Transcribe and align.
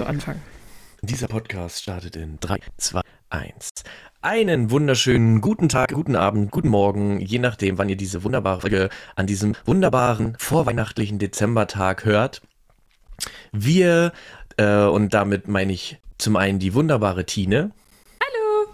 du 0.00 0.06
anfangen. 0.06 0.42
Dieser 1.02 1.28
Podcast 1.28 1.82
startet 1.82 2.16
in 2.16 2.38
3, 2.40 2.58
2, 2.78 3.00
1. 3.30 3.70
Einen 4.22 4.70
wunderschönen 4.70 5.40
guten 5.40 5.68
Tag, 5.68 5.92
guten 5.92 6.16
Abend, 6.16 6.50
guten 6.50 6.68
Morgen, 6.68 7.20
je 7.20 7.38
nachdem, 7.38 7.78
wann 7.78 7.88
ihr 7.88 7.96
diese 7.96 8.24
wunderbare 8.24 8.62
Folge 8.62 8.88
an 9.16 9.26
diesem 9.26 9.54
wunderbaren 9.64 10.36
vorweihnachtlichen 10.38 11.18
Dezembertag 11.18 12.04
hört. 12.04 12.42
Wir, 13.52 14.12
äh, 14.56 14.84
und 14.84 15.12
damit 15.12 15.48
meine 15.48 15.72
ich 15.72 15.98
zum 16.18 16.36
einen 16.36 16.58
die 16.58 16.74
wunderbare 16.74 17.26
Tine. 17.26 17.70
Hallo. 18.20 18.72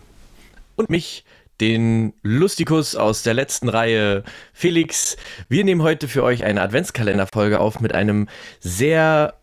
Und 0.76 0.90
mich, 0.90 1.24
den 1.60 2.12
Lustikus 2.22 2.94
aus 2.94 3.22
der 3.22 3.34
letzten 3.34 3.68
Reihe, 3.68 4.22
Felix. 4.52 5.16
Wir 5.48 5.64
nehmen 5.64 5.82
heute 5.82 6.06
für 6.06 6.22
euch 6.22 6.44
eine 6.44 6.60
Adventskalenderfolge 6.60 7.58
auf 7.58 7.80
mit 7.80 7.94
einem 7.94 8.28
sehr 8.60 9.34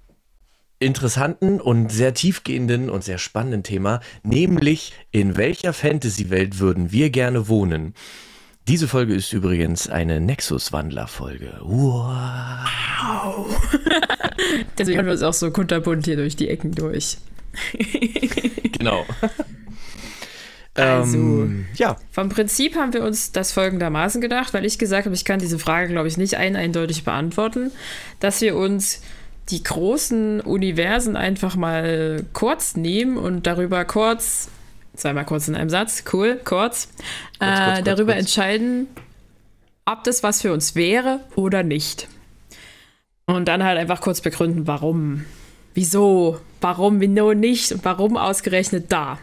interessanten 0.83 1.59
und 1.59 1.91
sehr 1.91 2.13
tiefgehenden 2.13 2.89
und 2.89 3.03
sehr 3.03 3.17
spannenden 3.17 3.63
Thema, 3.63 4.01
nämlich 4.23 4.93
in 5.11 5.37
welcher 5.37 5.73
Fantasy-Welt 5.73 6.59
würden 6.59 6.91
wir 6.91 7.09
gerne 7.09 7.47
wohnen? 7.47 7.93
Diese 8.67 8.87
Folge 8.87 9.13
ist 9.13 9.33
übrigens 9.33 9.89
eine 9.89 10.21
Nexus-Wandler-Folge. 10.21 11.59
Wow. 11.61 12.65
Deswegen 14.77 14.99
haben 14.99 15.07
wir 15.07 15.13
es 15.13 15.23
auch 15.23 15.33
so 15.33 15.51
kunterbunt 15.51 16.05
hier 16.05 16.15
durch 16.15 16.37
die 16.37 16.47
Ecken 16.47 16.71
durch. 16.71 17.17
genau. 18.71 19.05
Also, 20.75 21.17
ähm, 21.17 21.65
ja. 21.75 21.97
Vom 22.11 22.29
Prinzip 22.29 22.75
haben 22.75 22.93
wir 22.93 23.03
uns 23.03 23.31
das 23.31 23.51
folgendermaßen 23.51 24.21
gedacht, 24.21 24.53
weil 24.53 24.65
ich 24.65 24.79
gesagt 24.79 25.05
habe, 25.05 25.15
ich 25.15 25.25
kann 25.25 25.39
diese 25.39 25.59
Frage, 25.59 25.89
glaube 25.89 26.07
ich, 26.07 26.17
nicht 26.17 26.37
ein 26.37 26.55
eindeutig 26.55 27.03
beantworten, 27.03 27.71
dass 28.19 28.41
wir 28.41 28.55
uns 28.55 29.01
die 29.49 29.63
großen 29.63 30.41
Universen 30.41 31.15
einfach 31.15 31.55
mal 31.55 32.25
kurz 32.33 32.75
nehmen 32.75 33.17
und 33.17 33.45
darüber 33.45 33.85
kurz, 33.85 34.49
zweimal 34.95 35.25
kurz 35.25 35.47
in 35.47 35.55
einem 35.55 35.69
Satz, 35.69 36.03
cool, 36.13 36.39
kurz, 36.43 36.89
kurz, 37.39 37.59
äh, 37.59 37.65
kurz 37.65 37.83
darüber 37.83 38.13
kurz. 38.13 38.19
entscheiden, 38.25 38.87
ob 39.85 40.03
das 40.03 40.23
was 40.23 40.41
für 40.41 40.53
uns 40.53 40.75
wäre 40.75 41.19
oder 41.35 41.63
nicht. 41.63 42.07
Und 43.25 43.47
dann 43.47 43.63
halt 43.63 43.77
einfach 43.77 44.01
kurz 44.01 44.21
begründen, 44.21 44.67
warum. 44.67 45.25
Wieso? 45.73 46.39
Warum, 46.61 46.99
wieso 47.01 47.33
nicht? 47.33 47.71
Und 47.71 47.85
warum 47.85 48.17
ausgerechnet 48.17 48.91
da? 48.91 49.17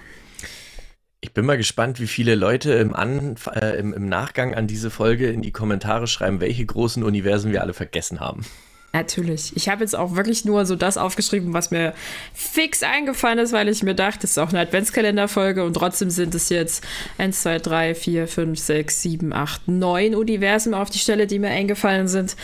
Ich 1.20 1.32
bin 1.32 1.44
mal 1.44 1.58
gespannt, 1.58 2.00
wie 2.00 2.06
viele 2.06 2.34
Leute 2.34 2.72
im, 2.72 2.94
an, 2.94 3.36
äh, 3.54 3.78
im, 3.78 3.92
im 3.92 4.08
Nachgang 4.08 4.54
an 4.54 4.66
diese 4.66 4.90
Folge 4.90 5.30
in 5.30 5.42
die 5.42 5.52
Kommentare 5.52 6.06
schreiben, 6.06 6.40
welche 6.40 6.64
großen 6.64 7.02
Universen 7.02 7.52
wir 7.52 7.60
alle 7.60 7.74
vergessen 7.74 8.20
haben. 8.20 8.44
Natürlich. 8.92 9.54
Ich 9.54 9.68
habe 9.68 9.82
jetzt 9.82 9.94
auch 9.94 10.16
wirklich 10.16 10.44
nur 10.44 10.66
so 10.66 10.74
das 10.74 10.98
aufgeschrieben, 10.98 11.52
was 11.52 11.70
mir 11.70 11.94
fix 12.34 12.82
eingefallen 12.82 13.38
ist, 13.38 13.52
weil 13.52 13.68
ich 13.68 13.84
mir 13.84 13.94
dachte, 13.94 14.24
es 14.24 14.32
ist 14.32 14.38
auch 14.38 14.48
eine 14.48 14.58
Adventskalenderfolge 14.60 15.64
und 15.64 15.74
trotzdem 15.74 16.10
sind 16.10 16.34
es 16.34 16.48
jetzt 16.48 16.84
1, 17.18 17.40
2, 17.42 17.58
3, 17.60 17.94
4, 17.94 18.26
5, 18.26 18.58
6, 18.58 19.02
7, 19.02 19.32
8, 19.32 19.68
9 19.68 20.14
Universen 20.16 20.74
auf 20.74 20.90
die 20.90 20.98
Stelle, 20.98 21.28
die 21.28 21.38
mir 21.38 21.50
eingefallen 21.50 22.08
sind. 22.08 22.34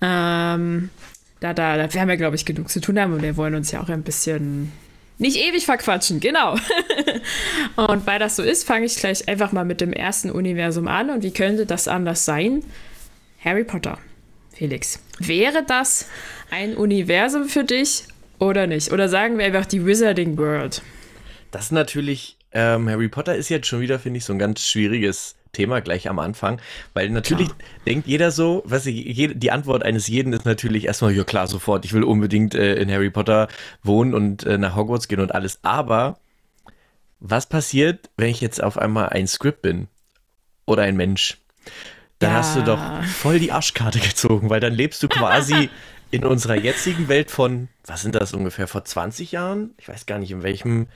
Ähm, 0.00 0.88
da, 1.40 1.52
da, 1.52 1.76
da 1.76 1.92
werden 1.92 2.08
wir, 2.08 2.16
glaube 2.16 2.36
ich, 2.36 2.46
genug 2.46 2.70
zu 2.70 2.80
tun 2.80 2.98
haben 2.98 3.12
und 3.12 3.22
wir 3.22 3.36
wollen 3.36 3.54
uns 3.54 3.70
ja 3.70 3.82
auch 3.82 3.90
ein 3.90 4.02
bisschen 4.02 4.72
nicht 5.18 5.36
ewig 5.36 5.66
verquatschen, 5.66 6.18
genau. 6.18 6.54
und 7.76 8.06
weil 8.06 8.18
das 8.18 8.36
so 8.36 8.42
ist, 8.42 8.66
fange 8.66 8.86
ich 8.86 8.96
gleich 8.96 9.28
einfach 9.28 9.52
mal 9.52 9.66
mit 9.66 9.82
dem 9.82 9.92
ersten 9.92 10.30
Universum 10.30 10.88
an 10.88 11.10
und 11.10 11.22
wie 11.22 11.30
könnte 11.30 11.66
das 11.66 11.88
anders 11.88 12.24
sein? 12.24 12.64
Harry 13.44 13.64
Potter. 13.64 13.98
Felix, 14.60 15.02
wäre 15.18 15.64
das 15.66 16.06
ein 16.50 16.76
Universum 16.76 17.48
für 17.48 17.64
dich 17.64 18.04
oder 18.38 18.66
nicht? 18.66 18.92
Oder 18.92 19.08
sagen 19.08 19.38
wir 19.38 19.46
einfach 19.46 19.64
die 19.64 19.86
Wizarding 19.86 20.36
World? 20.36 20.82
Das 21.50 21.64
ist 21.64 21.72
natürlich, 21.72 22.36
ähm, 22.52 22.86
Harry 22.86 23.08
Potter 23.08 23.34
ist 23.34 23.48
jetzt 23.48 23.68
schon 23.68 23.80
wieder, 23.80 23.98
finde 23.98 24.18
ich, 24.18 24.26
so 24.26 24.34
ein 24.34 24.38
ganz 24.38 24.60
schwieriges 24.60 25.36
Thema 25.52 25.80
gleich 25.80 26.10
am 26.10 26.18
Anfang, 26.18 26.60
weil 26.92 27.08
natürlich 27.08 27.46
klar. 27.46 27.58
denkt 27.86 28.06
jeder 28.06 28.30
so, 28.30 28.62
was 28.66 28.84
ich, 28.84 29.30
die 29.34 29.50
Antwort 29.50 29.82
eines 29.82 30.08
jeden 30.08 30.34
ist 30.34 30.44
natürlich 30.44 30.84
erstmal, 30.84 31.12
ja 31.12 31.24
klar, 31.24 31.46
sofort, 31.46 31.86
ich 31.86 31.94
will 31.94 32.04
unbedingt 32.04 32.54
äh, 32.54 32.74
in 32.74 32.92
Harry 32.92 33.08
Potter 33.08 33.48
wohnen 33.82 34.12
und 34.12 34.44
äh, 34.44 34.58
nach 34.58 34.76
Hogwarts 34.76 35.08
gehen 35.08 35.20
und 35.20 35.34
alles, 35.34 35.60
aber 35.62 36.18
was 37.18 37.48
passiert, 37.48 38.10
wenn 38.18 38.28
ich 38.28 38.42
jetzt 38.42 38.62
auf 38.62 38.76
einmal 38.76 39.08
ein 39.08 39.26
Script 39.26 39.62
bin 39.62 39.88
oder 40.66 40.82
ein 40.82 40.98
Mensch? 40.98 41.38
Dann 42.20 42.32
ja. 42.32 42.38
hast 42.38 42.56
du 42.56 42.62
doch 42.62 43.02
voll 43.04 43.38
die 43.38 43.50
Arschkarte 43.50 43.98
gezogen, 43.98 44.50
weil 44.50 44.60
dann 44.60 44.74
lebst 44.74 45.02
du 45.02 45.08
quasi 45.08 45.70
in 46.10 46.24
unserer 46.24 46.54
jetzigen 46.54 47.08
Welt 47.08 47.30
von, 47.30 47.68
was 47.86 48.02
sind 48.02 48.14
das 48.14 48.34
ungefähr, 48.34 48.68
vor 48.68 48.84
20 48.84 49.32
Jahren? 49.32 49.70
Ich 49.78 49.88
weiß 49.88 50.06
gar 50.06 50.18
nicht, 50.18 50.30
in 50.30 50.42
welchem, 50.42 50.86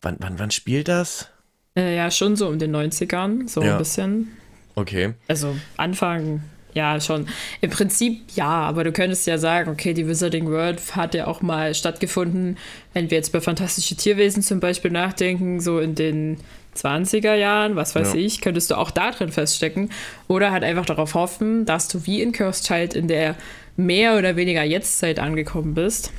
wann, 0.00 0.16
wann, 0.20 0.38
wann 0.38 0.50
spielt 0.50 0.88
das? 0.88 1.28
Äh, 1.76 1.96
ja, 1.96 2.10
schon 2.10 2.34
so 2.34 2.48
um 2.48 2.58
den 2.58 2.74
90ern, 2.74 3.46
so 3.46 3.62
ja. 3.62 3.72
ein 3.72 3.78
bisschen. 3.78 4.36
Okay. 4.74 5.14
Also 5.28 5.54
Anfang, 5.76 6.42
ja, 6.72 6.98
schon. 6.98 7.28
Im 7.60 7.70
Prinzip 7.70 8.22
ja, 8.34 8.48
aber 8.48 8.84
du 8.84 8.92
könntest 8.92 9.26
ja 9.26 9.36
sagen, 9.36 9.70
okay, 9.70 9.92
die 9.92 10.08
Wizarding 10.08 10.46
World 10.46 10.96
hat 10.96 11.14
ja 11.14 11.26
auch 11.26 11.42
mal 11.42 11.74
stattgefunden, 11.74 12.56
wenn 12.94 13.10
wir 13.10 13.18
jetzt 13.18 13.32
bei 13.32 13.42
Fantastische 13.42 13.96
Tierwesen 13.96 14.42
zum 14.42 14.60
Beispiel 14.60 14.90
nachdenken, 14.90 15.60
so 15.60 15.78
in 15.78 15.94
den 15.94 16.38
20er 16.76 17.34
Jahren, 17.34 17.76
was 17.76 17.94
weiß 17.94 18.14
ja. 18.14 18.20
ich, 18.20 18.40
könntest 18.40 18.70
du 18.70 18.76
auch 18.76 18.90
da 18.90 19.10
drin 19.10 19.32
feststecken. 19.32 19.90
Oder 20.28 20.52
halt 20.52 20.64
einfach 20.64 20.86
darauf 20.86 21.14
hoffen, 21.14 21.64
dass 21.64 21.88
du 21.88 22.06
wie 22.06 22.22
in 22.22 22.32
Cursed 22.32 22.66
Child 22.66 22.94
in 22.94 23.08
der 23.08 23.36
mehr 23.76 24.16
oder 24.16 24.36
weniger 24.36 24.62
Jetztzeit 24.62 25.18
angekommen 25.18 25.74
bist. 25.74 26.12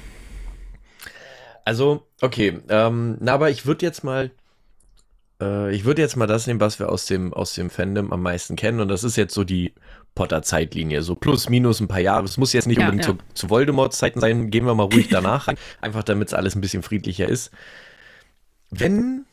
Also, 1.65 2.03
okay, 2.21 2.59
ähm, 2.69 3.17
na, 3.19 3.33
aber 3.33 3.49
ich 3.49 3.65
würde 3.65 3.85
jetzt 3.85 4.03
mal, 4.03 4.31
äh, 5.41 5.73
ich 5.75 5.83
würde 5.83 6.01
jetzt 6.01 6.15
mal 6.15 6.27
das 6.27 6.47
nehmen, 6.47 6.61
was 6.61 6.79
wir 6.79 6.89
aus 6.89 7.05
dem, 7.05 7.33
aus 7.33 7.53
dem 7.53 7.69
Fandom 7.69 8.13
am 8.13 8.21
meisten 8.21 8.55
kennen, 8.55 8.79
und 8.79 8.87
das 8.87 9.03
ist 9.03 9.17
jetzt 9.17 9.33
so 9.33 9.43
die 9.43 9.73
Potter-Zeitlinie, 10.15 11.03
so 11.03 11.13
plus, 11.13 11.47
minus 11.47 11.79
ein 11.79 11.87
paar 11.87 11.99
Jahre. 11.99 12.25
Es 12.25 12.37
muss 12.37 12.51
jetzt 12.51 12.67
nicht 12.67 12.79
ja, 12.79 12.85
unbedingt 12.85 13.07
ja. 13.07 13.13
zu, 13.33 13.43
zu 13.43 13.49
Voldemort-Zeiten 13.49 14.19
sein, 14.19 14.49
gehen 14.49 14.65
wir 14.65 14.73
mal 14.75 14.83
ruhig 14.83 15.09
danach 15.09 15.47
einfach 15.81 16.03
damit 16.03 16.29
es 16.29 16.33
alles 16.33 16.55
ein 16.55 16.61
bisschen 16.61 16.81
friedlicher 16.81 17.29
ist. 17.29 17.51
Wenn 18.71 19.26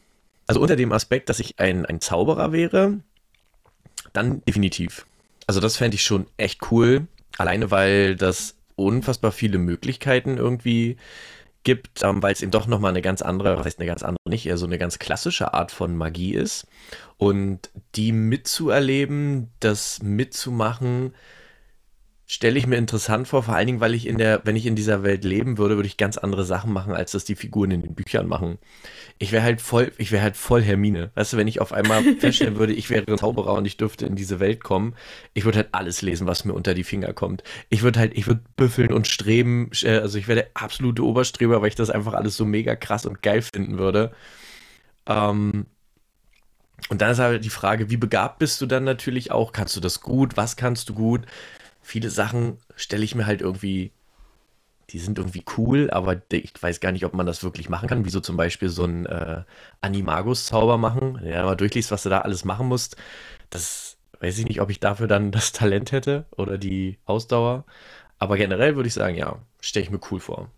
also 0.46 0.60
unter 0.60 0.76
dem 0.76 0.92
Aspekt, 0.92 1.28
dass 1.28 1.40
ich 1.40 1.58
ein, 1.58 1.86
ein 1.86 2.00
Zauberer 2.00 2.52
wäre, 2.52 3.00
dann 4.12 4.42
definitiv. 4.44 5.06
Also 5.46 5.60
das 5.60 5.76
fände 5.76 5.96
ich 5.96 6.04
schon 6.04 6.26
echt 6.36 6.70
cool. 6.70 7.06
Alleine 7.36 7.70
weil 7.70 8.16
das 8.16 8.56
unfassbar 8.76 9.32
viele 9.32 9.58
Möglichkeiten 9.58 10.36
irgendwie 10.36 10.96
gibt, 11.64 12.02
ähm, 12.02 12.22
weil 12.22 12.32
es 12.32 12.42
eben 12.42 12.50
doch 12.50 12.66
nochmal 12.66 12.90
eine 12.90 13.02
ganz 13.02 13.22
andere, 13.22 13.56
was 13.56 13.66
heißt 13.66 13.78
eine 13.78 13.86
ganz 13.86 14.02
andere, 14.02 14.20
nicht 14.28 14.46
eher 14.46 14.58
so 14.58 14.66
eine 14.66 14.78
ganz 14.78 14.98
klassische 14.98 15.54
Art 15.54 15.72
von 15.72 15.96
Magie 15.96 16.34
ist. 16.34 16.66
Und 17.16 17.70
die 17.94 18.12
mitzuerleben, 18.12 19.50
das 19.60 20.02
mitzumachen, 20.02 21.14
stelle 22.26 22.58
ich 22.58 22.66
mir 22.66 22.76
interessant 22.76 23.28
vor, 23.28 23.42
vor 23.42 23.54
allen 23.54 23.66
Dingen, 23.66 23.80
weil 23.80 23.94
ich 23.94 24.06
in 24.06 24.16
der, 24.16 24.40
wenn 24.44 24.56
ich 24.56 24.64
in 24.64 24.76
dieser 24.76 25.02
Welt 25.02 25.24
leben 25.24 25.58
würde, 25.58 25.76
würde 25.76 25.86
ich 25.86 25.98
ganz 25.98 26.16
andere 26.16 26.44
Sachen 26.44 26.72
machen, 26.72 26.94
als 26.94 27.12
das 27.12 27.24
die 27.24 27.34
Figuren 27.34 27.70
in 27.70 27.82
den 27.82 27.94
Büchern 27.94 28.26
machen. 28.26 28.58
Ich 29.18 29.30
wäre 29.30 29.42
halt 29.42 29.60
voll, 29.60 29.92
ich 29.98 30.10
wäre 30.10 30.22
halt 30.22 30.36
voll 30.36 30.62
Hermine. 30.62 31.10
Weißt 31.14 31.34
du, 31.34 31.36
wenn 31.36 31.48
ich 31.48 31.60
auf 31.60 31.72
einmal 31.72 32.02
feststellen 32.18 32.56
würde, 32.56 32.72
ich 32.72 32.88
wäre 32.88 33.04
ein 33.06 33.18
Zauberer 33.18 33.52
und 33.54 33.66
ich 33.66 33.76
dürfte 33.76 34.06
in 34.06 34.16
diese 34.16 34.40
Welt 34.40 34.64
kommen, 34.64 34.94
ich 35.34 35.44
würde 35.44 35.58
halt 35.58 35.68
alles 35.72 36.00
lesen, 36.00 36.26
was 36.26 36.46
mir 36.46 36.54
unter 36.54 36.72
die 36.72 36.84
Finger 36.84 37.12
kommt. 37.12 37.42
Ich 37.68 37.82
würde 37.82 38.00
halt, 38.00 38.16
ich 38.16 38.26
würde 38.26 38.40
büffeln 38.56 38.92
und 38.92 39.06
streben, 39.06 39.70
äh, 39.82 39.98
also 39.98 40.16
ich 40.18 40.26
wäre 40.26 40.40
der 40.40 40.50
absolute 40.54 41.04
Oberstreber, 41.04 41.60
weil 41.60 41.68
ich 41.68 41.74
das 41.74 41.90
einfach 41.90 42.14
alles 42.14 42.36
so 42.36 42.46
mega 42.46 42.74
krass 42.74 43.04
und 43.04 43.22
geil 43.22 43.42
finden 43.42 43.78
würde. 43.78 44.12
Ähm, 45.06 45.66
und 46.88 47.00
dann 47.00 47.12
ist 47.12 47.18
halt 47.18 47.44
die 47.44 47.50
Frage, 47.50 47.90
wie 47.90 47.96
begabt 47.96 48.38
bist 48.38 48.60
du 48.60 48.66
dann 48.66 48.84
natürlich 48.84 49.30
auch? 49.30 49.52
Kannst 49.52 49.76
du 49.76 49.80
das 49.80 50.00
gut? 50.00 50.36
Was 50.36 50.56
kannst 50.56 50.88
du 50.88 50.94
gut? 50.94 51.22
Viele 51.84 52.10
Sachen 52.10 52.58
stelle 52.76 53.04
ich 53.04 53.14
mir 53.14 53.26
halt 53.26 53.40
irgendwie, 53.40 53.92
die 54.90 54.98
sind 54.98 55.18
irgendwie 55.18 55.44
cool, 55.56 55.90
aber 55.90 56.20
ich 56.32 56.52
weiß 56.60 56.80
gar 56.80 56.92
nicht, 56.92 57.04
ob 57.04 57.14
man 57.14 57.26
das 57.26 57.44
wirklich 57.44 57.68
machen 57.68 57.88
kann. 57.88 58.04
Wie 58.04 58.10
so 58.10 58.20
zum 58.20 58.36
Beispiel 58.36 58.68
so 58.68 58.84
ein 58.84 59.06
äh, 59.06 59.42
Animagus-Zauber 59.80 60.78
machen. 60.78 61.18
Wenn 61.22 61.32
du 61.32 61.44
mal 61.44 61.54
durchliest, 61.54 61.90
was 61.90 62.02
du 62.02 62.08
da 62.08 62.22
alles 62.22 62.44
machen 62.44 62.66
musst, 62.66 62.96
das 63.50 63.96
weiß 64.20 64.38
ich 64.38 64.46
nicht, 64.46 64.60
ob 64.60 64.70
ich 64.70 64.80
dafür 64.80 65.06
dann 65.06 65.30
das 65.30 65.52
Talent 65.52 65.92
hätte 65.92 66.26
oder 66.36 66.58
die 66.58 66.98
Ausdauer. 67.04 67.64
Aber 68.18 68.36
generell 68.36 68.76
würde 68.76 68.88
ich 68.88 68.94
sagen, 68.94 69.16
ja, 69.16 69.38
stelle 69.60 69.84
ich 69.84 69.90
mir 69.90 70.00
cool 70.10 70.20
vor. 70.20 70.50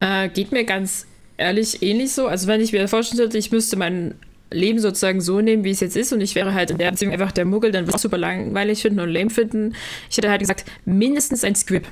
Äh, 0.00 0.28
geht 0.28 0.52
mir 0.52 0.64
ganz 0.64 1.06
ehrlich 1.36 1.82
ähnlich 1.82 2.12
so. 2.12 2.26
Also 2.26 2.46
wenn 2.48 2.60
ich 2.60 2.72
mir 2.72 2.88
vorstelle, 2.88 3.28
ich 3.36 3.50
müsste 3.52 3.76
meinen 3.76 4.18
Leben 4.50 4.78
sozusagen 4.78 5.20
so 5.20 5.40
nehmen, 5.40 5.64
wie 5.64 5.70
es 5.70 5.80
jetzt 5.80 5.96
ist 5.96 6.12
und 6.12 6.20
ich 6.20 6.34
wäre 6.34 6.54
halt 6.54 6.70
in 6.70 6.78
der 6.78 6.90
Beziehung 6.90 7.12
einfach 7.12 7.32
der 7.32 7.44
Muggel, 7.44 7.72
dann 7.72 7.86
würde 7.86 7.96
ich 7.96 8.02
super 8.02 8.18
langweilig 8.18 8.82
finden 8.82 9.00
und 9.00 9.10
lame 9.10 9.30
finden. 9.30 9.74
Ich 10.10 10.16
hätte 10.16 10.30
halt 10.30 10.40
gesagt, 10.40 10.64
mindestens 10.84 11.44
ein 11.44 11.54
Script. 11.54 11.88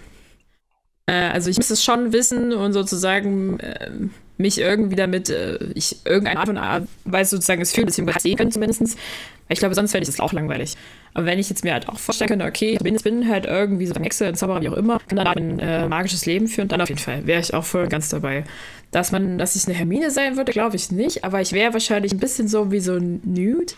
Äh, 1.06 1.12
also 1.12 1.50
ich 1.50 1.56
müsste 1.56 1.75
es 1.75 1.85
schon 1.85 2.12
wissen 2.12 2.53
und 2.53 2.73
sozusagen 2.73 3.61
äh, 3.61 3.91
mich 4.38 4.59
irgendwie 4.59 4.97
damit, 4.97 5.31
äh, 5.31 5.59
ich 5.75 5.97
irgendeine 6.05 6.41
Art 6.41 6.49
und 6.49 6.88
Weise 7.05 7.31
sozusagen 7.31 7.62
es 7.62 7.73
fühlen, 7.73 7.87
beziehungsweise 7.87 8.21
sehen 8.21 8.37
können 8.37 8.53
zumindest. 8.53 8.99
Ich 9.49 9.59
glaube, 9.59 9.75
sonst 9.75 9.94
wäre 9.94 10.05
das 10.05 10.21
auch 10.21 10.33
langweilig. 10.33 10.77
Aber 11.15 11.27
wenn 11.27 11.38
ich 11.38 11.49
jetzt 11.49 11.65
mir 11.65 11.73
halt 11.73 11.88
auch 11.88 11.99
vorstellen 11.99 12.29
könnte, 12.29 12.44
okay, 12.44 12.73
ich 12.73 12.81
bin, 12.81 12.97
bin 12.97 13.29
halt 13.29 13.47
irgendwie 13.47 13.87
so 13.87 13.94
ein 13.94 14.03
Hexe, 14.03 14.27
ein 14.27 14.35
Zauberer, 14.35 14.61
wie 14.61 14.69
auch 14.69 14.77
immer, 14.77 14.99
kann 15.09 15.17
dann 15.17 15.27
ein 15.29 15.59
äh, 15.61 15.88
magisches 15.88 16.27
Leben 16.27 16.49
führen, 16.49 16.69
dann 16.69 16.81
auf 16.81 16.88
jeden 16.88 17.00
Fall 17.00 17.27
wäre 17.27 17.41
ich 17.41 17.55
auch 17.55 17.65
voll 17.65 17.85
und 17.85 17.88
ganz 17.88 18.09
dabei. 18.09 18.44
Dass 18.91 19.12
man, 19.12 19.38
dass 19.38 19.56
ich 19.56 19.67
eine 19.67 19.75
Hermine 19.75 20.11
sein 20.11 20.37
würde, 20.37 20.53
glaube 20.53 20.77
ich 20.77 20.91
nicht, 20.91 21.25
aber 21.25 21.41
ich 21.41 21.53
wäre 21.53 21.73
wahrscheinlich 21.73 22.12
ein 22.12 22.19
bisschen 22.19 22.49
so 22.49 22.71
wie 22.73 22.81
so 22.81 22.94
ein 22.94 23.21
Nude. 23.25 23.73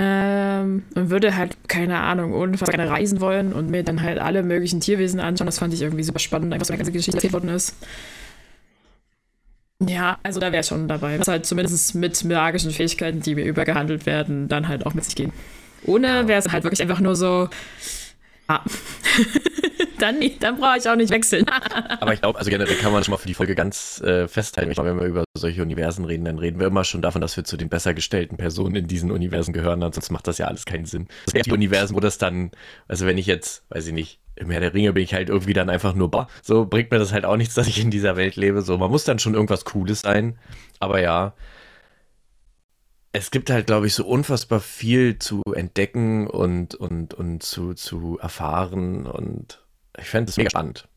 Ähm, 0.00 0.84
und 0.94 1.10
würde 1.10 1.36
halt, 1.36 1.56
keine 1.66 1.98
Ahnung, 1.98 2.32
unfassbar 2.32 2.76
gerne 2.76 2.90
reisen 2.90 3.20
wollen 3.20 3.52
und 3.52 3.68
mir 3.68 3.82
dann 3.82 4.02
halt 4.02 4.20
alle 4.20 4.44
möglichen 4.44 4.80
Tierwesen 4.80 5.18
anschauen. 5.18 5.46
Das 5.46 5.58
fand 5.58 5.74
ich 5.74 5.82
irgendwie 5.82 6.04
super 6.04 6.20
spannend, 6.20 6.52
einfach 6.52 6.66
so 6.66 6.72
eine 6.72 6.78
ganze 6.78 6.92
Geschichte 6.92 7.16
erzählt 7.16 7.32
worden 7.32 7.48
ist. 7.48 7.74
Ja, 9.86 10.18
also 10.22 10.40
da 10.40 10.50
wäre 10.50 10.64
schon 10.64 10.88
dabei. 10.88 11.18
Was 11.20 11.28
halt 11.28 11.46
zumindest 11.46 11.94
mit 11.94 12.24
magischen 12.24 12.70
Fähigkeiten, 12.72 13.20
die 13.20 13.34
mir 13.34 13.44
übergehandelt 13.44 14.06
werden, 14.06 14.48
dann 14.48 14.66
halt 14.68 14.84
auch 14.86 14.94
mit 14.94 15.04
sich 15.04 15.14
gehen. 15.14 15.32
Ohne 15.84 16.26
wäre 16.26 16.40
es 16.40 16.50
halt 16.50 16.64
wirklich 16.64 16.82
einfach 16.82 16.98
nur 16.98 17.14
so, 17.14 17.48
Ah. 18.50 18.62
dann 19.98 20.20
dann 20.40 20.56
brauche 20.56 20.78
ich 20.78 20.88
auch 20.88 20.96
nicht 20.96 21.10
wechseln. 21.10 21.44
Aber 22.00 22.14
ich 22.14 22.20
glaube, 22.22 22.38
also 22.38 22.50
generell 22.50 22.76
kann 22.76 22.92
man 22.92 23.04
schon 23.04 23.12
mal 23.12 23.18
für 23.18 23.26
die 23.26 23.34
Folge 23.34 23.54
ganz 23.54 24.00
äh, 24.00 24.26
festhalten. 24.26 24.70
Ich 24.70 24.76
glaube, 24.76 24.90
wenn 24.90 25.00
wir 25.00 25.06
über 25.06 25.24
solche 25.36 25.60
Universen 25.60 26.06
reden, 26.06 26.24
dann 26.24 26.38
reden 26.38 26.58
wir 26.58 26.66
immer 26.66 26.84
schon 26.84 27.02
davon, 27.02 27.20
dass 27.20 27.36
wir 27.36 27.44
zu 27.44 27.58
den 27.58 27.68
besser 27.68 27.92
gestellten 27.92 28.38
Personen 28.38 28.74
in 28.74 28.86
diesen 28.86 29.10
Universen 29.10 29.52
gehören. 29.52 29.80
Sonst 29.80 30.10
macht 30.10 30.26
das 30.26 30.38
ja 30.38 30.46
alles 30.46 30.64
keinen 30.64 30.86
Sinn. 30.86 31.08
Es 31.26 31.34
gibt 31.34 31.52
Universen, 31.52 31.94
wo 31.94 32.00
das 32.00 32.16
dann, 32.16 32.52
also 32.88 33.04
wenn 33.04 33.18
ich 33.18 33.26
jetzt, 33.26 33.64
weiß 33.68 33.86
ich 33.86 33.92
nicht, 33.92 34.18
im 34.38 34.50
Herr 34.50 34.60
der 34.60 34.74
Ringe 34.74 34.92
bin 34.92 35.02
ich 35.02 35.14
halt 35.14 35.28
irgendwie 35.28 35.52
dann 35.52 35.70
einfach 35.70 35.94
nur, 35.94 36.10
boah, 36.10 36.28
so 36.42 36.64
bringt 36.64 36.90
mir 36.90 36.98
das 36.98 37.12
halt 37.12 37.24
auch 37.24 37.36
nichts, 37.36 37.54
dass 37.56 37.66
ich 37.66 37.80
in 37.80 37.90
dieser 37.90 38.16
Welt 38.16 38.36
lebe. 38.36 38.62
So, 38.62 38.78
man 38.78 38.90
muss 38.90 39.04
dann 39.04 39.18
schon 39.18 39.34
irgendwas 39.34 39.64
Cooles 39.64 40.00
sein. 40.00 40.38
Aber 40.78 41.00
ja, 41.00 41.34
es 43.12 43.30
gibt 43.30 43.50
halt, 43.50 43.66
glaube 43.66 43.86
ich, 43.86 43.94
so 43.94 44.06
unfassbar 44.06 44.60
viel 44.60 45.18
zu 45.18 45.42
entdecken 45.54 46.26
und, 46.26 46.74
und, 46.74 47.14
und 47.14 47.42
zu, 47.42 47.74
zu 47.74 48.18
erfahren 48.20 49.06
und 49.06 49.64
ich 49.98 50.06
fände 50.06 50.30
es 50.30 50.36
mega 50.36 50.50
spannend. 50.50 50.88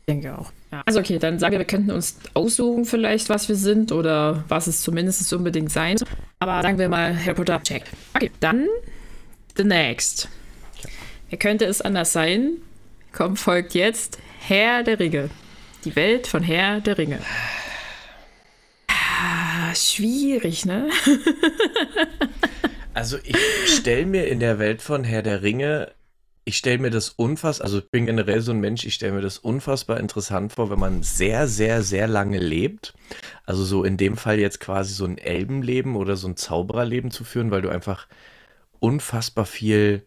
Ich 0.00 0.14
denke 0.14 0.38
auch. 0.38 0.52
Ja. 0.70 0.82
Also 0.86 1.00
okay, 1.00 1.18
dann 1.18 1.40
sagen 1.40 1.52
wir, 1.52 1.58
wir 1.58 1.66
könnten 1.66 1.90
uns 1.90 2.18
aussuchen 2.34 2.84
vielleicht, 2.84 3.28
was 3.28 3.48
wir 3.48 3.56
sind 3.56 3.90
oder 3.90 4.44
was 4.46 4.68
es 4.68 4.82
zumindest 4.82 5.32
unbedingt 5.32 5.72
sein 5.72 5.96
soll. 5.96 6.06
Aber 6.38 6.62
sagen 6.62 6.78
wir 6.78 6.88
mal 6.88 7.18
Harry 7.18 7.34
Potter, 7.34 7.60
check. 7.62 7.82
Okay, 8.14 8.30
dann 8.38 8.68
the 9.56 9.64
next. 9.64 10.28
Wer 11.30 11.38
könnte 11.38 11.64
es 11.64 11.80
anders 11.80 12.12
sein? 12.12 12.58
Komm, 13.12 13.36
folgt 13.36 13.74
jetzt 13.74 14.18
Herr 14.40 14.82
der 14.82 15.00
Ringe. 15.00 15.30
Die 15.84 15.96
Welt 15.96 16.26
von 16.26 16.42
Herr 16.42 16.80
der 16.80 16.98
Ringe 16.98 17.18
schwierig, 19.76 20.64
ne? 20.64 20.88
also 22.94 23.18
ich 23.22 23.36
stelle 23.66 24.06
mir 24.06 24.26
in 24.26 24.40
der 24.40 24.58
Welt 24.58 24.82
von 24.82 25.04
Herr 25.04 25.22
der 25.22 25.42
Ringe, 25.42 25.92
ich 26.44 26.56
stelle 26.56 26.78
mir 26.78 26.90
das 26.90 27.10
unfassbar, 27.10 27.64
also 27.64 27.78
ich 27.78 27.90
bin 27.90 28.06
generell 28.06 28.40
so 28.40 28.52
ein 28.52 28.60
Mensch, 28.60 28.84
ich 28.84 28.94
stelle 28.94 29.12
mir 29.12 29.20
das 29.20 29.38
unfassbar 29.38 29.98
interessant 29.98 30.52
vor, 30.52 30.70
wenn 30.70 30.78
man 30.78 31.02
sehr, 31.02 31.48
sehr, 31.48 31.82
sehr 31.82 32.06
lange 32.06 32.38
lebt. 32.38 32.94
Also 33.44 33.64
so 33.64 33.82
in 33.82 33.96
dem 33.96 34.16
Fall 34.16 34.38
jetzt 34.38 34.60
quasi 34.60 34.94
so 34.94 35.04
ein 35.04 35.18
Elbenleben 35.18 35.96
oder 35.96 36.16
so 36.16 36.28
ein 36.28 36.36
Zaubererleben 36.36 37.10
zu 37.10 37.24
führen, 37.24 37.50
weil 37.50 37.62
du 37.62 37.68
einfach 37.68 38.06
unfassbar 38.80 39.46
viel 39.46 40.06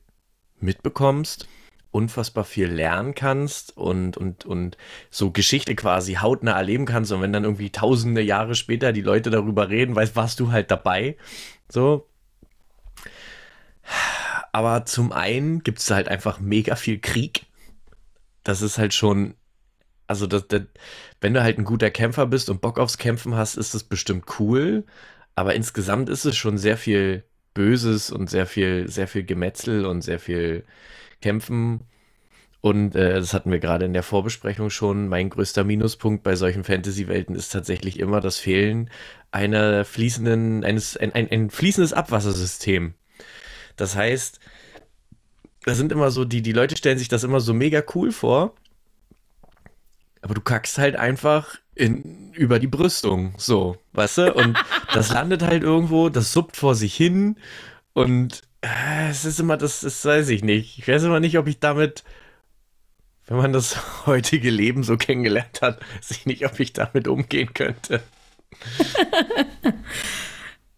mitbekommst 0.59 1.47
unfassbar 1.91 2.43
viel 2.43 2.67
lernen 2.67 3.15
kannst 3.15 3.75
und, 3.75 4.15
und, 4.15 4.45
und 4.45 4.77
so 5.09 5.31
Geschichte 5.31 5.75
quasi 5.75 6.15
hautnah 6.15 6.51
erleben 6.51 6.85
kannst. 6.85 7.11
Und 7.11 7.21
wenn 7.21 7.33
dann 7.33 7.43
irgendwie 7.43 7.71
tausende 7.71 8.21
Jahre 8.21 8.55
später 8.55 8.91
die 8.93 9.01
Leute 9.01 9.29
darüber 9.29 9.69
reden, 9.69 9.95
weißt, 9.95 10.15
warst 10.15 10.39
du 10.39 10.51
halt 10.51 10.69
dabei. 10.71 11.17
So. 11.67 12.07
Aber 14.51 14.85
zum 14.85 15.11
einen 15.11 15.63
gibt 15.63 15.79
es 15.79 15.89
halt 15.89 16.07
einfach 16.07 16.39
mega 16.39 16.75
viel 16.75 16.99
Krieg. 16.99 17.45
Das 18.43 18.61
ist 18.61 18.77
halt 18.77 18.93
schon, 18.93 19.35
also 20.07 20.27
das, 20.27 20.47
das, 20.47 20.63
wenn 21.21 21.33
du 21.33 21.41
halt 21.41 21.57
ein 21.57 21.65
guter 21.65 21.89
Kämpfer 21.89 22.27
bist 22.27 22.49
und 22.49 22.61
Bock 22.61 22.79
aufs 22.79 22.97
Kämpfen 22.97 23.35
hast, 23.35 23.55
ist 23.55 23.73
das 23.73 23.83
bestimmt 23.83 24.39
cool. 24.39 24.85
Aber 25.35 25.55
insgesamt 25.55 26.09
ist 26.09 26.25
es 26.25 26.35
schon 26.37 26.57
sehr 26.57 26.77
viel 26.77 27.23
Böses 27.53 28.11
und 28.11 28.29
sehr 28.29 28.45
viel, 28.45 28.89
sehr 28.89 29.07
viel 29.07 29.23
Gemetzel 29.23 29.85
und 29.85 30.01
sehr 30.01 30.19
viel 30.19 30.63
kämpfen. 31.21 31.81
Und 32.61 32.95
äh, 32.95 33.13
das 33.13 33.33
hatten 33.33 33.51
wir 33.51 33.59
gerade 33.59 33.85
in 33.85 33.93
der 33.93 34.03
Vorbesprechung 34.03 34.69
schon. 34.69 35.07
Mein 35.07 35.29
größter 35.29 35.63
Minuspunkt 35.63 36.23
bei 36.23 36.35
solchen 36.35 36.63
Fantasy-Welten 36.63 37.35
ist 37.35 37.51
tatsächlich 37.51 37.99
immer 37.99 38.19
das 38.19 38.37
Fehlen 38.37 38.89
einer 39.31 39.85
fließenden, 39.85 40.65
eines, 40.65 40.97
ein, 40.97 41.13
ein, 41.13 41.29
ein 41.31 41.49
fließendes 41.49 41.93
Abwassersystem. 41.93 42.95
Das 43.77 43.95
heißt, 43.95 44.39
da 45.63 45.73
sind 45.73 45.91
immer 45.91 46.11
so, 46.11 46.25
die, 46.25 46.41
die 46.41 46.51
Leute 46.51 46.75
stellen 46.75 46.97
sich 46.97 47.07
das 47.07 47.23
immer 47.23 47.39
so 47.39 47.53
mega 47.53 47.81
cool 47.95 48.11
vor. 48.11 48.55
Aber 50.21 50.33
du 50.33 50.41
kackst 50.41 50.77
halt 50.77 50.97
einfach 50.97 51.55
in, 51.75 52.18
über 52.33 52.59
die 52.59 52.67
Brüstung, 52.67 53.33
so, 53.37 53.77
weißt 53.93 54.17
du? 54.19 54.33
Und 54.33 54.57
das 54.93 55.09
landet 55.13 55.41
halt 55.43 55.63
irgendwo, 55.63 56.09
das 56.09 56.31
suppt 56.33 56.57
vor 56.57 56.75
sich 56.75 56.95
hin 56.95 57.37
und 57.93 58.41
äh, 58.61 59.09
es 59.09 59.25
ist 59.25 59.39
immer, 59.39 59.57
das, 59.57 59.81
das 59.81 60.03
weiß 60.05 60.29
ich 60.29 60.43
nicht. 60.43 60.79
Ich 60.79 60.87
weiß 60.87 61.03
immer 61.03 61.19
nicht, 61.19 61.37
ob 61.37 61.47
ich 61.47 61.59
damit, 61.59 62.03
wenn 63.27 63.37
man 63.37 63.53
das 63.53 63.77
heutige 64.05 64.49
Leben 64.49 64.83
so 64.83 64.97
kennengelernt 64.97 65.61
hat, 65.61 65.79
sich 66.01 66.25
nicht, 66.25 66.45
ob 66.45 66.59
ich 66.59 66.73
damit 66.73 67.07
umgehen 67.07 67.53
könnte. 67.53 68.01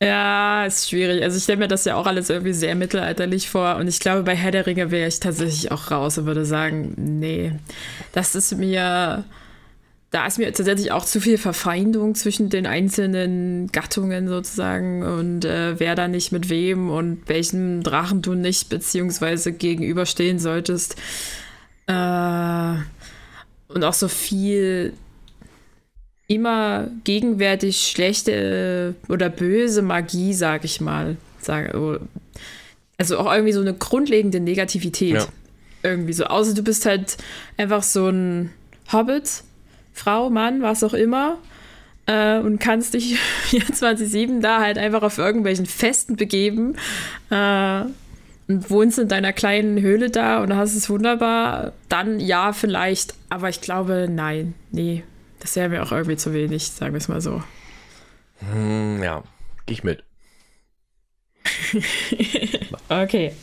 Ja, 0.02 0.66
ist 0.66 0.90
schwierig. 0.90 1.22
Also 1.22 1.38
ich 1.38 1.44
stelle 1.44 1.60
mir 1.60 1.68
das 1.68 1.86
ja 1.86 1.96
auch 1.96 2.08
alles 2.08 2.32
irgendwie 2.32 2.54
sehr 2.54 2.74
mittelalterlich 2.74 3.48
vor. 3.50 3.76
Und 3.76 3.88
ich 3.88 4.00
glaube, 4.00 4.24
bei 4.24 4.36
Herr 4.36 4.50
der 4.50 4.66
Ringe 4.66 4.90
wäre 4.90 5.08
ich 5.08 5.20
tatsächlich 5.20 5.72
auch 5.72 5.92
raus 5.92 6.18
und 6.18 6.26
würde 6.26 6.44
sagen, 6.44 6.96
nee, 6.98 7.54
das 8.12 8.34
ist 8.34 8.58
mir 8.58 9.24
da 10.12 10.28
ist 10.28 10.38
mir 10.38 10.52
tatsächlich 10.52 10.92
auch 10.92 11.06
zu 11.06 11.22
viel 11.22 11.38
Verfeindung 11.38 12.16
zwischen 12.16 12.50
den 12.50 12.68
einzelnen 12.68 13.72
Gattungen 13.72 14.28
sozusagen 14.28 15.04
und 15.04 15.46
äh, 15.46 15.80
wer 15.80 15.96
da 15.96 16.10
nicht 16.10 16.34
mit 16.34 16.50
wem 16.50 16.90
und 16.90 17.28
welchem 17.28 17.82
Drachen 17.82 18.22
du 18.22 18.34
nicht 18.34 18.68
beziehungsweise 18.68 19.54
gegenüberstehen 19.54 20.38
solltest. 20.38 20.98
Äh, 21.88 22.74
und 23.70 23.84
auch 23.86 23.94
so 23.94 24.10
viel 24.10 24.92
immer 26.28 26.90
gegenwärtig 27.06 27.90
schlechte 27.90 28.96
äh, 29.08 29.12
oder 29.12 29.30
böse 29.30 29.82
Magie, 29.82 30.34
sag 30.34 30.66
ich 30.66 30.82
mal. 30.82 31.16
Oh, 31.74 31.96
also 32.98 33.18
auch 33.18 33.32
irgendwie 33.32 33.54
so 33.54 33.62
eine 33.62 33.74
grundlegende 33.74 34.42
Negativität. 34.42 35.16
Ja. 35.16 35.28
Irgendwie 35.84 36.14
so. 36.14 36.26
Außer 36.26 36.54
du 36.54 36.64
bist 36.64 36.86
halt 36.86 37.18
einfach 37.58 37.82
so 37.82 38.10
ein 38.10 38.52
Hobbit 38.92 39.44
Frau, 39.94 40.30
Mann, 40.30 40.62
was 40.62 40.84
auch 40.84 40.94
immer, 40.94 41.38
äh, 42.06 42.40
und 42.40 42.60
kannst 42.60 42.94
dich 42.94 43.18
24-7 43.50 44.42
da 44.42 44.60
halt 44.60 44.78
einfach 44.78 45.04
auf 45.04 45.18
irgendwelchen 45.18 45.66
Festen 45.66 46.16
begeben 46.16 46.76
äh, 47.30 47.82
und 48.48 48.70
wohnst 48.70 49.00
in 49.00 49.08
deiner 49.08 49.34
kleinen 49.34 49.82
Höhle 49.82 50.10
da 50.10 50.42
und 50.42 50.56
hast 50.56 50.76
es 50.76 50.90
wunderbar, 50.90 51.74
dann 51.90 52.20
ja, 52.20 52.54
vielleicht, 52.54 53.14
aber 53.30 53.50
ich 53.50 53.62
glaube, 53.62 54.08
nein, 54.10 54.54
nee, 54.72 55.04
das 55.40 55.56
wäre 55.56 55.70
mir 55.70 55.84
auch 55.84 55.92
irgendwie 55.92 56.18
zu 56.18 56.34
wenig, 56.34 56.68
sagen 56.68 56.94
wir 56.94 57.00
es 57.00 57.08
mal 57.08 57.22
so. 57.22 57.42
Hm, 58.52 59.02
ja, 59.04 59.24
geh 59.66 59.74
ich 59.74 59.84
mit. 59.84 60.04
okay. 62.90 63.34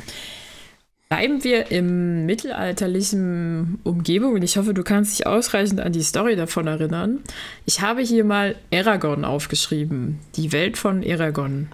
Bleiben 1.11 1.43
wir 1.43 1.71
im 1.71 2.27
mittelalterlichen 2.27 3.79
Umgebung 3.83 4.35
und 4.35 4.43
ich 4.43 4.59
hoffe, 4.59 4.75
du 4.75 4.83
kannst 4.83 5.19
dich 5.19 5.27
ausreichend 5.27 5.81
an 5.81 5.91
die 5.91 6.03
Story 6.03 6.37
davon 6.37 6.67
erinnern. 6.67 7.21
Ich 7.65 7.81
habe 7.81 8.03
hier 8.03 8.25
mal 8.25 8.57
Aragon 8.71 9.25
aufgeschrieben. 9.25 10.19
Die 10.37 10.53
Welt 10.53 10.77
von 10.77 11.03
Aragon. 11.03 11.69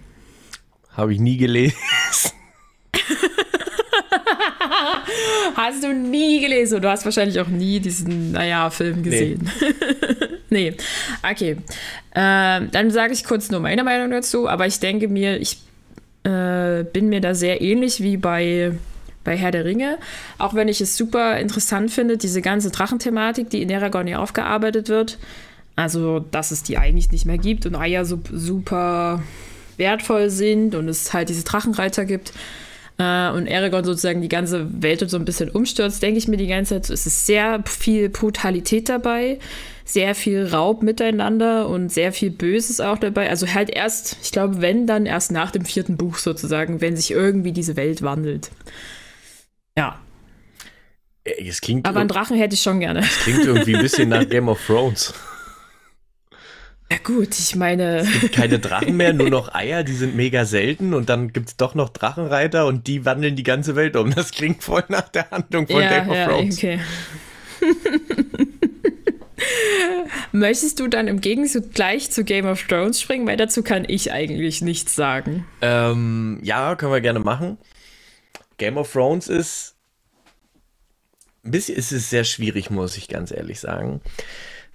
Habe 0.93 1.15
ich 1.15 1.19
nie 1.19 1.37
gelesen. 1.37 1.75
hast 5.57 5.83
du 5.83 5.93
nie 5.93 6.41
gelesen 6.41 6.77
und 6.77 6.83
du 6.83 6.89
hast 6.89 7.05
wahrscheinlich 7.05 7.41
auch 7.41 7.49
nie 7.49 7.81
diesen, 7.81 8.31
naja, 8.31 8.71
Film 8.71 9.03
gesehen. 9.03 9.51
Nee. 10.49 10.71
nee. 10.71 10.77
Okay. 11.29 11.57
Ähm, 12.15 12.69
dann 12.71 12.93
sage 12.93 13.13
ich 13.13 13.25
kurz 13.25 13.51
nur 13.51 13.59
meine 13.59 13.83
Meinung 13.83 14.13
dazu, 14.13 14.49
aber 14.49 14.69
ich 14.69 14.79
denke 14.79 15.09
mir, 15.09 15.41
ich 15.41 15.59
äh, 16.23 16.85
bin 16.85 17.09
mir 17.09 17.21
da 17.21 17.35
sehr 17.35 17.61
ähnlich 17.61 18.01
wie 18.01 18.17
bei 18.17 18.75
bei 19.25 19.37
Herr 19.37 19.51
der 19.51 19.65
Ringe. 19.65 19.99
Auch 20.39 20.55
wenn 20.55 20.69
ich 20.69 20.81
es 20.81 20.97
super 20.97 21.39
interessant 21.39 21.91
finde, 21.91 22.17
diese 22.17 22.43
ganze 22.43 22.71
Drachenthematik, 22.71 23.51
die 23.51 23.63
in 23.63 23.73
Aragorn 23.73 24.07
ja 24.07 24.19
aufgearbeitet 24.19 24.89
wird. 24.89 25.19
Also, 25.77 26.21
dass 26.21 26.51
es 26.53 26.63
die 26.63 26.79
eigentlich 26.79 27.11
nicht 27.11 27.27
mehr 27.27 27.39
gibt 27.39 27.67
und 27.67 27.75
Eier 27.75 28.05
so, 28.05 28.21
super 28.33 29.23
wertvoll 29.77 30.31
sind 30.31 30.75
und 30.75 30.89
es 30.89 31.13
halt 31.13 31.29
diese 31.29 31.45
Drachenreiter 31.45 32.05
gibt. 32.05 32.33
äh, 32.99 33.31
und 33.31 33.51
Aragorn 33.51 33.85
sozusagen 33.85 34.23
die 34.23 34.29
ganze 34.29 34.83
Welt 34.83 35.09
so 35.09 35.17
ein 35.17 35.25
bisschen 35.25 35.51
umstürzt, 35.51 36.03
denke 36.03 36.19
ich 36.19 36.29
mir 36.29 36.37
die 36.37 36.47
ganze 36.47 36.81
Zeit, 36.81 36.91
es 36.91 37.07
ist 37.07 37.27
sehr 37.27 37.63
viel 37.67 38.09
Brutalität 38.09 38.89
dabei, 38.89 39.39
sehr 39.85 40.15
viel 40.15 40.47
Raub 40.47 40.83
miteinander 40.83 41.69
und 41.69 41.93
sehr 41.93 42.13
viel 42.13 42.31
Böses 42.31 42.81
auch 42.81 42.99
dabei. 42.99 43.29
Also 43.29 43.53
halt 43.53 43.71
erst, 43.71 44.17
ich 44.23 44.33
glaube, 44.33 44.61
wenn, 44.61 44.87
dann 44.87 45.07
erst 45.07 45.33
nach 45.33 45.51
dem 45.51 45.65
vierten 45.65 45.97
Buch 45.97 46.19
sozusagen, 46.19 46.81
wenn 46.81 46.97
sich 46.97 47.11
irgendwie 47.11 47.53
diese 47.53 47.77
Welt 47.77 48.03
wandelt. 48.03 48.51
Ja. 49.77 50.01
Es 51.25 51.61
klingt 51.61 51.87
Aber 51.87 52.01
einen 52.01 52.09
Drachen 52.09 52.37
hätte 52.37 52.55
ich 52.55 52.63
schon 52.63 52.81
gerne. 52.81 53.01
Es 53.01 53.21
klingt 53.21 53.45
irgendwie 53.45 53.75
ein 53.75 53.83
bisschen 53.83 54.11
nach 54.11 54.29
Game 54.29 54.49
of 54.49 54.65
Thrones. 54.67 55.15
Ja 56.93 56.99
gut, 57.03 57.31
ich 57.39 57.57
meine. 57.57 58.01
Es 58.01 58.21
gibt 58.21 58.35
keine 58.35 58.59
Drachen 58.59 58.97
mehr, 58.97 59.15
nur 59.15 59.31
noch 59.31 59.55
Eier, 59.55 59.85
die 59.85 59.95
sind 59.95 60.15
mega 60.15 60.45
selten 60.45 60.93
und 60.93 61.09
dann 61.09 61.33
gibt 61.33 61.49
es 61.49 61.57
doch 61.57 61.75
noch 61.75 61.89
Drachenreiter 61.89 62.67
und 62.67 62.87
die 62.87 63.07
wandeln 63.07 63.37
die 63.37 63.43
ganze 63.43 63.75
Welt 63.75 63.97
um. 63.97 64.15
Das 64.15 64.33
klingt 64.33 64.63
voll 64.63 64.85
nach 64.89 65.09
der 65.09 65.31
Handlung 65.31 65.67
von 65.67 65.81
ja, 65.81 65.89
Game 65.89 66.11
of 66.11 66.15
ja, 66.15 66.29
Thrones. 66.29 66.59
Okay. 66.59 66.79
Möchtest 70.33 70.79
du 70.79 70.89
dann 70.89 71.09
im 71.09 71.21
Gegenzug 71.21 71.73
gleich 71.73 72.11
zu 72.11 72.23
Game 72.23 72.47
of 72.47 72.63
Thrones 72.65 73.01
springen? 73.01 73.27
Weil 73.27 73.39
dazu 73.39 73.63
kann 73.63 73.85
ich 73.89 74.13
eigentlich 74.13 74.63
nichts 74.63 74.95
sagen. 74.95 75.47
Ähm, 75.63 76.39
ja, 76.43 76.77
können 76.77 76.93
wir 76.93 77.01
gerne 77.01 77.21
machen. 77.21 77.57
Game 78.59 78.77
of 78.77 78.93
Thrones 78.93 79.29
ist 79.29 79.75
ein 81.45 81.51
bisschen, 81.51 81.77
ist 81.77 81.93
es 81.93 82.11
sehr 82.11 82.25
schwierig, 82.25 82.71
muss 82.71 82.97
ich 82.97 83.09
ganz 83.09 83.31
ehrlich 83.31 83.61
sagen. 83.61 84.01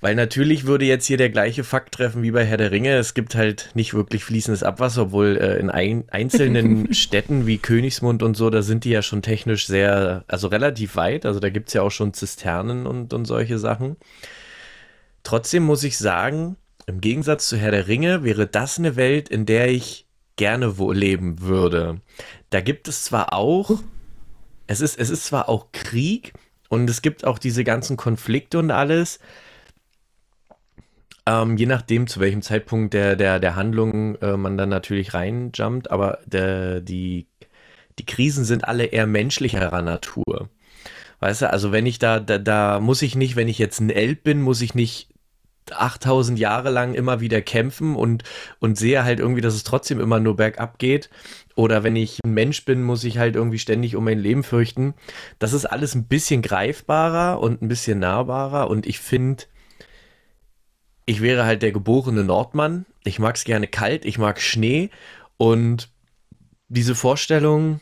Weil 0.01 0.15
natürlich 0.15 0.65
würde 0.65 0.85
jetzt 0.85 1.07
hier 1.07 1.17
der 1.17 1.29
gleiche 1.29 1.65
Fakt 1.65 1.95
treffen 1.95 2.23
wie 2.23 2.31
bei 2.31 2.45
Herr 2.45 2.55
der 2.55 2.71
Ringe. 2.71 2.95
Es 2.95 3.13
gibt 3.13 3.35
halt 3.35 3.71
nicht 3.73 3.93
wirklich 3.93 4.23
fließendes 4.23 4.63
Abwasser, 4.63 5.03
obwohl 5.03 5.37
äh, 5.37 5.59
in 5.59 5.69
ein, 5.69 6.05
einzelnen 6.09 6.93
Städten 6.93 7.47
wie 7.47 7.57
Königsmund 7.57 8.23
und 8.23 8.37
so, 8.37 8.49
da 8.49 8.61
sind 8.61 8.85
die 8.85 8.91
ja 8.91 9.01
schon 9.01 9.21
technisch 9.21 9.67
sehr, 9.67 10.23
also 10.27 10.47
relativ 10.47 10.95
weit. 10.95 11.25
Also 11.25 11.41
da 11.41 11.49
gibt 11.49 11.67
es 11.67 11.73
ja 11.73 11.81
auch 11.81 11.91
schon 11.91 12.13
Zisternen 12.13 12.87
und, 12.87 13.13
und 13.13 13.25
solche 13.25 13.59
Sachen. 13.59 13.97
Trotzdem 15.23 15.63
muss 15.63 15.83
ich 15.83 15.97
sagen, 15.97 16.55
im 16.85 17.01
Gegensatz 17.01 17.49
zu 17.49 17.57
Herr 17.57 17.71
der 17.71 17.87
Ringe 17.87 18.23
wäre 18.23 18.47
das 18.47 18.79
eine 18.79 18.95
Welt, 18.95 19.27
in 19.27 19.45
der 19.45 19.67
ich 19.67 20.07
gerne 20.39 20.77
wo 20.77 20.93
leben 20.93 21.41
würde. 21.41 21.99
Da 22.49 22.61
gibt 22.61 22.87
es 22.87 23.03
zwar 23.03 23.33
auch, 23.33 23.71
es 24.67 24.79
ist, 24.79 24.97
es 24.97 25.09
ist 25.09 25.25
zwar 25.25 25.49
auch 25.49 25.73
Krieg 25.73 26.33
und 26.69 26.89
es 26.89 27.01
gibt 27.01 27.25
auch 27.27 27.39
diese 27.39 27.65
ganzen 27.65 27.97
Konflikte 27.97 28.57
und 28.57 28.71
alles, 28.71 29.19
ähm, 31.25 31.57
je 31.57 31.65
nachdem, 31.65 32.07
zu 32.07 32.21
welchem 32.21 32.41
Zeitpunkt 32.41 32.93
der, 32.93 33.17
der, 33.17 33.41
der 33.41 33.57
Handlung 33.57 34.15
äh, 34.15 34.37
man 34.37 34.57
dann 34.57 34.69
natürlich 34.69 35.13
reinjumpt, 35.13 35.91
aber 35.91 36.19
der, 36.25 36.79
die, 36.79 37.27
die 37.99 38.05
Krisen 38.05 38.45
sind 38.45 38.65
alle 38.65 38.85
eher 38.85 39.07
menschlicherer 39.07 39.81
Natur. 39.81 40.49
Weißt 41.19 41.41
du, 41.41 41.49
also 41.49 41.73
wenn 41.73 41.85
ich 41.85 41.99
da, 41.99 42.21
da, 42.21 42.37
da 42.37 42.79
muss 42.79 43.01
ich 43.01 43.17
nicht, 43.17 43.35
wenn 43.35 43.49
ich 43.49 43.59
jetzt 43.59 43.81
ein 43.81 43.89
Elb 43.89 44.23
bin, 44.23 44.41
muss 44.41 44.61
ich 44.61 44.73
nicht 44.73 45.09
8000 45.73 46.39
Jahre 46.39 46.69
lang 46.69 46.93
immer 46.93 47.19
wieder 47.19 47.41
kämpfen 47.41 47.95
und, 47.95 48.23
und 48.59 48.77
sehe 48.77 49.03
halt 49.03 49.19
irgendwie, 49.19 49.41
dass 49.41 49.53
es 49.53 49.63
trotzdem 49.63 49.99
immer 49.99 50.19
nur 50.19 50.35
bergab 50.35 50.79
geht. 50.79 51.09
Oder 51.55 51.83
wenn 51.83 51.95
ich 51.95 52.19
ein 52.23 52.33
Mensch 52.33 52.63
bin, 52.65 52.83
muss 52.83 53.03
ich 53.03 53.17
halt 53.17 53.35
irgendwie 53.35 53.59
ständig 53.59 53.95
um 53.95 54.05
mein 54.05 54.19
Leben 54.19 54.43
fürchten. 54.43 54.93
Das 55.39 55.53
ist 55.53 55.65
alles 55.65 55.95
ein 55.95 56.07
bisschen 56.07 56.41
greifbarer 56.41 57.41
und 57.41 57.61
ein 57.61 57.67
bisschen 57.67 57.99
nahbarer. 57.99 58.69
Und 58.69 58.87
ich 58.87 58.99
finde, 58.99 59.43
ich 61.05 61.21
wäre 61.21 61.45
halt 61.45 61.61
der 61.61 61.71
geborene 61.71 62.23
Nordmann. 62.23 62.85
Ich 63.03 63.19
mag 63.19 63.35
es 63.35 63.43
gerne 63.43 63.67
kalt, 63.67 64.05
ich 64.05 64.17
mag 64.17 64.39
Schnee. 64.39 64.89
Und 65.37 65.89
diese 66.69 66.95
Vorstellung, 66.95 67.81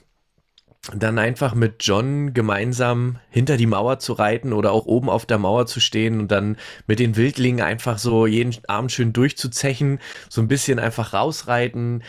dann 0.93 1.19
einfach 1.19 1.53
mit 1.53 1.75
John 1.81 2.34
gemeinsam 2.34 3.19
hinter 3.29 3.57
die 3.57 3.65
Mauer 3.65 4.00
zu 4.00 4.13
reiten 4.13 4.53
oder 4.53 4.72
auch 4.72 4.86
oben 4.86 5.10
auf 5.10 5.25
der 5.25 5.38
Mauer 5.38 5.65
zu 5.65 5.79
stehen 5.79 6.19
und 6.19 6.31
dann 6.31 6.57
mit 6.88 7.00
den 7.00 7.15
Wildlingen 7.15 7.62
einfach 7.62 7.98
so 7.98 8.25
jeden 8.25 8.55
Abend 8.67 8.91
schön 8.91 9.12
durchzuzechen, 9.12 10.00
so 10.29 10.41
ein 10.41 10.48
bisschen 10.48 10.79
einfach 10.79 11.13
rausreiten, 11.13 12.03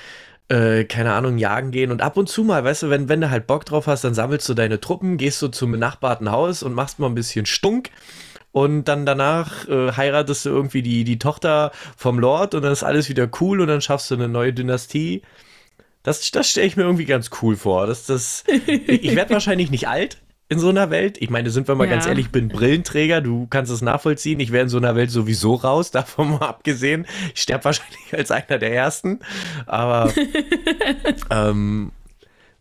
äh, 0.48 0.84
keine 0.84 1.12
Ahnung, 1.12 1.38
jagen 1.38 1.72
gehen 1.72 1.90
und 1.90 2.02
ab 2.02 2.16
und 2.16 2.28
zu 2.28 2.44
mal, 2.44 2.62
weißt 2.64 2.84
du, 2.84 2.90
wenn, 2.90 3.08
wenn 3.08 3.20
du 3.20 3.30
halt 3.30 3.46
Bock 3.46 3.64
drauf 3.64 3.86
hast, 3.86 4.04
dann 4.04 4.14
sammelst 4.14 4.48
du 4.48 4.54
deine 4.54 4.80
Truppen, 4.80 5.16
gehst 5.16 5.42
du 5.42 5.48
zum 5.48 5.72
benachbarten 5.72 6.30
Haus 6.30 6.62
und 6.62 6.72
machst 6.72 7.00
mal 7.00 7.08
ein 7.08 7.14
bisschen 7.14 7.46
Stunk 7.46 7.90
und 8.52 8.84
dann 8.84 9.06
danach 9.06 9.68
äh, 9.68 9.92
heiratest 9.92 10.46
du 10.46 10.50
irgendwie 10.50 10.82
die, 10.82 11.04
die 11.04 11.18
Tochter 11.18 11.72
vom 11.96 12.18
Lord 12.18 12.54
und 12.54 12.62
dann 12.62 12.72
ist 12.72 12.84
alles 12.84 13.08
wieder 13.08 13.28
cool 13.40 13.60
und 13.60 13.68
dann 13.68 13.80
schaffst 13.80 14.10
du 14.10 14.14
eine 14.14 14.28
neue 14.28 14.52
Dynastie. 14.52 15.22
Das, 16.02 16.30
das 16.30 16.48
stelle 16.50 16.66
ich 16.66 16.76
mir 16.76 16.84
irgendwie 16.84 17.04
ganz 17.04 17.30
cool 17.42 17.56
vor. 17.56 17.86
Das, 17.86 18.06
das, 18.06 18.44
ich 18.46 19.14
werde 19.16 19.30
wahrscheinlich 19.34 19.70
nicht 19.70 19.88
alt 19.88 20.18
in 20.48 20.58
so 20.58 20.68
einer 20.70 20.90
Welt. 20.90 21.18
Ich 21.20 21.28
meine, 21.28 21.50
sind 21.50 21.68
wir 21.68 21.74
mal 21.74 21.84
ja. 21.84 21.90
ganz 21.90 22.06
ehrlich, 22.06 22.26
ich 22.26 22.32
bin 22.32 22.48
Brillenträger, 22.48 23.20
du 23.20 23.46
kannst 23.48 23.70
es 23.70 23.82
nachvollziehen. 23.82 24.40
Ich 24.40 24.50
wäre 24.50 24.62
in 24.62 24.68
so 24.68 24.78
einer 24.78 24.96
Welt 24.96 25.10
sowieso 25.10 25.54
raus, 25.54 25.90
davon 25.92 26.30
mal 26.30 26.46
abgesehen. 26.46 27.06
Ich 27.34 27.42
sterbe 27.42 27.64
wahrscheinlich 27.64 28.12
als 28.12 28.30
einer 28.30 28.58
der 28.58 28.72
Ersten. 28.72 29.20
Aber 29.66 30.12
ähm, 31.30 31.92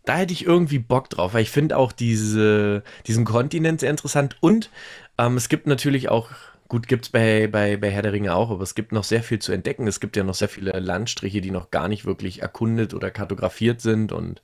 da 0.04 0.16
hätte 0.16 0.32
ich 0.32 0.44
irgendwie 0.44 0.78
Bock 0.78 1.08
drauf, 1.10 1.34
weil 1.34 1.42
ich 1.42 1.50
finde 1.50 1.76
auch 1.76 1.92
diese, 1.92 2.82
diesen 3.06 3.24
Kontinent 3.24 3.80
sehr 3.80 3.90
interessant. 3.90 4.36
Und 4.40 4.70
ähm, 5.16 5.36
es 5.36 5.48
gibt 5.48 5.66
natürlich 5.66 6.08
auch 6.08 6.30
Gut, 6.68 6.86
gibt 6.86 7.06
es 7.06 7.10
bei, 7.10 7.46
bei, 7.46 7.78
bei 7.78 7.90
Herr 7.90 8.02
der 8.02 8.12
Ringe 8.12 8.34
auch, 8.34 8.50
aber 8.50 8.62
es 8.62 8.74
gibt 8.74 8.92
noch 8.92 9.04
sehr 9.04 9.22
viel 9.22 9.38
zu 9.38 9.52
entdecken. 9.52 9.86
Es 9.86 10.00
gibt 10.00 10.16
ja 10.16 10.24
noch 10.24 10.34
sehr 10.34 10.50
viele 10.50 10.78
Landstriche, 10.78 11.40
die 11.40 11.50
noch 11.50 11.70
gar 11.70 11.88
nicht 11.88 12.04
wirklich 12.04 12.42
erkundet 12.42 12.92
oder 12.92 13.10
kartografiert 13.10 13.80
sind. 13.80 14.12
Und 14.12 14.42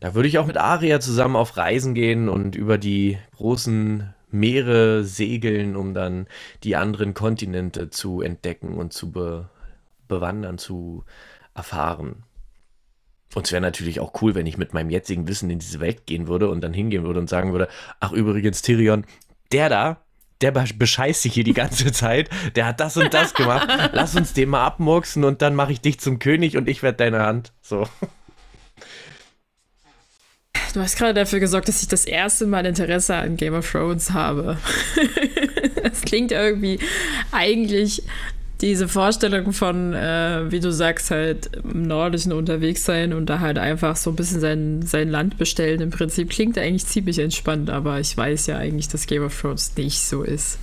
da 0.00 0.14
würde 0.14 0.28
ich 0.28 0.38
auch 0.38 0.46
mit 0.46 0.56
Aria 0.56 0.98
zusammen 0.98 1.36
auf 1.36 1.58
Reisen 1.58 1.94
gehen 1.94 2.30
und 2.30 2.56
über 2.56 2.78
die 2.78 3.18
großen 3.36 4.14
Meere 4.30 5.04
segeln, 5.04 5.76
um 5.76 5.92
dann 5.92 6.26
die 6.64 6.74
anderen 6.74 7.12
Kontinente 7.12 7.90
zu 7.90 8.22
entdecken 8.22 8.74
und 8.78 8.94
zu 8.94 9.12
be 9.12 9.50
bewandern, 10.08 10.58
zu 10.58 11.04
erfahren. 11.54 12.24
Und 13.34 13.46
es 13.46 13.52
wäre 13.52 13.62
natürlich 13.62 14.00
auch 14.00 14.20
cool, 14.22 14.34
wenn 14.34 14.46
ich 14.46 14.58
mit 14.58 14.74
meinem 14.74 14.90
jetzigen 14.90 15.28
Wissen 15.28 15.48
in 15.50 15.58
diese 15.58 15.80
Welt 15.80 16.06
gehen 16.06 16.28
würde 16.28 16.50
und 16.50 16.62
dann 16.62 16.74
hingehen 16.74 17.04
würde 17.04 17.20
und 17.20 17.30
sagen 17.30 17.52
würde, 17.52 17.68
ach 18.00 18.12
übrigens, 18.12 18.62
Tyrion, 18.62 19.04
der 19.52 19.68
da, 19.68 20.01
der 20.42 20.50
bescheißt 20.50 21.22
sich 21.22 21.34
hier 21.34 21.44
die 21.44 21.54
ganze 21.54 21.92
Zeit, 21.92 22.28
der 22.56 22.66
hat 22.66 22.80
das 22.80 22.96
und 22.96 23.14
das 23.14 23.34
gemacht, 23.34 23.68
lass 23.92 24.16
uns 24.16 24.32
den 24.32 24.48
mal 24.48 24.64
abmurksen 24.64 25.24
und 25.24 25.42
dann 25.42 25.54
mache 25.54 25.72
ich 25.72 25.80
dich 25.80 26.00
zum 26.00 26.18
König 26.18 26.56
und 26.56 26.68
ich 26.68 26.82
werde 26.82 26.98
deine 26.98 27.20
Hand. 27.20 27.52
So. 27.60 27.86
Du 30.74 30.80
hast 30.80 30.96
gerade 30.96 31.12
dafür 31.12 31.38
gesorgt, 31.38 31.68
dass 31.68 31.82
ich 31.82 31.88
das 31.88 32.06
erste 32.06 32.46
Mal 32.46 32.64
Interesse 32.64 33.14
an 33.14 33.36
Game 33.36 33.54
of 33.54 33.70
Thrones 33.70 34.12
habe. 34.12 34.56
das 35.82 36.00
klingt 36.00 36.32
irgendwie 36.32 36.78
eigentlich 37.30 38.02
diese 38.62 38.86
Vorstellung 38.88 39.52
von, 39.52 39.92
äh, 39.92 40.50
wie 40.50 40.60
du 40.60 40.72
sagst, 40.72 41.10
halt 41.10 41.50
im 41.62 41.82
Nordischen 41.82 42.32
unterwegs 42.32 42.84
sein 42.84 43.12
und 43.12 43.26
da 43.26 43.40
halt 43.40 43.58
einfach 43.58 43.96
so 43.96 44.10
ein 44.10 44.16
bisschen 44.16 44.40
sein, 44.40 44.82
sein 44.82 45.10
Land 45.10 45.36
bestellen, 45.36 45.80
im 45.80 45.90
Prinzip 45.90 46.30
klingt 46.30 46.56
eigentlich 46.56 46.86
ziemlich 46.86 47.18
entspannt, 47.18 47.68
aber 47.68 47.98
ich 48.00 48.16
weiß 48.16 48.46
ja 48.46 48.56
eigentlich, 48.56 48.88
dass 48.88 49.06
Game 49.06 49.24
of 49.24 49.38
Thrones 49.38 49.72
nicht 49.76 50.00
so 50.00 50.22
ist. 50.22 50.58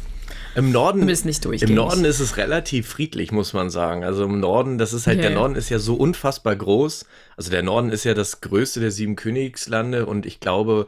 Im 0.55 0.71
Norden, 0.71 1.07
ist 1.07 1.25
nicht 1.25 1.45
Im 1.45 1.75
Norden 1.75 2.05
ist 2.05 2.19
es 2.19 2.37
relativ 2.37 2.87
friedlich, 2.87 3.31
muss 3.31 3.53
man 3.53 3.69
sagen. 3.69 4.03
Also 4.03 4.25
im 4.25 4.39
Norden, 4.39 4.77
das 4.77 4.93
ist 4.93 5.05
halt, 5.05 5.19
yeah. 5.19 5.27
der 5.27 5.37
Norden 5.37 5.55
ist 5.55 5.69
ja 5.69 5.79
so 5.79 5.95
unfassbar 5.95 6.55
groß. 6.55 7.05
Also 7.37 7.51
der 7.51 7.61
Norden 7.61 7.89
ist 7.89 8.03
ja 8.03 8.13
das 8.13 8.41
größte 8.41 8.79
der 8.79 8.91
sieben 8.91 9.15
Königslande 9.15 10.05
und 10.05 10.25
ich 10.25 10.39
glaube, 10.39 10.87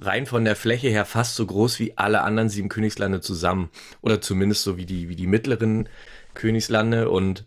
rein 0.00 0.26
von 0.26 0.44
der 0.44 0.56
Fläche 0.56 0.88
her 0.88 1.04
fast 1.04 1.36
so 1.36 1.46
groß 1.46 1.78
wie 1.78 1.96
alle 1.96 2.22
anderen 2.22 2.48
sieben 2.48 2.68
Königslande 2.68 3.20
zusammen. 3.20 3.70
Oder 4.00 4.20
zumindest 4.20 4.62
so 4.62 4.76
wie 4.76 4.86
die, 4.86 5.08
wie 5.08 5.16
die 5.16 5.26
mittleren 5.26 5.88
Königslande 6.34 7.10
und 7.10 7.44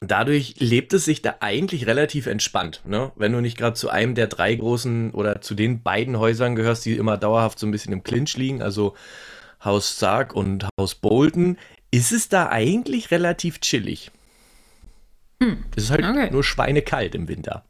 dadurch 0.00 0.56
lebt 0.58 0.92
es 0.92 1.04
sich 1.04 1.22
da 1.22 1.36
eigentlich 1.40 1.86
relativ 1.86 2.26
entspannt, 2.26 2.82
ne? 2.84 3.12
Wenn 3.16 3.32
du 3.32 3.40
nicht 3.40 3.56
gerade 3.56 3.74
zu 3.74 3.88
einem 3.88 4.14
der 4.14 4.26
drei 4.26 4.54
großen 4.54 5.12
oder 5.12 5.40
zu 5.40 5.54
den 5.54 5.82
beiden 5.82 6.18
Häusern 6.18 6.56
gehörst, 6.56 6.84
die 6.84 6.96
immer 6.96 7.16
dauerhaft 7.16 7.58
so 7.58 7.66
ein 7.66 7.70
bisschen 7.70 7.92
im 7.92 8.02
Clinch 8.02 8.36
liegen, 8.36 8.62
also 8.62 8.94
Haus 9.64 9.96
Stark 9.96 10.34
und 10.34 10.66
Haus 10.78 10.94
Bolton, 10.94 11.58
ist 11.90 12.12
es 12.12 12.28
da 12.28 12.48
eigentlich 12.48 13.10
relativ 13.10 13.60
chillig. 13.60 14.10
Hm. 15.42 15.64
Es 15.76 15.84
ist 15.84 15.90
halt 15.90 16.04
okay. 16.04 16.30
nur 16.30 16.44
schweinekalt 16.44 17.14
im 17.14 17.28
Winter. 17.28 17.64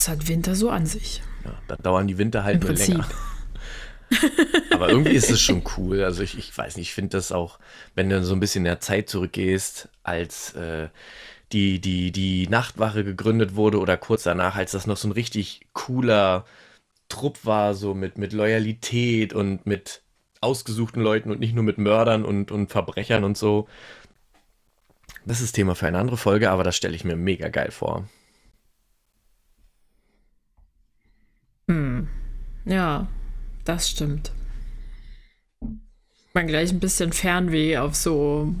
Es 0.00 0.08
hat 0.08 0.26
Winter 0.26 0.54
so 0.56 0.70
an 0.70 0.86
sich. 0.86 1.22
Ja, 1.44 1.54
da 1.68 1.76
dauern 1.76 2.08
die 2.08 2.18
Winter 2.18 2.44
halt 2.44 2.56
Im 2.56 2.60
nur 2.60 2.68
Prinzip. 2.68 2.94
länger. 2.94 3.08
Aber 4.70 4.88
irgendwie 4.88 5.12
ist 5.12 5.30
es 5.30 5.40
schon 5.40 5.62
cool. 5.76 6.02
Also 6.04 6.22
ich, 6.22 6.36
ich 6.38 6.56
weiß 6.56 6.76
nicht, 6.76 6.88
ich 6.88 6.94
finde 6.94 7.16
das 7.16 7.32
auch, 7.32 7.58
wenn 7.94 8.08
du 8.08 8.22
so 8.24 8.34
ein 8.34 8.40
bisschen 8.40 8.60
in 8.60 8.70
der 8.70 8.80
Zeit 8.80 9.08
zurückgehst, 9.08 9.88
als 10.02 10.54
äh, 10.54 10.88
die, 11.52 11.80
die, 11.80 12.12
die 12.12 12.48
Nachtwache 12.48 13.04
gegründet 13.04 13.54
wurde 13.54 13.78
oder 13.78 13.96
kurz 13.96 14.22
danach, 14.22 14.56
als 14.56 14.72
das 14.72 14.86
noch 14.86 14.96
so 14.96 15.08
ein 15.08 15.12
richtig 15.12 15.66
cooler 15.72 16.44
Trupp 17.08 17.44
war, 17.44 17.74
so 17.74 17.94
mit, 17.94 18.16
mit 18.18 18.32
Loyalität 18.32 19.34
und 19.34 19.66
mit 19.66 20.02
ausgesuchten 20.40 21.02
Leuten 21.02 21.30
und 21.30 21.40
nicht 21.40 21.54
nur 21.54 21.64
mit 21.64 21.78
Mördern 21.78 22.24
und, 22.24 22.50
und 22.50 22.70
Verbrechern 22.70 23.24
und 23.24 23.36
so. 23.36 23.68
Das 25.24 25.40
ist 25.40 25.52
Thema 25.52 25.74
für 25.74 25.86
eine 25.86 25.98
andere 25.98 26.16
Folge, 26.16 26.50
aber 26.50 26.64
das 26.64 26.76
stelle 26.76 26.96
ich 26.96 27.04
mir 27.04 27.16
mega 27.16 27.48
geil 27.48 27.70
vor. 27.70 28.08
Hm. 31.68 32.08
Ja, 32.64 33.06
das 33.64 33.90
stimmt. 33.90 34.32
Man 36.34 36.46
gleich 36.46 36.72
ein 36.72 36.80
bisschen 36.80 37.12
Fernweh 37.12 37.76
auf 37.78 37.94
so 37.94 38.54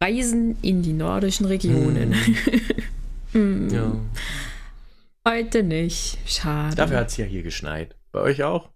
Reisen 0.00 0.56
in 0.62 0.82
die 0.82 0.92
nordischen 0.92 1.46
Regionen. 1.46 2.14
Hm. 3.32 3.68
ja. 3.70 3.92
Heute 5.26 5.62
nicht. 5.62 6.18
Schade. 6.26 6.76
Dafür 6.76 6.98
hat 6.98 7.08
es 7.08 7.16
ja 7.16 7.24
hier 7.24 7.42
geschneit. 7.42 7.96
Bei 8.12 8.20
euch 8.20 8.42
auch? 8.42 8.70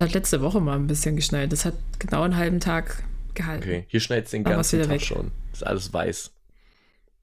Hat 0.00 0.12
letzte 0.12 0.40
Woche 0.40 0.60
mal 0.60 0.76
ein 0.76 0.86
bisschen 0.86 1.16
geschneit. 1.16 1.52
Das 1.52 1.64
hat 1.64 1.74
genau 1.98 2.22
einen 2.22 2.36
halben 2.36 2.60
Tag 2.60 3.02
gehalten. 3.34 3.64
Okay, 3.64 3.84
hier 3.88 4.00
schneit 4.00 4.24
es 4.26 4.30
den 4.30 4.44
ganzen 4.44 4.80
Tag 4.80 4.90
weg. 4.90 5.02
schon. 5.02 5.32
Ist 5.52 5.66
alles 5.66 5.92
weiß. 5.92 6.32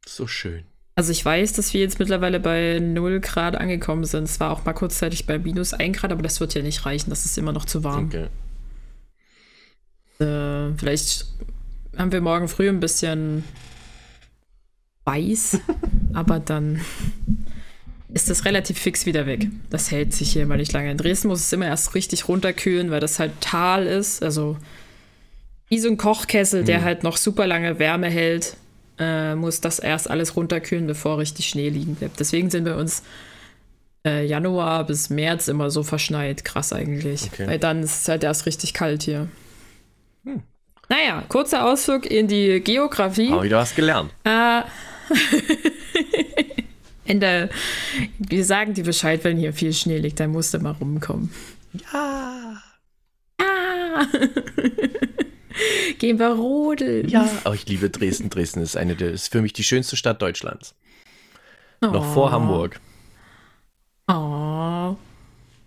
So 0.06 0.28
schön. 0.28 0.64
Also 0.96 1.12
ich 1.12 1.24
weiß, 1.24 1.54
dass 1.54 1.74
wir 1.74 1.82
jetzt 1.82 2.00
mittlerweile 2.00 2.40
bei 2.40 2.80
0 2.80 3.22
Grad 3.22 3.56
angekommen 3.56 4.04
sind. 4.04 4.26
Es 4.26 4.40
war 4.40 4.52
auch 4.52 4.66
mal 4.66 4.74
kurzzeitig 4.74 5.26
bei 5.26 5.40
minus 5.40 5.74
1 5.74 5.98
Grad, 5.98 6.12
aber 6.12 6.22
das 6.22 6.40
wird 6.40 6.54
ja 6.54 6.62
nicht 6.62 6.86
reichen. 6.86 7.10
Das 7.10 7.26
ist 7.26 7.38
immer 7.38 7.54
noch 7.54 7.66
zu 7.66 7.84
warm. 7.84 8.06
Okay. 8.08 8.28
Äh, 10.20 10.74
vielleicht 10.78 11.28
haben 11.98 12.12
wir 12.12 12.22
morgen 12.22 12.48
früh 12.48 12.70
ein 12.70 12.80
bisschen 12.80 13.44
weiß, 15.06 15.60
aber 16.14 16.40
dann 16.40 16.82
ist 18.14 18.30
das 18.30 18.44
relativ 18.44 18.78
fix 18.78 19.06
wieder 19.06 19.26
weg. 19.26 19.48
Das 19.70 19.92
hält 19.92 20.14
sich 20.14 20.34
hier 20.34 20.44
immer 20.44 20.58
nicht 20.58 20.74
lange. 20.74 20.92
In 20.92 20.98
Dresden 20.98 21.30
muss 21.30 21.40
es 21.40 21.54
immer 21.54 21.68
erst 21.68 21.96
richtig 21.96 22.28
runterkühlen, 22.28 22.92
weil 22.92 23.00
das 23.00 23.20
halt 23.20 23.32
Tal 23.40 23.88
ist. 23.88 24.22
Also 24.22 24.58
wie 25.70 25.80
so 25.80 25.88
ein 25.88 25.98
Kochkessel, 25.98 26.66
der 26.66 26.80
hm. 26.80 26.84
halt 26.84 27.04
noch 27.04 27.16
super 27.16 27.48
lange 27.48 27.80
Wärme 27.80 28.10
hält, 28.10 28.58
äh, 29.02 29.36
muss 29.36 29.62
das 29.62 29.80
erst 29.80 30.10
alles 30.10 30.36
runterkühlen, 30.36 30.86
bevor 30.86 31.18
richtig 31.18 31.50
Schnee 31.50 31.70
liegen 31.70 31.96
bleibt. 31.96 32.20
Deswegen 32.20 32.52
sind 32.52 32.66
wir 32.66 32.78
uns 32.78 33.02
äh, 34.06 34.26
Januar 34.26 34.86
bis 34.86 35.10
März 35.10 35.48
immer 35.48 35.72
so 35.72 35.82
verschneit. 35.82 36.46
Krass 36.46 36.72
eigentlich. 36.72 37.24
Okay. 37.34 37.48
Weil 37.48 37.58
dann 37.60 37.82
ist 37.82 38.02
es 38.02 38.08
halt 38.08 38.24
erst 38.24 38.46
richtig 38.46 38.74
kalt 38.74 39.02
hier. 39.04 39.28
Hm. 40.24 40.44
Naja, 40.88 41.24
kurzer 41.30 41.66
Ausflug 41.66 42.06
in 42.06 42.28
die 42.28 42.60
Geografie. 42.60 43.32
Habe 43.32 43.46
wieder 43.46 43.58
was 43.58 43.74
gelernt. 43.74 44.12
Äh, 44.24 44.62
in 47.06 47.20
der, 47.20 47.50
wir 48.20 48.46
sagen 48.46 48.76
dir 48.76 48.84
Bescheid, 48.84 49.24
wenn 49.24 49.38
hier 49.38 49.54
viel 49.54 49.74
Schnee 49.74 49.98
liegt, 49.98 50.20
dann 50.20 50.32
musst 50.32 50.54
du 50.54 50.60
mal 50.60 50.74
rumkommen. 50.74 51.34
Ja. 51.92 52.62
Ja. 53.40 54.08
Gehen 56.02 56.18
wir 56.18 56.30
rodeln. 56.30 57.08
Ja. 57.10 57.30
Oh, 57.46 57.52
ich 57.52 57.68
liebe 57.68 57.92
Dresden. 57.92 58.32
Dresden 58.32 58.64
ist 58.64 58.76
eine 58.76 58.96
der, 58.96 59.12
ist 59.12 59.32
für 59.32 59.44
mich 59.44 59.54
die 59.54 59.64
schönste 59.64 59.96
Stadt 59.96 60.20
Deutschlands. 60.20 60.74
Oh. 61.80 61.86
Noch 61.86 62.14
vor 62.16 62.32
Hamburg. 62.32 62.80
Oh, 64.08 64.96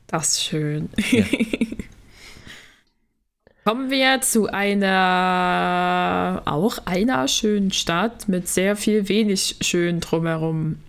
das 0.09 0.31
ist 0.31 0.43
schön. 0.43 0.89
Ja. 1.13 1.25
Kommen 3.65 3.93
wir 3.93 4.23
zu 4.23 4.49
einer, 4.49 6.43
auch 6.47 6.79
einer 6.85 7.29
schönen 7.29 7.71
Stadt 7.71 8.27
mit 8.27 8.49
sehr 8.49 8.75
viel 8.75 9.09
wenig 9.09 9.59
schön 9.61 10.01
drumherum. 10.01 10.81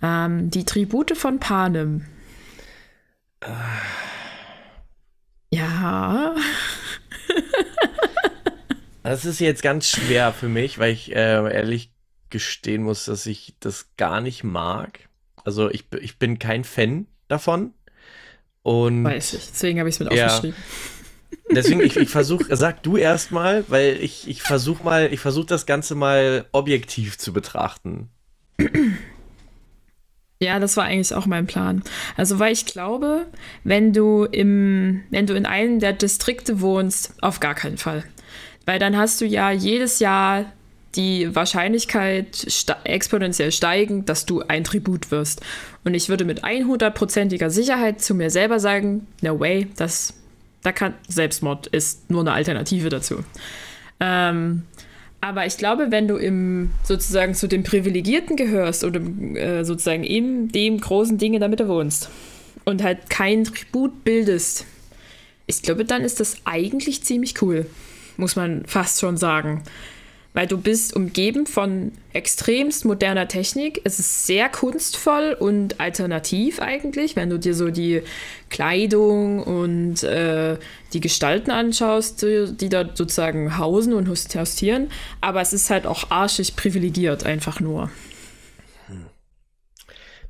Ähm, 0.00 0.50
die 0.50 0.64
Tribute 0.64 1.18
von 1.18 1.38
Panem. 1.38 2.06
Äh. 3.40 3.50
Ja. 5.50 6.34
Das 9.10 9.24
ist 9.24 9.40
jetzt 9.40 9.62
ganz 9.62 9.88
schwer 9.88 10.32
für 10.32 10.48
mich, 10.48 10.78
weil 10.78 10.92
ich 10.92 11.14
äh, 11.14 11.52
ehrlich 11.52 11.92
gestehen 12.30 12.82
muss, 12.82 13.06
dass 13.06 13.26
ich 13.26 13.54
das 13.60 13.90
gar 13.96 14.20
nicht 14.20 14.44
mag. 14.44 15.00
Also 15.44 15.70
ich, 15.70 15.86
ich 16.00 16.18
bin 16.18 16.38
kein 16.38 16.64
Fan 16.64 17.06
davon. 17.28 17.74
Und 18.62 19.04
Weiß 19.04 19.34
ich, 19.34 19.48
deswegen 19.48 19.78
habe 19.78 19.88
ich 19.88 19.96
es 19.96 20.00
mit 20.00 20.12
ja, 20.12 20.26
aufgeschrieben. 20.26 20.56
Deswegen, 21.50 21.80
ich, 21.80 21.96
ich 21.96 22.08
versuche, 22.10 22.54
sag 22.56 22.82
du 22.82 22.96
erstmal, 22.96 23.64
weil 23.68 23.96
ich, 24.00 24.28
ich 24.28 24.42
versuche 24.42 24.84
mal, 24.84 25.12
ich 25.12 25.20
versuche 25.20 25.46
das 25.46 25.66
Ganze 25.66 25.94
mal 25.94 26.46
objektiv 26.52 27.18
zu 27.18 27.32
betrachten. 27.32 28.10
Ja, 30.42 30.58
das 30.58 30.76
war 30.76 30.84
eigentlich 30.84 31.14
auch 31.14 31.26
mein 31.26 31.46
Plan. 31.46 31.82
Also, 32.16 32.38
weil 32.38 32.52
ich 32.52 32.66
glaube, 32.66 33.26
wenn 33.64 33.92
du 33.92 34.24
im, 34.24 35.02
wenn 35.10 35.26
du 35.26 35.34
in 35.34 35.46
einem 35.46 35.80
der 35.80 35.92
Distrikte 35.92 36.60
wohnst, 36.60 37.14
auf 37.22 37.40
gar 37.40 37.54
keinen 37.54 37.76
Fall. 37.76 38.04
Weil 38.66 38.78
dann 38.78 38.96
hast 38.96 39.20
du 39.20 39.26
ja 39.26 39.50
jedes 39.50 39.98
Jahr 39.98 40.46
die 40.96 41.34
Wahrscheinlichkeit 41.34 42.46
exponentiell 42.84 43.52
steigen, 43.52 44.04
dass 44.06 44.26
du 44.26 44.42
ein 44.42 44.64
Tribut 44.64 45.10
wirst. 45.10 45.40
Und 45.84 45.94
ich 45.94 46.08
würde 46.08 46.24
mit 46.24 46.44
100%iger 46.44 47.50
Sicherheit 47.50 48.00
zu 48.00 48.14
mir 48.14 48.30
selber 48.30 48.58
sagen, 48.58 49.06
no 49.22 49.38
way, 49.38 49.68
das 49.76 50.14
da 50.62 50.72
kann 50.72 50.94
Selbstmord 51.08 51.68
ist 51.68 52.10
nur 52.10 52.20
eine 52.20 52.32
Alternative 52.32 52.88
dazu. 52.88 53.24
Ähm, 53.98 54.62
aber 55.20 55.46
ich 55.46 55.56
glaube, 55.56 55.90
wenn 55.90 56.08
du 56.08 56.16
im 56.16 56.70
sozusagen 56.82 57.34
zu 57.34 57.46
den 57.46 57.62
Privilegierten 57.62 58.36
gehörst 58.36 58.84
oder 58.84 59.00
äh, 59.00 59.64
sozusagen 59.64 60.04
in 60.04 60.48
dem 60.48 60.80
großen 60.80 61.18
Ding 61.18 61.34
in 61.34 61.40
der 61.40 61.48
Mitte 61.48 61.68
wohnst 61.68 62.08
und 62.64 62.82
halt 62.82 63.10
kein 63.10 63.44
Tribut 63.44 64.04
bildest, 64.04 64.66
ich 65.46 65.62
glaube, 65.62 65.84
dann 65.84 66.02
ist 66.02 66.20
das 66.20 66.36
eigentlich 66.44 67.02
ziemlich 67.02 67.40
cool, 67.42 67.66
muss 68.16 68.36
man 68.36 68.64
fast 68.66 69.00
schon 69.00 69.16
sagen 69.16 69.62
weil 70.32 70.46
du 70.46 70.58
bist 70.58 70.94
umgeben 70.94 71.46
von 71.46 71.92
extremst 72.12 72.84
moderner 72.84 73.26
Technik. 73.26 73.80
Es 73.84 73.98
ist 73.98 74.26
sehr 74.26 74.48
kunstvoll 74.48 75.36
und 75.38 75.80
alternativ 75.80 76.60
eigentlich, 76.60 77.16
wenn 77.16 77.30
du 77.30 77.38
dir 77.38 77.54
so 77.54 77.70
die 77.70 78.02
Kleidung 78.48 79.42
und 79.42 80.04
äh, 80.04 80.56
die 80.92 81.00
Gestalten 81.00 81.50
anschaust, 81.50 82.22
die, 82.22 82.68
da 82.68 82.84
sozusagen 82.94 83.58
hausen 83.58 83.92
und 83.92 84.08
hostieren. 84.08 84.90
Aber 85.20 85.40
es 85.40 85.52
ist 85.52 85.68
halt 85.68 85.86
auch 85.86 86.10
arschig 86.10 86.54
privilegiert, 86.54 87.26
einfach 87.26 87.58
nur. 87.58 87.90
Hm. 88.86 89.06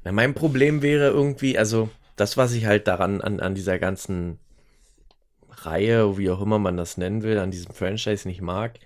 Na, 0.05 0.13
mein 0.13 0.33
Problem 0.33 0.81
wäre 0.81 1.09
irgendwie, 1.09 1.59
also 1.59 1.91
das, 2.17 2.39
was 2.39 2.53
ich 2.55 2.65
halt 2.65 2.89
daran 2.89 3.21
an, 3.21 3.41
an 3.41 3.55
dieser 3.55 3.79
ganzen 3.79 4.39
Reihe, 5.67 6.19
wie 6.19 6.31
auch 6.31 6.41
immer 6.41 6.59
man 6.59 6.77
das 6.77 6.97
nennen 6.97 7.23
will, 7.23 7.39
an 7.39 7.51
diesem 7.51 7.75
Franchise 7.75 8.27
nicht 8.27 8.41
mag, 8.41 8.79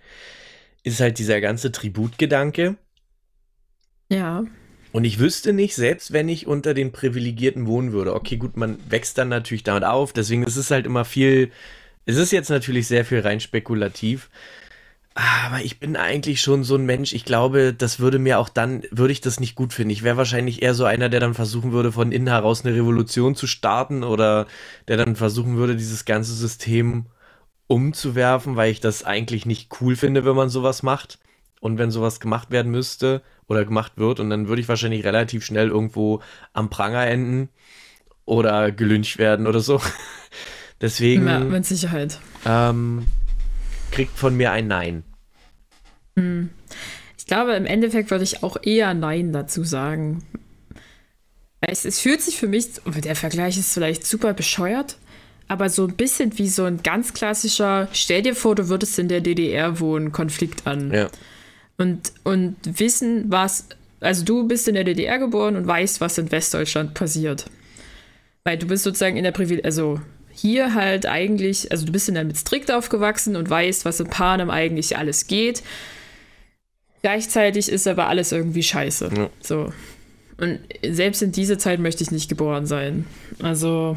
ist 0.82 1.00
halt 1.00 1.18
dieser 1.18 1.40
ganze 1.40 1.72
Tributgedanke. 1.72 2.76
Ja. 4.10 4.44
Und 4.92 5.04
ich 5.04 5.18
wüsste 5.18 5.52
nicht, 5.52 5.74
selbst 5.74 6.12
wenn 6.12 6.28
ich 6.28 6.46
unter 6.46 6.72
den 6.72 6.92
Privilegierten 6.92 7.66
wohnen 7.66 7.92
würde, 7.92 8.14
okay, 8.14 8.37
gut, 8.37 8.56
man 8.56 8.78
wächst 8.88 9.18
dann 9.18 9.28
natürlich 9.28 9.64
damit 9.64 9.82
auf, 9.82 10.12
deswegen 10.12 10.44
ist 10.44 10.56
es 10.56 10.70
halt 10.70 10.87
immer 10.87 11.04
viel, 11.04 11.50
es 12.06 12.16
ist 12.16 12.30
jetzt 12.30 12.50
natürlich 12.50 12.87
sehr 12.87 13.04
viel 13.04 13.20
rein 13.20 13.40
spekulativ, 13.40 14.30
aber 15.14 15.62
ich 15.62 15.79
bin 15.79 15.94
eigentlich 15.94 16.40
schon 16.40 16.64
so 16.64 16.74
ein 16.74 16.87
Mensch, 16.87 17.12
ich 17.12 17.24
glaube, 17.24 17.72
das 17.72 18.00
würde 18.00 18.18
mir 18.18 18.40
auch 18.40 18.48
dann, 18.48 18.83
würde 18.90 19.12
ich 19.12 19.20
das 19.20 19.38
nicht 19.38 19.55
gut 19.55 19.72
finden. 19.72 19.90
Ich 19.90 20.03
wäre 20.03 20.16
wahrscheinlich 20.16 20.62
eher 20.62 20.74
so 20.74 20.85
einer, 20.85 21.09
der 21.09 21.20
dann 21.20 21.35
versuchen 21.35 21.70
würde, 21.70 21.92
von 21.92 22.11
innen 22.11 22.27
heraus 22.27 22.64
eine 22.64 22.74
Revolution 22.74 23.37
zu 23.37 23.46
starten 23.46 24.03
oder 24.03 24.46
der 24.88 24.96
dann 24.96 25.14
versuchen 25.14 25.57
würde, 25.57 25.77
dieses 25.77 26.05
ganze 26.05 26.35
System 26.35 27.07
umzuwerfen, 27.68 28.57
weil 28.57 28.72
ich 28.72 28.81
das 28.81 29.05
eigentlich 29.05 29.46
nicht 29.46 29.70
cool 29.81 29.94
finde, 29.94 30.24
wenn 30.24 30.35
man 30.35 30.48
sowas 30.48 30.83
macht. 30.83 31.18
Und 31.61 31.79
wenn 31.79 31.90
sowas 31.90 32.20
gemacht 32.20 32.50
werden 32.50 32.70
müsste 32.70 33.22
oder 33.46 33.64
gemacht 33.64 33.92
wird, 33.96 34.20
und 34.20 34.29
dann 34.29 34.48
würde 34.48 34.61
ich 34.61 34.68
wahrscheinlich 34.68 35.05
relativ 35.05 35.46
schnell 35.46 35.68
irgendwo 35.68 36.20
am 36.53 36.68
Pranger 36.68 37.07
enden 37.07 37.48
oder 38.27 38.70
gelüncht 38.70 39.16
werden 39.16 39.46
oder 39.46 39.61
so. 39.61 39.81
Deswegen. 40.83 41.27
Ja, 41.27 41.38
mit 41.38 41.64
Sicherheit. 41.64 42.18
Ähm, 42.44 43.07
kriegt 43.94 44.18
von 44.18 44.37
mir 44.37 44.50
ein 44.50 44.66
Nein. 44.66 45.04
Hm. 46.16 46.50
Ich 47.16 47.26
glaube, 47.26 47.54
im 47.54 47.64
Endeffekt 47.64 48.11
würde 48.11 48.24
ich 48.24 48.42
auch 48.42 48.57
eher 48.62 48.92
Nein 48.92 49.33
dazu 49.33 49.64
sagen. 49.64 50.24
Es, 51.61 51.85
es 51.85 52.00
fühlt 52.00 52.20
sich 52.20 52.37
für 52.37 52.48
mich, 52.48 52.66
der 52.85 53.16
Vergleich 53.16 53.57
ist 53.57 53.72
vielleicht 53.72 54.04
super 54.07 54.35
bescheuert, 54.35 54.96
aber 55.48 55.70
so 55.70 55.87
ein 55.87 55.94
bisschen 55.94 56.37
wie 56.38 56.48
so 56.48 56.64
ein 56.64 56.83
ganz 56.83 57.14
klassischer, 57.14 57.88
stell 57.92 58.22
dir 58.22 58.35
vor, 58.35 58.54
du 58.54 58.68
würdest 58.68 58.98
in 58.98 59.09
der 59.09 59.20
DDR 59.20 59.80
wohnen, 59.80 60.12
Konflikt 60.12 60.66
an. 60.66 60.92
Ja. 60.92 61.09
Und, 61.78 62.12
und 62.24 62.57
wissen, 62.64 63.24
was, 63.28 63.68
also 64.00 64.24
du 64.24 64.46
bist 64.46 64.68
in 64.68 64.74
der 64.74 64.85
DDR 64.85 65.18
geboren 65.18 65.57
und 65.57 65.66
weißt, 65.66 66.00
was 66.00 66.18
in 66.18 66.30
Westdeutschland 66.30 66.94
passiert. 66.94 67.46
Weil 68.44 68.59
du 68.59 68.66
bist 68.66 68.85
sozusagen 68.85 69.16
in 69.16 69.24
der 69.24 69.33
Privileg, 69.33 69.64
also 69.64 70.00
hier 70.35 70.75
halt 70.75 71.07
eigentlich, 71.07 71.70
also 71.70 71.87
du 71.87 71.92
bist 71.92 72.09
in 72.09 72.16
einem 72.16 72.35
strikt 72.35 72.70
aufgewachsen 72.70 73.37
und 73.37 73.49
weißt, 73.49 73.85
was 73.85 74.01
in 74.01 74.09
Panem 74.09 74.51
eigentlich 74.51 74.97
alles 74.97 75.27
geht. 75.27 75.62
Gleichzeitig 77.03 77.68
ist 77.68 77.87
aber 77.87 78.09
alles 78.09 78.33
irgendwie 78.33 78.62
scheiße. 78.62 79.11
Ja. 79.16 79.31
So. 79.40 79.73
Und 80.38 80.61
selbst 80.83 81.23
in 81.23 81.33
dieser 81.33 81.59
Zeit 81.59 81.79
möchte 81.79 82.03
ich 82.03 82.11
nicht 82.11 82.29
geboren 82.29 82.66
sein. 82.66 83.07
Also, 83.40 83.97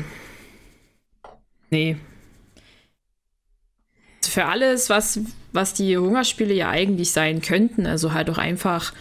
Nee. 1.70 1.98
Für 4.24 4.46
alles, 4.46 4.90
was, 4.90 5.20
was 5.52 5.74
die 5.74 5.98
Hungerspiele 5.98 6.54
ja 6.54 6.70
eigentlich 6.70 7.12
sein 7.12 7.42
könnten, 7.42 7.86
also 7.86 8.14
halt 8.14 8.30
auch 8.30 8.38
einfach 8.38 8.94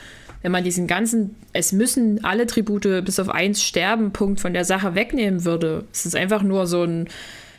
wenn 0.47 0.53
man 0.53 0.63
diesen 0.63 0.87
ganzen, 0.87 1.35
es 1.53 1.73
müssen 1.73 2.23
alle 2.23 2.47
Tribute 2.47 3.05
bis 3.05 3.19
auf 3.19 3.29
eins 3.29 3.65
sterben, 3.65 4.13
Punkt 4.13 4.39
von 4.39 4.53
der 4.53 4.65
Sache 4.65 4.95
wegnehmen 4.95 5.45
würde. 5.45 5.83
Es 5.93 6.07
ist 6.07 6.15
einfach 6.15 6.45
nur 6.45 6.69
so 6.69 6.85
ein 6.85 7.09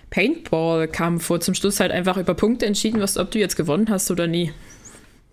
Paintball-Kampf, 0.09 1.29
wo 1.29 1.37
zum 1.37 1.53
Schluss 1.53 1.81
halt 1.81 1.91
einfach 1.91 2.15
über 2.15 2.33
Punkte 2.33 2.65
entschieden 2.65 3.01
wirst, 3.01 3.17
ob 3.17 3.29
du 3.29 3.39
jetzt 3.39 3.57
gewonnen 3.57 3.89
hast 3.89 4.09
oder 4.09 4.25
nie. 4.25 4.53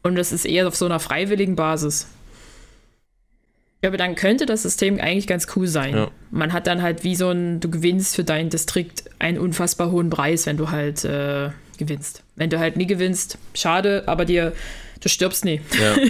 Und 0.02 0.16
das 0.16 0.32
ist 0.32 0.46
eher 0.46 0.66
auf 0.66 0.74
so 0.74 0.84
einer 0.86 0.98
freiwilligen 0.98 1.54
Basis. 1.54 2.08
Ich 3.76 3.82
glaube, 3.82 3.98
dann 3.98 4.16
könnte 4.16 4.46
das 4.46 4.64
System 4.64 4.98
eigentlich 4.98 5.28
ganz 5.28 5.46
cool 5.54 5.68
sein. 5.68 5.94
Ja. 5.94 6.10
Man 6.32 6.52
hat 6.52 6.66
dann 6.66 6.82
halt 6.82 7.04
wie 7.04 7.14
so 7.14 7.30
ein, 7.30 7.60
du 7.60 7.70
gewinnst 7.70 8.16
für 8.16 8.24
deinen 8.24 8.50
Distrikt 8.50 9.04
einen 9.20 9.38
unfassbar 9.38 9.92
hohen 9.92 10.10
Preis, 10.10 10.46
wenn 10.46 10.56
du 10.56 10.72
halt 10.72 11.04
äh, 11.04 11.50
gewinnst. 11.78 12.24
Wenn 12.34 12.50
du 12.50 12.58
halt 12.58 12.76
nie 12.76 12.88
gewinnst, 12.88 13.38
schade, 13.54 14.02
aber 14.06 14.24
dir, 14.24 14.54
du 14.98 15.08
stirbst 15.08 15.44
nie. 15.44 15.60
Ja. 15.80 15.94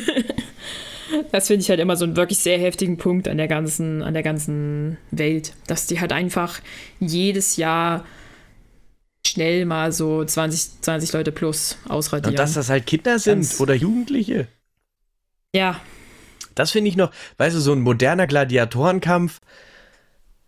das 1.32 1.48
finde 1.48 1.62
ich 1.62 1.70
halt 1.70 1.80
immer 1.80 1.96
so 1.96 2.04
einen 2.04 2.16
wirklich 2.16 2.38
sehr 2.38 2.58
heftigen 2.58 2.96
Punkt 2.96 3.28
an 3.28 3.36
der 3.36 3.48
ganzen, 3.48 4.02
an 4.02 4.14
der 4.14 4.22
ganzen 4.22 4.98
Welt, 5.10 5.54
dass 5.66 5.86
die 5.86 6.00
halt 6.00 6.12
einfach 6.12 6.60
jedes 7.00 7.56
Jahr 7.56 8.04
schnell 9.26 9.64
mal 9.64 9.92
so 9.92 10.24
20, 10.24 10.82
20 10.82 11.12
Leute 11.12 11.32
plus 11.32 11.78
ausradieren. 11.88 12.32
Und 12.32 12.38
dass 12.38 12.54
das 12.54 12.68
halt 12.68 12.86
Kinder 12.86 13.18
sind 13.18 13.40
Ganz 13.40 13.60
oder 13.60 13.74
Jugendliche. 13.74 14.48
Ja. 15.54 15.80
Das 16.54 16.70
finde 16.70 16.88
ich 16.88 16.96
noch, 16.96 17.10
weißt 17.38 17.56
du, 17.56 17.60
so 17.60 17.72
ein 17.72 17.80
moderner 17.80 18.26
Gladiatorenkampf. 18.26 19.40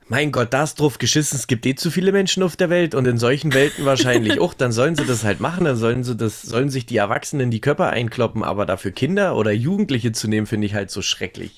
Mein 0.09 0.31
Gott, 0.31 0.53
da 0.53 0.63
ist 0.63 0.79
drauf 0.79 0.99
geschissen, 0.99 1.37
es 1.37 1.49
gibt 1.49 1.67
eh 1.67 1.75
zu 1.75 1.91
viele 1.91 2.13
Menschen 2.13 2.45
auf 2.45 2.55
der 2.57 2.71
Welt 2.71 2.95
und 2.95 3.07
in 3.07 3.19
solchen 3.19 3.53
Welten 3.53 3.85
wahrscheinlich 3.85 4.39
auch, 4.39 4.55
dann 4.55 4.71
sollen 4.71 4.95
sie 4.95 5.05
das 5.05 5.25
halt 5.25 5.41
machen, 5.41 5.65
dann 5.65 5.77
sollen 5.77 6.05
sie 6.05 6.15
das, 6.15 6.43
sollen 6.43 6.71
sich 6.71 6.87
die 6.87 6.97
Erwachsenen 6.97 7.51
die 7.51 7.61
Körper 7.61 7.91
einkloppen, 7.91 8.45
aber 8.45 8.67
dafür 8.67 8.93
Kinder 8.93 9.35
oder 9.37 9.51
Jugendliche 9.51 10.13
zu 10.13 10.29
nehmen, 10.29 10.47
finde 10.47 10.67
ich 10.69 10.75
halt 10.75 10.93
so 10.93 11.03
schrecklich. 11.03 11.57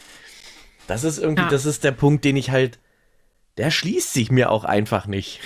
Das 0.87 1.05
ist 1.05 1.19
irgendwie, 1.19 1.43
ja. 1.43 1.51
das 1.51 1.67
ist 1.67 1.85
der 1.85 1.93
Punkt, 1.93 2.25
den 2.25 2.37
ich 2.37 2.51
halt, 2.51 2.79
der 3.59 3.71
schließt 3.71 4.15
sich 4.15 4.31
mir 4.31 4.51
auch 4.51 4.65
einfach 4.65 5.07
nicht. 5.07 5.41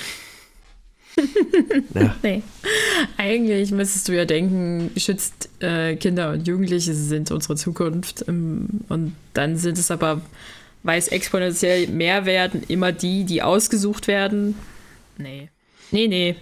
ja. 1.95 2.15
Nee. 2.23 2.43
Eigentlich 3.17 3.73
müsstest 3.73 4.09
du 4.09 4.13
ja 4.13 4.25
denken, 4.25 4.93
schützt 4.97 5.51
äh, 5.61 5.97
Kinder 5.97 6.31
und 6.31 6.47
Jugendliche 6.47 6.95
sind 6.95 7.31
unsere 7.33 7.57
Zukunft. 7.57 8.25
Ähm, 8.29 8.69
und 8.89 9.15
dann 9.35 9.57
sind 9.57 9.79
es 9.79 9.91
aber, 9.91 10.23
weil 10.83 10.99
es 10.99 11.09
exponentiell 11.09 11.89
mehr 11.89 12.27
werden, 12.27 12.63
immer 12.69 12.93
die, 12.93 13.25
die 13.25 13.43
ausgesucht 13.43 14.09
werden. 14.09 14.57
Nee. 15.19 15.49
Nee, 15.91 16.09
nee. 16.09 16.37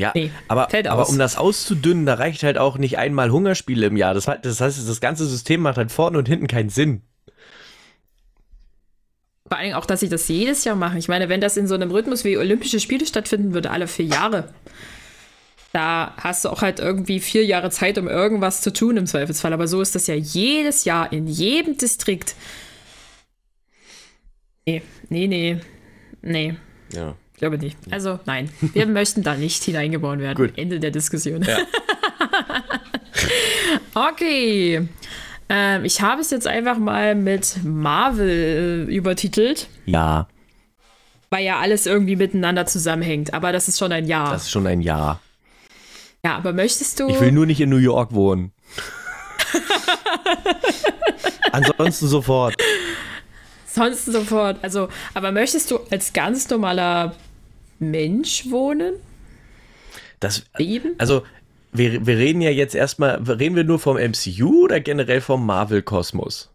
Ja, 0.00 0.12
nee, 0.14 0.30
aber, 0.46 0.68
aber 0.72 1.08
um 1.08 1.18
das 1.18 1.36
auszudünnen, 1.36 2.06
da 2.06 2.14
reicht 2.14 2.44
halt 2.44 2.56
auch 2.56 2.78
nicht 2.78 2.98
einmal 2.98 3.32
Hungerspiele 3.32 3.86
im 3.86 3.96
Jahr. 3.96 4.14
Das, 4.14 4.26
das 4.42 4.60
heißt, 4.60 4.88
das 4.88 5.00
ganze 5.00 5.26
System 5.26 5.60
macht 5.60 5.76
halt 5.76 5.90
vorne 5.90 6.18
und 6.18 6.28
hinten 6.28 6.46
keinen 6.46 6.68
Sinn. 6.68 7.02
Vor 9.48 9.58
allem 9.58 9.72
auch, 9.72 9.86
dass 9.86 10.00
sie 10.00 10.08
das 10.08 10.28
jedes 10.28 10.64
Jahr 10.64 10.76
machen. 10.76 10.98
Ich 10.98 11.08
meine, 11.08 11.28
wenn 11.28 11.40
das 11.40 11.56
in 11.56 11.66
so 11.66 11.74
einem 11.74 11.90
Rhythmus 11.90 12.22
wie 12.22 12.38
Olympische 12.38 12.78
Spiele 12.78 13.06
stattfinden 13.06 13.54
würde, 13.54 13.72
alle 13.72 13.88
vier 13.88 14.04
Jahre, 14.04 14.52
da 15.72 16.14
hast 16.16 16.44
du 16.44 16.50
auch 16.50 16.62
halt 16.62 16.78
irgendwie 16.78 17.18
vier 17.18 17.44
Jahre 17.44 17.70
Zeit, 17.70 17.98
um 17.98 18.06
irgendwas 18.06 18.60
zu 18.60 18.72
tun 18.72 18.96
im 18.98 19.06
Zweifelsfall. 19.06 19.52
Aber 19.52 19.66
so 19.66 19.80
ist 19.80 19.96
das 19.96 20.06
ja 20.06 20.14
jedes 20.14 20.84
Jahr 20.84 21.12
in 21.12 21.26
jedem 21.26 21.76
Distrikt. 21.76 22.36
Nee, 24.68 24.82
nee, 25.08 25.26
nee, 25.26 25.60
nee. 26.20 26.54
Ja. 26.92 27.14
Ich 27.32 27.38
glaube 27.38 27.56
nicht. 27.56 27.78
Also 27.90 28.20
nein, 28.26 28.50
wir 28.60 28.86
möchten 29.00 29.22
da 29.22 29.34
nicht 29.34 29.64
hineingeboren 29.64 30.20
werden. 30.20 30.36
Gut. 30.36 30.58
Ende 30.58 30.78
der 30.78 30.90
Diskussion. 30.90 31.42
Ja. 31.42 31.58
okay. 34.10 34.86
Ähm, 35.48 35.84
ich 35.86 36.02
habe 36.02 36.20
es 36.20 36.30
jetzt 36.30 36.46
einfach 36.46 36.76
mal 36.76 37.14
mit 37.14 37.64
Marvel 37.64 38.86
äh, 38.88 38.94
übertitelt. 38.94 39.68
Ja. 39.86 40.28
Weil 41.30 41.44
ja 41.44 41.58
alles 41.60 41.86
irgendwie 41.86 42.16
miteinander 42.16 42.66
zusammenhängt. 42.66 43.32
Aber 43.32 43.52
das 43.52 43.68
ist 43.68 43.78
schon 43.78 43.92
ein 43.92 44.06
Ja. 44.06 44.30
Das 44.32 44.42
ist 44.42 44.50
schon 44.50 44.66
ein 44.66 44.82
Ja. 44.82 45.20
Ja, 46.22 46.36
aber 46.36 46.52
möchtest 46.52 47.00
du. 47.00 47.08
Ich 47.08 47.20
will 47.20 47.32
nur 47.32 47.46
nicht 47.46 47.60
in 47.60 47.70
New 47.70 47.76
York 47.76 48.12
wohnen. 48.12 48.52
Ansonsten 51.52 52.08
sofort. 52.08 52.54
Sonst 53.78 54.06
sofort. 54.06 54.58
Also, 54.62 54.88
aber 55.14 55.30
möchtest 55.32 55.70
du 55.70 55.78
als 55.90 56.12
ganz 56.12 56.48
normaler 56.50 57.14
Mensch 57.78 58.50
wohnen? 58.50 58.94
Das, 60.20 60.44
Leben? 60.56 60.94
Also, 60.98 61.22
wir, 61.72 62.06
wir 62.06 62.18
reden 62.18 62.40
ja 62.40 62.50
jetzt 62.50 62.74
erstmal, 62.74 63.22
reden 63.22 63.54
wir 63.54 63.64
nur 63.64 63.78
vom 63.78 63.96
MCU 63.96 64.64
oder 64.64 64.80
generell 64.80 65.20
vom 65.20 65.46
Marvel-Kosmos? 65.46 66.50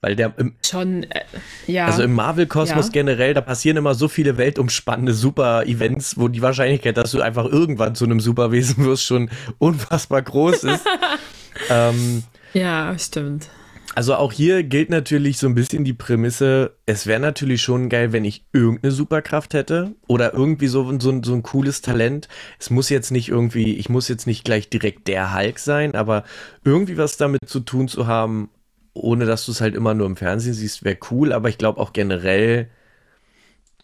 Weil 0.00 0.16
der 0.16 0.34
im, 0.36 0.54
schon, 0.62 1.04
äh, 1.04 1.20
ja. 1.66 1.86
Also 1.86 2.02
im 2.02 2.12
Marvel-Kosmos 2.12 2.86
ja. 2.86 2.92
generell, 2.92 3.34
da 3.34 3.40
passieren 3.40 3.76
immer 3.76 3.94
so 3.94 4.08
viele 4.08 4.36
weltumspannende 4.36 5.14
Super-Events, 5.14 6.18
wo 6.18 6.28
die 6.28 6.42
Wahrscheinlichkeit, 6.42 6.96
dass 6.96 7.12
du 7.12 7.22
einfach 7.22 7.46
irgendwann 7.46 7.94
zu 7.94 8.04
einem 8.04 8.20
Superwesen 8.20 8.84
wirst, 8.84 9.04
schon 9.04 9.30
unfassbar 9.58 10.22
groß 10.22 10.64
ist. 10.64 10.84
ähm, 11.70 12.24
ja, 12.52 12.98
stimmt. 12.98 13.48
Also 13.94 14.16
auch 14.16 14.32
hier 14.32 14.64
gilt 14.64 14.90
natürlich 14.90 15.38
so 15.38 15.46
ein 15.46 15.54
bisschen 15.54 15.84
die 15.84 15.92
Prämisse, 15.92 16.76
es 16.84 17.06
wäre 17.06 17.20
natürlich 17.20 17.62
schon 17.62 17.88
geil, 17.88 18.12
wenn 18.12 18.24
ich 18.24 18.44
irgendeine 18.52 18.90
Superkraft 18.90 19.54
hätte 19.54 19.94
oder 20.08 20.34
irgendwie 20.34 20.66
so, 20.66 20.98
so, 20.98 21.22
so 21.22 21.32
ein 21.32 21.42
cooles 21.44 21.80
Talent. 21.80 22.28
Es 22.58 22.70
muss 22.70 22.88
jetzt 22.88 23.12
nicht 23.12 23.28
irgendwie, 23.28 23.76
ich 23.76 23.88
muss 23.88 24.08
jetzt 24.08 24.26
nicht 24.26 24.44
gleich 24.44 24.68
direkt 24.68 25.06
der 25.06 25.32
Hulk 25.32 25.60
sein, 25.60 25.94
aber 25.94 26.24
irgendwie 26.64 26.98
was 26.98 27.16
damit 27.18 27.48
zu 27.48 27.60
tun 27.60 27.86
zu 27.86 28.08
haben, 28.08 28.50
ohne 28.94 29.26
dass 29.26 29.46
du 29.46 29.52
es 29.52 29.60
halt 29.60 29.76
immer 29.76 29.94
nur 29.94 30.06
im 30.06 30.16
Fernsehen 30.16 30.54
siehst, 30.54 30.84
wäre 30.84 30.98
cool, 31.12 31.32
aber 31.32 31.48
ich 31.48 31.58
glaube 31.58 31.80
auch 31.80 31.92
generell 31.92 32.68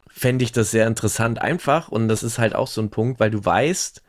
fände 0.08 0.44
ich 0.44 0.50
das 0.50 0.72
sehr 0.72 0.88
interessant 0.88 1.40
einfach 1.40 1.88
und 1.88 2.08
das 2.08 2.24
ist 2.24 2.38
halt 2.40 2.56
auch 2.56 2.66
so 2.66 2.80
ein 2.82 2.90
Punkt, 2.90 3.20
weil 3.20 3.30
du 3.30 3.44
weißt, 3.44 4.02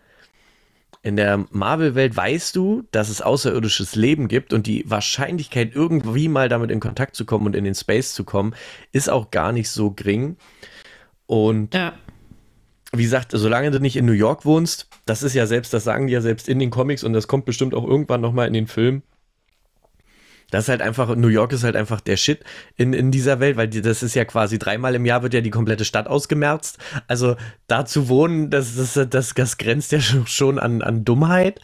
in 1.03 1.15
der 1.15 1.45
Marvel-Welt 1.49 2.15
weißt 2.15 2.55
du, 2.55 2.83
dass 2.91 3.09
es 3.09 3.21
außerirdisches 3.21 3.95
Leben 3.95 4.27
gibt 4.27 4.53
und 4.53 4.67
die 4.67 4.83
Wahrscheinlichkeit, 4.87 5.71
irgendwie 5.73 6.27
mal 6.27 6.47
damit 6.47 6.69
in 6.69 6.79
Kontakt 6.79 7.15
zu 7.15 7.25
kommen 7.25 7.47
und 7.47 7.55
in 7.55 7.63
den 7.63 7.73
Space 7.73 8.13
zu 8.13 8.23
kommen, 8.23 8.53
ist 8.91 9.09
auch 9.09 9.31
gar 9.31 9.51
nicht 9.51 9.69
so 9.69 9.91
gering. 9.91 10.37
Und 11.25 11.73
ja. 11.73 11.93
wie 12.91 13.03
gesagt, 13.03 13.31
solange 13.33 13.71
du 13.71 13.79
nicht 13.79 13.95
in 13.95 14.05
New 14.05 14.11
York 14.11 14.45
wohnst, 14.45 14.89
das 15.05 15.23
ist 15.23 15.33
ja 15.33 15.47
selbst, 15.47 15.73
das 15.73 15.83
sagen 15.83 16.05
die 16.05 16.13
ja 16.13 16.21
selbst 16.21 16.47
in 16.47 16.59
den 16.59 16.69
Comics 16.69 17.03
und 17.03 17.13
das 17.13 17.27
kommt 17.27 17.45
bestimmt 17.45 17.73
auch 17.73 17.87
irgendwann 17.87 18.21
nochmal 18.21 18.47
in 18.47 18.53
den 18.53 18.67
Film, 18.67 19.01
das 20.51 20.65
ist 20.65 20.69
halt 20.69 20.81
einfach, 20.81 21.15
New 21.15 21.29
York 21.29 21.53
ist 21.53 21.63
halt 21.63 21.75
einfach 21.75 22.01
der 22.01 22.17
Shit 22.17 22.43
in, 22.75 22.93
in 22.93 23.09
dieser 23.09 23.39
Welt, 23.39 23.57
weil 23.57 23.67
die, 23.67 23.81
das 23.81 24.03
ist 24.03 24.15
ja 24.15 24.25
quasi 24.25 24.59
dreimal 24.59 24.93
im 24.93 25.05
Jahr 25.05 25.23
wird 25.23 25.33
ja 25.33 25.41
die 25.41 25.49
komplette 25.49 25.85
Stadt 25.85 26.07
ausgemerzt. 26.07 26.77
Also 27.07 27.37
da 27.67 27.85
zu 27.85 28.09
wohnen, 28.09 28.49
das, 28.49 28.75
das, 28.75 29.09
das, 29.09 29.33
das 29.33 29.57
grenzt 29.57 29.91
ja 29.91 29.99
schon 29.99 30.59
an, 30.59 30.81
an 30.81 31.03
Dummheit. 31.05 31.59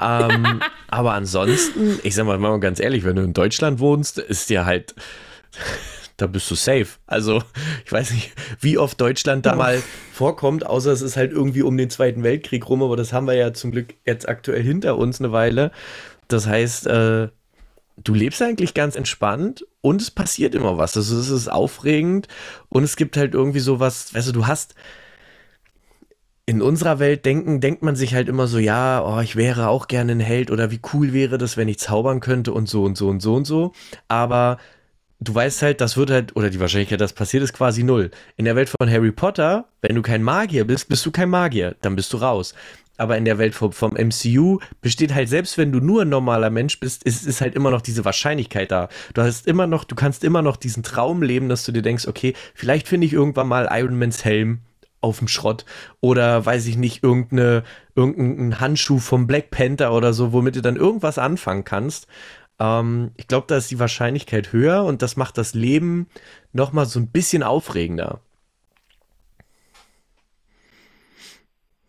ähm, 0.00 0.60
aber 0.88 1.12
ansonsten, 1.12 1.98
ich 2.04 2.14
sag 2.14 2.26
mal, 2.26 2.38
mal 2.38 2.58
ganz 2.60 2.80
ehrlich, 2.80 3.04
wenn 3.04 3.16
du 3.16 3.22
in 3.22 3.34
Deutschland 3.34 3.80
wohnst, 3.80 4.18
ist 4.18 4.50
dir 4.50 4.64
halt, 4.64 4.94
da 6.16 6.28
bist 6.28 6.50
du 6.50 6.54
safe. 6.54 6.86
Also, 7.06 7.42
ich 7.84 7.92
weiß 7.92 8.12
nicht, 8.12 8.32
wie 8.60 8.78
oft 8.78 9.00
Deutschland 9.00 9.46
da 9.46 9.56
mal 9.56 9.82
vorkommt, 10.12 10.64
außer 10.64 10.92
es 10.92 11.02
ist 11.02 11.16
halt 11.16 11.32
irgendwie 11.32 11.62
um 11.62 11.76
den 11.76 11.90
Zweiten 11.90 12.22
Weltkrieg 12.22 12.68
rum, 12.68 12.82
aber 12.82 12.96
das 12.96 13.12
haben 13.12 13.26
wir 13.26 13.34
ja 13.34 13.52
zum 13.52 13.72
Glück 13.72 13.94
jetzt 14.04 14.28
aktuell 14.28 14.62
hinter 14.62 14.96
uns 14.96 15.20
eine 15.20 15.32
Weile. 15.32 15.72
Das 16.28 16.46
heißt, 16.46 16.86
äh, 16.86 17.28
du 17.96 18.14
lebst 18.14 18.42
eigentlich 18.42 18.74
ganz 18.74 18.96
entspannt 18.96 19.66
und 19.80 20.02
es 20.02 20.10
passiert 20.10 20.54
immer 20.54 20.78
was. 20.78 20.96
Also 20.96 21.18
es 21.18 21.30
ist 21.30 21.48
aufregend 21.48 22.28
und 22.68 22.84
es 22.84 22.96
gibt 22.96 23.16
halt 23.16 23.34
irgendwie 23.34 23.60
sowas, 23.60 24.14
weißt 24.14 24.28
du, 24.28 24.32
du 24.32 24.46
hast 24.46 24.74
in 26.48 26.62
unserer 26.62 27.00
Welt 27.00 27.24
denken, 27.24 27.60
denkt 27.60 27.82
man 27.82 27.96
sich 27.96 28.14
halt 28.14 28.28
immer 28.28 28.46
so, 28.46 28.58
ja, 28.58 29.04
oh, 29.04 29.20
ich 29.20 29.34
wäre 29.34 29.68
auch 29.68 29.88
gerne 29.88 30.12
ein 30.12 30.20
Held 30.20 30.50
oder 30.52 30.70
wie 30.70 30.80
cool 30.92 31.12
wäre 31.12 31.38
das, 31.38 31.56
wenn 31.56 31.68
ich 31.68 31.78
zaubern 31.78 32.20
könnte 32.20 32.52
und 32.52 32.68
so 32.68 32.84
und 32.84 32.96
so 32.96 33.08
und 33.08 33.20
so 33.20 33.34
und 33.34 33.46
so. 33.46 33.72
Aber 34.06 34.58
du 35.18 35.34
weißt 35.34 35.62
halt, 35.62 35.80
das 35.80 35.96
wird 35.96 36.10
halt, 36.10 36.36
oder 36.36 36.50
die 36.50 36.60
Wahrscheinlichkeit, 36.60 37.00
dass 37.00 37.14
passiert, 37.14 37.42
ist 37.42 37.52
quasi 37.52 37.82
null. 37.82 38.12
In 38.36 38.44
der 38.44 38.54
Welt 38.54 38.68
von 38.68 38.88
Harry 38.88 39.10
Potter, 39.10 39.66
wenn 39.82 39.96
du 39.96 40.02
kein 40.02 40.22
Magier 40.22 40.64
bist, 40.64 40.88
bist 40.88 41.04
du 41.04 41.10
kein 41.10 41.30
Magier, 41.30 41.74
dann 41.80 41.96
bist 41.96 42.12
du 42.12 42.18
raus 42.18 42.54
aber 42.96 43.16
in 43.16 43.24
der 43.24 43.38
Welt 43.38 43.54
vom, 43.54 43.72
vom, 43.72 43.94
MCU 43.94 44.58
besteht 44.80 45.14
halt, 45.14 45.28
selbst 45.28 45.58
wenn 45.58 45.72
du 45.72 45.80
nur 45.80 46.02
ein 46.02 46.08
normaler 46.08 46.50
Mensch 46.50 46.80
bist, 46.80 47.02
ist, 47.04 47.26
ist 47.26 47.40
halt 47.40 47.54
immer 47.54 47.70
noch 47.70 47.82
diese 47.82 48.04
Wahrscheinlichkeit 48.04 48.70
da. 48.70 48.88
Du 49.14 49.22
hast 49.22 49.46
immer 49.46 49.66
noch, 49.66 49.84
du 49.84 49.94
kannst 49.94 50.24
immer 50.24 50.42
noch 50.42 50.56
diesen 50.56 50.82
Traum 50.82 51.22
leben, 51.22 51.48
dass 51.48 51.64
du 51.64 51.72
dir 51.72 51.82
denkst, 51.82 52.06
okay, 52.08 52.34
vielleicht 52.54 52.88
finde 52.88 53.06
ich 53.06 53.12
irgendwann 53.12 53.48
mal 53.48 53.68
Iron 53.70 53.98
Mans 53.98 54.24
Helm 54.24 54.60
auf 55.00 55.18
dem 55.18 55.28
Schrott 55.28 55.64
oder 56.00 56.44
weiß 56.44 56.66
ich 56.66 56.76
nicht, 56.76 57.02
irgendeine, 57.02 57.62
irgendein 57.94 58.60
Handschuh 58.60 58.98
vom 58.98 59.26
Black 59.26 59.50
Panther 59.50 59.92
oder 59.92 60.12
so, 60.12 60.32
womit 60.32 60.56
du 60.56 60.62
dann 60.62 60.76
irgendwas 60.76 61.18
anfangen 61.18 61.64
kannst. 61.64 62.06
Ähm, 62.58 63.12
ich 63.16 63.28
glaube, 63.28 63.46
da 63.48 63.56
ist 63.56 63.70
die 63.70 63.78
Wahrscheinlichkeit 63.78 64.52
höher 64.52 64.84
und 64.84 65.02
das 65.02 65.16
macht 65.16 65.38
das 65.38 65.54
Leben 65.54 66.08
nochmal 66.52 66.86
so 66.86 66.98
ein 66.98 67.08
bisschen 67.08 67.42
aufregender. 67.42 68.20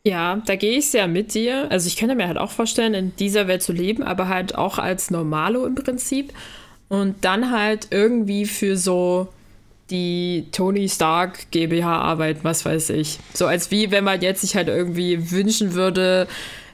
Ja, 0.07 0.41
da 0.45 0.55
gehe 0.55 0.77
ich 0.77 0.89
sehr 0.89 1.05
mit 1.09 1.33
dir. 1.33 1.69
Also 1.69 1.87
ich 1.87 1.97
könnte 1.97 2.15
mir 2.15 2.29
halt 2.29 2.37
auch 2.37 2.51
vorstellen, 2.51 2.93
in 2.93 3.13
dieser 3.17 3.49
Welt 3.49 3.61
zu 3.61 3.73
leben, 3.73 4.03
aber 4.03 4.29
halt 4.29 4.55
auch 4.55 4.77
als 4.79 5.11
Normalo 5.11 5.65
im 5.65 5.75
Prinzip. 5.75 6.31
Und 6.87 7.25
dann 7.25 7.51
halt 7.51 7.87
irgendwie 7.91 8.45
für 8.45 8.77
so 8.77 9.27
die 9.89 10.45
Tony 10.53 10.87
Stark 10.87 11.51
GmbH 11.51 11.99
arbeiten, 11.99 12.39
was 12.43 12.63
weiß 12.63 12.91
ich. 12.91 13.19
So 13.33 13.47
als 13.47 13.69
wie 13.69 13.91
wenn 13.91 14.05
man 14.05 14.21
jetzt 14.21 14.39
sich 14.39 14.55
halt 14.55 14.69
irgendwie 14.69 15.29
wünschen 15.29 15.73
würde, 15.73 16.29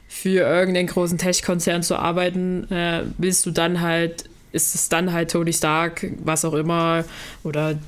für 0.08 0.42
irgendeinen 0.42 0.88
großen 0.88 1.18
Tech-Konzern 1.18 1.82
zu 1.82 1.96
arbeiten, 1.96 2.72
äh, 2.72 3.02
willst 3.18 3.48
du 3.48 3.52
dann 3.52 3.82
halt, 3.82 4.26
ist 4.52 4.76
es 4.76 4.90
dann 4.90 5.12
halt 5.12 5.32
Tony 5.32 5.54
Stark, 5.54 6.06
was 6.24 6.46
auch 6.46 6.54
immer, 6.54 7.04
oder 7.44 7.80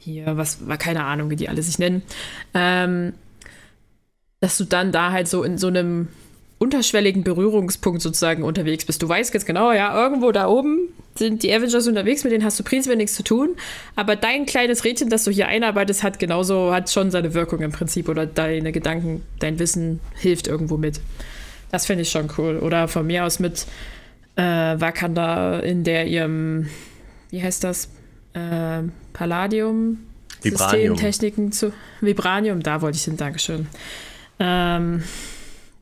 hier, 0.00 0.36
was, 0.36 0.58
keine 0.80 1.04
Ahnung, 1.04 1.30
wie 1.30 1.36
die 1.36 1.48
alle 1.48 1.62
sich 1.62 1.78
nennen. 1.78 2.02
Ähm, 2.54 3.12
dass 4.44 4.58
du 4.58 4.64
dann 4.64 4.92
da 4.92 5.10
halt 5.10 5.26
so 5.26 5.42
in 5.42 5.56
so 5.56 5.68
einem 5.68 6.08
unterschwelligen 6.58 7.24
Berührungspunkt 7.24 8.02
sozusagen 8.02 8.42
unterwegs 8.42 8.84
bist. 8.84 9.02
Du 9.02 9.08
weißt 9.08 9.32
ganz 9.32 9.46
genau, 9.46 9.72
ja, 9.72 9.98
irgendwo 9.98 10.32
da 10.32 10.48
oben 10.48 10.90
sind 11.14 11.42
die 11.42 11.50
Avengers 11.50 11.86
unterwegs, 11.86 12.24
mit 12.24 12.32
denen 12.32 12.44
hast 12.44 12.60
du 12.60 12.62
prinzipiell 12.62 12.98
nichts 12.98 13.14
zu 13.14 13.24
tun, 13.24 13.56
aber 13.96 14.16
dein 14.16 14.44
kleines 14.44 14.84
Rädchen, 14.84 15.08
das 15.08 15.24
du 15.24 15.30
hier 15.30 15.48
einarbeitest, 15.48 16.02
hat 16.02 16.18
genauso, 16.18 16.74
hat 16.74 16.90
schon 16.90 17.10
seine 17.10 17.32
Wirkung 17.32 17.60
im 17.60 17.72
Prinzip 17.72 18.06
oder 18.06 18.26
deine 18.26 18.70
Gedanken, 18.70 19.22
dein 19.38 19.58
Wissen 19.58 20.00
hilft 20.16 20.46
irgendwo 20.46 20.76
mit. 20.76 21.00
Das 21.70 21.86
finde 21.86 22.02
ich 22.02 22.10
schon 22.10 22.28
cool. 22.36 22.58
Oder 22.58 22.86
von 22.86 23.06
mir 23.06 23.24
aus 23.24 23.38
mit 23.38 23.64
äh, 24.36 24.42
Wakanda 24.42 25.60
in 25.60 25.84
der 25.84 26.06
ihrem, 26.06 26.68
wie 27.30 27.42
heißt 27.42 27.64
das? 27.64 27.88
Äh, 28.34 28.82
Palladium? 29.14 30.00
Vibranium. 30.42 30.96
Systemtechniken 30.96 31.52
zu. 31.52 31.72
Vibranium, 32.02 32.62
da 32.62 32.82
wollte 32.82 32.98
ich 32.98 33.04
hin, 33.04 33.16
Dankeschön 33.16 33.68
ähm, 34.38 35.02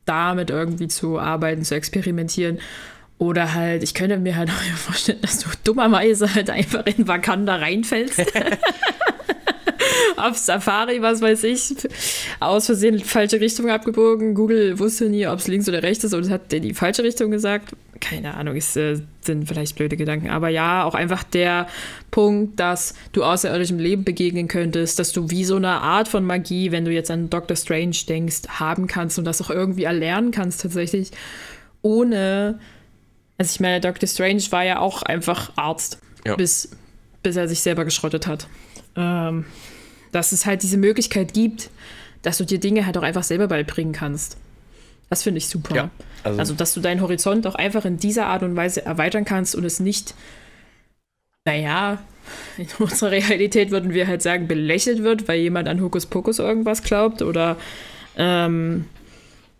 damit 0.05 0.51
irgendwie 0.51 0.89
zu 0.89 1.19
arbeiten, 1.19 1.65
zu 1.65 1.75
experimentieren. 1.75 2.59
Oder 3.19 3.55
halt, 3.55 3.83
ich 3.83 3.95
könnte 3.95 4.19
mir 4.19 4.37
halt 4.37 4.51
auch 4.51 4.77
vorstellen, 4.77 5.21
dass 5.23 5.39
du 5.39 5.49
dummerweise 5.65 6.35
halt 6.35 6.51
einfach 6.51 6.87
in 6.87 7.07
Wakanda 7.07 7.57
reinfällst. 7.57 8.21
Auf 10.17 10.37
Safari, 10.37 11.03
was 11.03 11.21
weiß 11.21 11.43
ich, 11.45 11.75
aus 12.39 12.67
Versehen 12.67 13.01
falsche 13.01 13.41
Richtung 13.41 13.71
abgebogen. 13.71 14.35
Google 14.35 14.79
wusste 14.79 15.07
nie, 15.07 15.27
ob 15.27 15.41
es 15.41 15.49
links 15.49 15.69
oder 15.69 15.83
rechts 15.83 16.05
ist 16.05 16.15
und 16.15 16.31
hat 16.31 16.53
dir 16.53 16.61
die 16.61 16.75
falsche 16.75 17.03
Richtung 17.03 17.31
gesagt 17.33 17.75
keine 18.03 18.35
Ahnung, 18.35 18.57
es 18.57 18.77
äh, 18.77 19.01
sind 19.21 19.47
vielleicht 19.47 19.77
blöde 19.77 19.97
Gedanken, 19.97 20.29
aber 20.29 20.49
ja, 20.49 20.85
auch 20.85 20.95
einfach 20.95 21.23
der 21.23 21.69
Punkt, 22.11 22.59
dass 22.59 22.95
du 23.13 23.23
außerirdischem 23.23 23.79
Leben 23.79 24.05
begegnen 24.05 24.49
könntest, 24.49 24.99
dass 24.99 25.13
du 25.13 25.31
wie 25.31 25.45
so 25.45 25.57
eine 25.57 25.71
Art 25.71 26.09
von 26.09 26.25
Magie, 26.25 26.73
wenn 26.73 26.85
du 26.85 26.91
jetzt 26.91 27.11
an 27.11 27.31
Doctor 27.31 27.57
Strange 27.57 27.97
denkst, 28.09 28.49
haben 28.49 28.89
kannst 28.89 29.19
und 29.19 29.25
das 29.25 29.41
auch 29.41 29.51
irgendwie 29.51 29.85
erlernen 29.85 30.33
kannst 30.33 30.61
tatsächlich, 30.61 31.13
ohne, 31.81 32.59
also 33.39 33.55
ich 33.55 33.61
meine, 33.61 33.81
Doctor 33.81 34.09
Strange 34.09 34.43
war 34.51 34.65
ja 34.65 34.81
auch 34.81 35.03
einfach 35.03 35.53
Arzt, 35.57 35.99
ja. 36.27 36.35
bis, 36.35 36.71
bis 37.23 37.37
er 37.37 37.47
sich 37.47 37.61
selber 37.61 37.85
geschrottet 37.85 38.27
hat. 38.27 38.49
Ähm, 38.97 39.45
dass 40.11 40.33
es 40.33 40.45
halt 40.45 40.63
diese 40.63 40.77
Möglichkeit 40.77 41.33
gibt, 41.33 41.71
dass 42.23 42.37
du 42.39 42.45
dir 42.45 42.61
Dinge 42.61 42.85
halt 42.85 42.99
auch 42.99 43.03
einfach 43.03 43.23
selber 43.23 43.47
beibringen 43.47 43.95
kannst. 43.95 44.37
Das 45.13 45.25
finde 45.25 45.37
ich 45.37 45.47
super. 45.47 45.77
Ja, 45.77 45.91
also, 46.25 46.39
also, 46.39 46.55
dass 46.55 46.73
du 46.73 46.81
deinen 46.81 47.03
Horizont 47.03 47.47
auch 47.47 47.55
einfach 47.55 47.85
in 47.85 47.99
dieser 47.99 48.29
Art 48.29 48.43
und 48.43 48.57
Weise 48.57 48.87
erweitern 48.87 49.27
kannst 49.27 49.55
und 49.55 49.63
es 49.63 49.79
nicht, 49.79 50.15
naja, 51.45 51.99
in 52.57 52.67
unserer 52.79 53.11
Realität 53.11 53.71
würden 53.71 53.93
wir 53.93 54.07
halt 54.07 54.23
sagen, 54.23 54.49
belächelt 54.49 55.03
wird, 55.03 55.29
weil 55.29 55.41
jemand 55.41 55.69
an 55.69 55.83
Hokuspokus 55.83 56.39
irgendwas 56.39 56.83
glaubt 56.83 57.21
oder 57.21 57.59
ähm, 58.17 58.87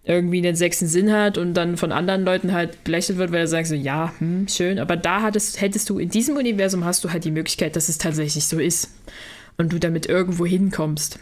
irgendwie 0.05 0.41
den 0.41 0.57
sechsten 0.57 0.87
Sinn 0.87 1.13
hat 1.13 1.37
und 1.37 1.53
dann 1.53 1.77
von 1.77 1.93
anderen 1.93 2.25
Leuten 2.25 2.55
halt 2.55 2.83
belächelt 2.85 3.19
wird, 3.19 3.31
weil 3.31 3.41
er 3.41 3.47
sagt 3.47 3.67
so, 3.67 3.75
ja, 3.75 4.15
hm, 4.21 4.49
schön, 4.49 4.79
aber 4.79 4.97
da 4.97 5.21
hattest, 5.21 5.61
hättest 5.61 5.91
du, 5.91 5.99
in 5.99 6.09
diesem 6.09 6.39
Universum 6.39 6.87
hast 6.87 7.05
du 7.05 7.11
halt 7.11 7.25
die 7.27 7.31
Möglichkeit, 7.31 7.77
dass 7.77 7.91
es 7.91 7.99
tatsächlich 7.99 8.47
so 8.47 8.59
ist 8.59 8.89
und 9.59 9.71
du 9.71 9.79
damit 9.79 10.07
irgendwo 10.07 10.47
hinkommst. 10.47 11.19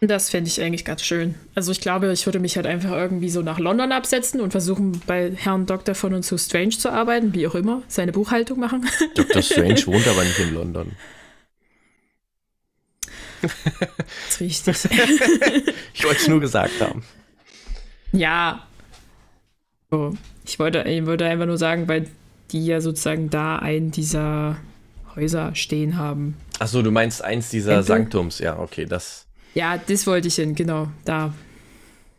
Das 0.00 0.30
fände 0.30 0.48
ich 0.48 0.60
eigentlich 0.60 0.84
ganz 0.84 1.02
schön. 1.02 1.34
Also 1.56 1.72
ich 1.72 1.80
glaube, 1.80 2.12
ich 2.12 2.24
würde 2.24 2.38
mich 2.38 2.56
halt 2.56 2.66
einfach 2.66 2.92
irgendwie 2.92 3.30
so 3.30 3.42
nach 3.42 3.58
London 3.58 3.90
absetzen 3.90 4.40
und 4.40 4.52
versuchen, 4.52 5.00
bei 5.06 5.32
Herrn 5.34 5.66
Dr. 5.66 5.94
von 5.96 6.14
und 6.14 6.22
zu 6.22 6.38
Strange 6.38 6.70
zu 6.70 6.90
arbeiten, 6.90 7.34
wie 7.34 7.48
auch 7.48 7.56
immer, 7.56 7.82
seine 7.88 8.12
Buchhaltung 8.12 8.60
machen. 8.60 8.88
Dr. 9.14 9.42
Strange 9.42 9.86
wohnt 9.86 10.06
aber 10.06 10.22
nicht 10.22 10.38
in 10.38 10.54
London. 10.54 10.92
Das 13.42 14.40
ist 14.40 14.40
richtig. 14.40 14.76
ich 15.94 16.04
wollte 16.04 16.20
es 16.20 16.28
nur 16.28 16.40
gesagt 16.40 16.80
haben. 16.80 17.02
Ja. 18.12 18.66
So. 19.90 20.16
Ich 20.44 20.58
wollte, 20.58 20.82
ich 20.82 21.06
wollte 21.06 21.24
einfach 21.26 21.46
nur 21.46 21.58
sagen, 21.58 21.88
weil 21.88 22.06
die 22.50 22.64
ja 22.64 22.80
sozusagen 22.80 23.30
da 23.30 23.56
einen 23.56 23.90
dieser 23.90 24.56
Häuser 25.14 25.54
stehen 25.54 25.96
haben. 25.96 26.36
Achso, 26.58 26.82
du 26.82 26.90
meinst 26.90 27.22
eins 27.22 27.50
dieser? 27.50 27.82
Sanktums, 27.82 28.38
ja, 28.38 28.58
okay, 28.58 28.86
das. 28.86 29.27
Ja, 29.58 29.76
das 29.76 30.06
wollte 30.06 30.28
ich 30.28 30.36
hin, 30.36 30.54
genau, 30.54 30.86
da. 31.04 31.34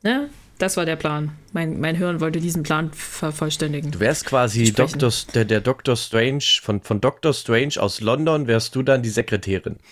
Ne? 0.04 0.30
Das 0.58 0.76
war 0.76 0.84
der 0.84 0.98
Plan. 0.98 1.32
Mein, 1.54 1.80
mein 1.80 1.96
Hirn 1.96 2.20
wollte 2.20 2.42
diesen 2.42 2.64
Plan 2.64 2.92
vervollständigen. 2.92 3.92
Du 3.92 4.02
wärst 4.02 4.26
quasi 4.26 4.74
Dr. 4.74 5.10
der, 5.34 5.46
der 5.46 5.62
Dr. 5.62 5.96
Strange, 5.96 6.44
von, 6.62 6.82
von 6.82 7.00
Dr. 7.00 7.34
Strange 7.34 7.76
aus 7.78 8.02
London 8.02 8.48
wärst 8.48 8.76
du 8.76 8.84
dann 8.84 9.04
die 9.04 9.10
Sekretärin. 9.10 9.78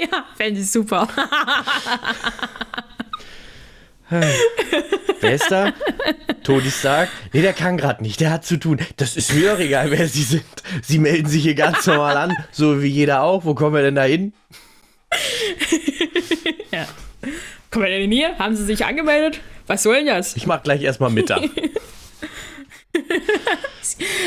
Ja, 0.00 0.24
fände 0.36 0.60
ich 0.60 0.70
super. 0.70 1.06
Wer 5.20 5.34
ist 5.34 5.50
da? 5.50 5.72
Tony 6.42 6.70
Stark? 6.70 7.10
Nee, 7.32 7.42
der 7.42 7.52
kann 7.52 7.76
gerade 7.76 8.02
nicht, 8.02 8.20
der 8.20 8.30
hat 8.30 8.44
zu 8.46 8.56
tun. 8.58 8.78
Das 8.96 9.16
ist 9.16 9.34
mir 9.34 9.52
doch 9.52 9.58
egal, 9.58 9.90
wer 9.90 10.08
sie 10.08 10.22
sind. 10.22 10.44
Sie 10.82 10.98
melden 10.98 11.28
sich 11.28 11.42
hier 11.42 11.54
ganz 11.54 11.86
normal 11.86 12.16
an, 12.16 12.36
so 12.52 12.82
wie 12.82 12.88
jeder 12.88 13.22
auch. 13.22 13.44
Wo 13.44 13.54
kommen 13.54 13.74
wir 13.74 13.82
denn 13.82 13.96
da 13.96 14.04
hin? 14.04 14.32
ja. 16.72 16.86
Kommen 17.70 17.86
wir 17.86 17.98
denn 17.98 18.12
hier? 18.12 18.38
Haben 18.38 18.56
Sie 18.56 18.64
sich 18.64 18.84
angemeldet? 18.84 19.40
Was 19.66 19.82
soll 19.82 19.96
denn 19.96 20.06
das? 20.06 20.36
Ich 20.36 20.46
mach 20.46 20.62
gleich 20.62 20.82
erstmal 20.82 21.10
Mittag. 21.10 21.42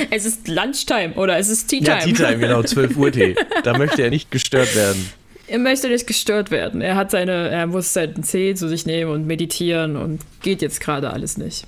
es 0.10 0.26
ist 0.26 0.48
Lunchtime 0.48 1.14
oder 1.14 1.38
es 1.38 1.50
ist 1.50 1.68
Tea 1.68 1.82
Time. 1.82 1.98
Ja, 1.98 2.04
Tea 2.04 2.14
Time, 2.14 2.38
genau, 2.40 2.64
12 2.68 2.98
Uhr 2.98 3.12
Tee. 3.12 3.36
Da 3.64 3.78
möchte 3.78 4.02
er 4.02 4.10
nicht 4.10 4.32
gestört 4.32 4.76
werden. 4.76 5.12
Er 5.48 5.60
möchte 5.60 5.90
nicht 5.90 6.08
gestört 6.08 6.50
werden. 6.50 6.82
Er 6.82 6.96
hat 6.96 7.12
seine, 7.12 7.50
er 7.50 7.68
muss 7.68 7.94
seinen 7.94 8.24
Tee 8.24 8.56
zu 8.56 8.68
sich 8.68 8.88
nehmen 8.88 9.12
und 9.12 9.28
meditieren 9.28 9.96
und 9.96 10.22
geht 10.42 10.64
jetzt 10.64 10.82
gerade 10.82 11.12
alles 11.12 11.38
nicht. 11.38 11.68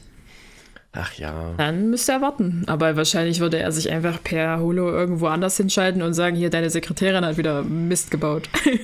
Ach 0.99 1.13
ja. 1.13 1.53
Dann 1.57 1.91
müsste 1.91 2.13
er 2.13 2.21
warten. 2.21 2.63
Aber 2.65 2.95
wahrscheinlich 2.95 3.39
würde 3.39 3.59
er 3.59 3.71
sich 3.71 3.91
einfach 3.91 4.23
per 4.23 4.59
Holo 4.59 4.89
irgendwo 4.89 5.27
anders 5.27 5.57
hinschalten 5.57 6.01
und 6.01 6.15
sagen, 6.15 6.35
hier, 6.35 6.49
deine 6.49 6.71
Sekretärin 6.71 7.23
hat 7.23 7.37
wieder 7.37 7.61
Mist 7.61 8.09
gebaut. 8.09 8.49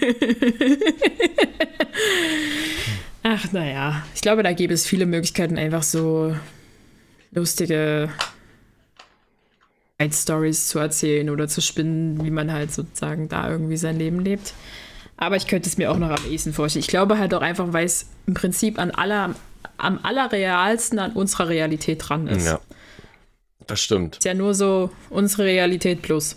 Ach, 3.24 3.52
naja. 3.52 4.04
Ich 4.14 4.22
glaube, 4.22 4.44
da 4.44 4.54
gäbe 4.54 4.74
es 4.74 4.86
viele 4.86 5.08
Möglichkeiten, 5.08 5.58
einfach 5.58 5.82
so 5.82 6.36
lustige 7.32 8.10
Stories 10.12 10.68
zu 10.68 10.80
erzählen 10.80 11.30
oder 11.30 11.48
zu 11.48 11.62
spinnen, 11.62 12.24
wie 12.24 12.32
man 12.32 12.52
halt 12.52 12.74
sozusagen 12.74 13.30
da 13.30 13.50
irgendwie 13.50 13.78
sein 13.78 13.98
Leben 13.98 14.20
lebt. 14.20 14.54
Aber 15.18 15.38
ich 15.38 15.48
könnte 15.48 15.70
es 15.70 15.78
mir 15.78 15.92
auch 15.92 15.98
noch 15.98 16.10
am 16.10 16.30
ehesten 16.30 16.54
vorstellen. 16.54 16.82
Ich 16.82 16.88
glaube 16.88 17.18
halt 17.18 17.34
auch 17.34 17.42
einfach, 17.42 17.72
weil 17.72 17.86
es 17.86 18.08
im 18.28 18.34
Prinzip 18.34 18.78
an 18.78 18.92
aller, 18.92 19.36
am 19.78 20.00
allerrealsten 20.04 21.00
an 21.00 21.14
unserer 21.14 21.50
Realität 21.50 22.08
dran 22.08 22.28
ist. 22.28 22.46
Ja. 22.46 22.60
Das 23.68 23.82
stimmt. 23.82 24.18
Ist 24.18 24.26
ja 24.26 24.34
nur 24.34 24.54
so 24.54 24.90
unsere 25.10 25.44
Realität 25.44 26.02
plus. 26.02 26.36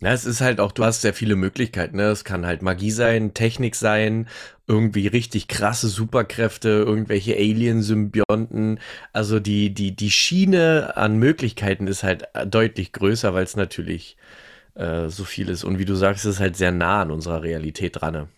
Ja, 0.00 0.12
es 0.12 0.26
ist 0.26 0.42
halt 0.42 0.60
auch, 0.60 0.72
du 0.72 0.84
hast 0.84 1.00
sehr 1.00 1.14
viele 1.14 1.36
Möglichkeiten. 1.36 1.96
Ne? 1.96 2.04
Es 2.04 2.24
kann 2.24 2.44
halt 2.44 2.60
Magie 2.60 2.90
sein, 2.90 3.32
Technik 3.32 3.74
sein, 3.74 4.28
irgendwie 4.66 5.06
richtig 5.06 5.48
krasse 5.48 5.88
Superkräfte, 5.88 6.68
irgendwelche 6.68 7.34
Alien-Symbionten. 7.34 8.78
Also 9.14 9.40
die, 9.40 9.72
die, 9.72 9.96
die 9.96 10.10
Schiene 10.10 10.96
an 10.96 11.16
Möglichkeiten 11.16 11.86
ist 11.86 12.02
halt 12.02 12.24
deutlich 12.46 12.92
größer, 12.92 13.32
weil 13.32 13.44
es 13.44 13.56
natürlich 13.56 14.18
äh, 14.74 15.08
so 15.08 15.24
viel 15.24 15.48
ist. 15.48 15.64
Und 15.64 15.78
wie 15.78 15.86
du 15.86 15.94
sagst, 15.94 16.26
ist 16.26 16.40
halt 16.40 16.56
sehr 16.56 16.72
nah 16.72 17.02
an 17.02 17.10
unserer 17.10 17.42
Realität 17.42 18.02
dran. 18.02 18.12
Ne? 18.12 18.28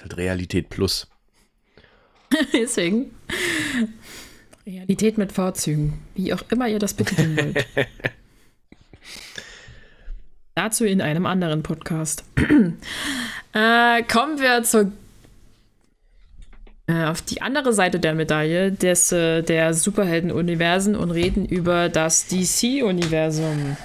Ist 0.00 0.04
halt 0.04 0.16
Realität 0.16 0.70
plus. 0.70 1.06
Deswegen. 2.54 3.10
Realität 4.66 5.18
mit 5.18 5.30
Vorzügen. 5.30 6.00
Wie 6.14 6.32
auch 6.32 6.40
immer 6.48 6.68
ihr 6.68 6.78
das 6.78 6.94
betiteln 6.94 7.36
wollt. 7.36 7.66
Dazu 10.54 10.86
in 10.86 11.02
einem 11.02 11.26
anderen 11.26 11.62
Podcast. 11.62 12.24
äh, 13.52 14.02
kommen 14.04 14.40
wir 14.40 14.62
zur 14.62 14.90
äh, 16.86 17.04
auf 17.04 17.20
die 17.20 17.42
andere 17.42 17.74
Seite 17.74 18.00
der 18.00 18.14
Medaille 18.14 18.72
des, 18.72 19.12
äh, 19.12 19.42
der 19.42 19.74
Superhelden-Universen 19.74 20.96
und 20.96 21.10
reden 21.10 21.44
über 21.44 21.90
das 21.90 22.26
DC-Universum. 22.26 23.76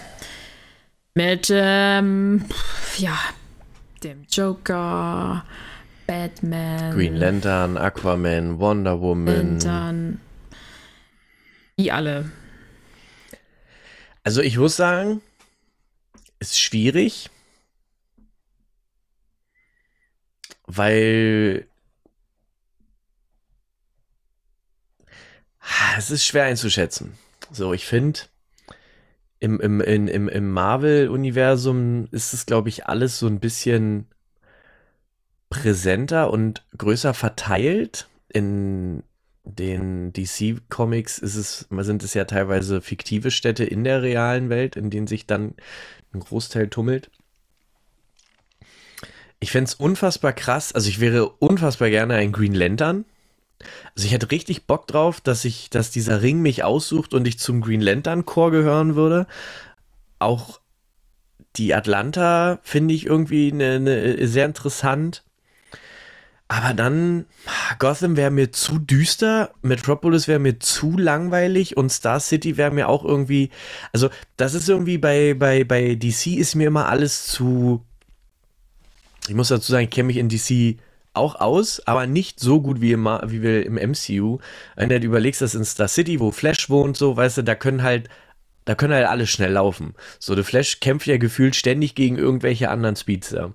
Mit, 1.13 1.49
ähm, 1.53 2.45
ja, 2.99 3.19
dem 4.01 4.25
Joker, 4.31 5.43
Batman. 6.07 6.93
Green 6.93 7.15
Lantern, 7.15 7.77
Aquaman, 7.77 8.59
Wonder 8.59 9.01
Woman. 9.01 9.59
Lantern. 9.59 10.21
Die 11.77 11.91
alle. 11.91 12.31
Also 14.23 14.41
ich 14.41 14.57
muss 14.57 14.75
sagen, 14.75 15.21
ist 16.39 16.59
schwierig, 16.59 17.29
weil 20.65 21.67
es 25.97 26.11
ist 26.11 26.25
schwer 26.25 26.45
einzuschätzen. 26.45 27.17
So, 27.51 27.73
ich 27.73 27.85
finde, 27.85 28.21
im, 29.39 29.59
im, 29.59 29.81
im, 29.81 30.27
im 30.27 30.51
Marvel-Universum 30.51 32.07
ist 32.11 32.33
es, 32.33 32.45
glaube 32.45 32.69
ich, 32.69 32.87
alles 32.87 33.19
so 33.19 33.27
ein 33.27 33.39
bisschen 33.39 34.07
präsenter 35.55 36.31
und 36.31 36.63
größer 36.77 37.13
verteilt. 37.13 38.07
In 38.27 39.03
den 39.45 40.11
DC-Comics 40.11 41.15
sind 41.17 42.03
es 42.03 42.13
ja 42.13 42.25
teilweise 42.25 42.81
fiktive 42.81 43.31
Städte 43.31 43.63
in 43.63 43.83
der 43.83 44.01
realen 44.01 44.49
Welt, 44.49 44.75
in 44.75 44.89
denen 44.89 45.07
sich 45.07 45.27
dann 45.27 45.53
ein 46.13 46.19
Großteil 46.19 46.67
tummelt. 46.67 47.09
Ich 49.39 49.51
fände 49.51 49.69
es 49.69 49.75
unfassbar 49.75 50.33
krass, 50.33 50.73
also 50.73 50.89
ich 50.89 50.99
wäre 50.99 51.29
unfassbar 51.29 51.89
gerne 51.89 52.15
ein 52.15 52.31
Green 52.31 52.55
Lantern. 52.55 53.05
Also 53.95 54.07
ich 54.07 54.11
hätte 54.11 54.31
richtig 54.31 54.67
Bock 54.67 54.87
drauf, 54.87 55.21
dass 55.21 55.45
ich, 55.45 55.69
dass 55.69 55.91
dieser 55.91 56.21
Ring 56.21 56.41
mich 56.41 56.63
aussucht 56.63 57.13
und 57.13 57.27
ich 57.27 57.39
zum 57.39 57.61
Green 57.61 57.81
Lantern 57.81 58.25
Chor 58.25 58.51
gehören 58.51 58.95
würde. 58.95 59.27
Auch 60.19 60.59
die 61.55 61.73
Atlanta 61.73 62.59
finde 62.63 62.93
ich 62.93 63.05
irgendwie 63.05 63.51
ne, 63.51 63.79
ne, 63.79 64.27
sehr 64.27 64.45
interessant. 64.45 65.23
Aber 66.47 66.75
dann, 66.75 67.25
Gotham 67.79 68.17
wäre 68.17 68.29
mir 68.29 68.51
zu 68.51 68.77
düster, 68.77 69.51
Metropolis 69.63 70.27
wäre 70.27 70.37
mir 70.37 70.59
zu 70.59 70.95
langweilig 70.95 71.75
und 71.75 71.91
Star 71.91 72.19
City 72.19 72.55
wäre 72.55 72.69
mir 72.69 72.87
auch 72.87 73.03
irgendwie, 73.03 73.49
also 73.91 74.09
das 74.37 74.53
ist 74.53 74.69
irgendwie 74.69 74.99
bei, 74.99 75.33
bei, 75.33 75.63
bei 75.63 75.95
DC 75.95 76.37
ist 76.37 76.53
mir 76.53 76.67
immer 76.67 76.87
alles 76.87 77.25
zu, 77.25 77.83
ich 79.27 79.33
muss 79.33 79.47
dazu 79.47 79.71
sagen, 79.71 79.85
ich 79.85 79.89
kenne 79.89 80.07
mich 80.07 80.17
in 80.17 80.29
DC 80.29 80.77
auch 81.15 81.35
aus, 81.35 81.81
aber 81.87 82.05
nicht 82.05 82.39
so 82.39 82.61
gut 82.61 82.79
wie, 82.79 82.91
im, 82.91 83.05
wie 83.05 83.41
wir 83.41 83.65
im 83.65 83.75
MCU. 83.75 84.37
Wenn 84.75 84.89
du 84.89 84.97
überlegst, 84.97 85.41
dass 85.41 85.55
in 85.55 85.65
Star 85.65 85.87
City, 85.87 86.19
wo 86.19 86.31
Flash 86.31 86.69
wohnt, 86.69 86.97
so, 86.97 87.15
weißt 87.17 87.37
du, 87.37 87.43
da 87.43 87.55
können 87.55 87.81
halt 87.81 88.09
da 88.65 88.75
können 88.75 88.93
halt 88.93 89.07
alle 89.07 89.27
schnell 89.27 89.51
laufen. 89.51 89.93
So, 90.19 90.35
The 90.35 90.43
Flash 90.43 90.79
kämpft 90.79 91.07
ja 91.07 91.17
gefühlt 91.17 91.55
ständig 91.55 91.95
gegen 91.95 92.17
irgendwelche 92.17 92.69
anderen 92.69 92.95
Speedster. 92.95 93.53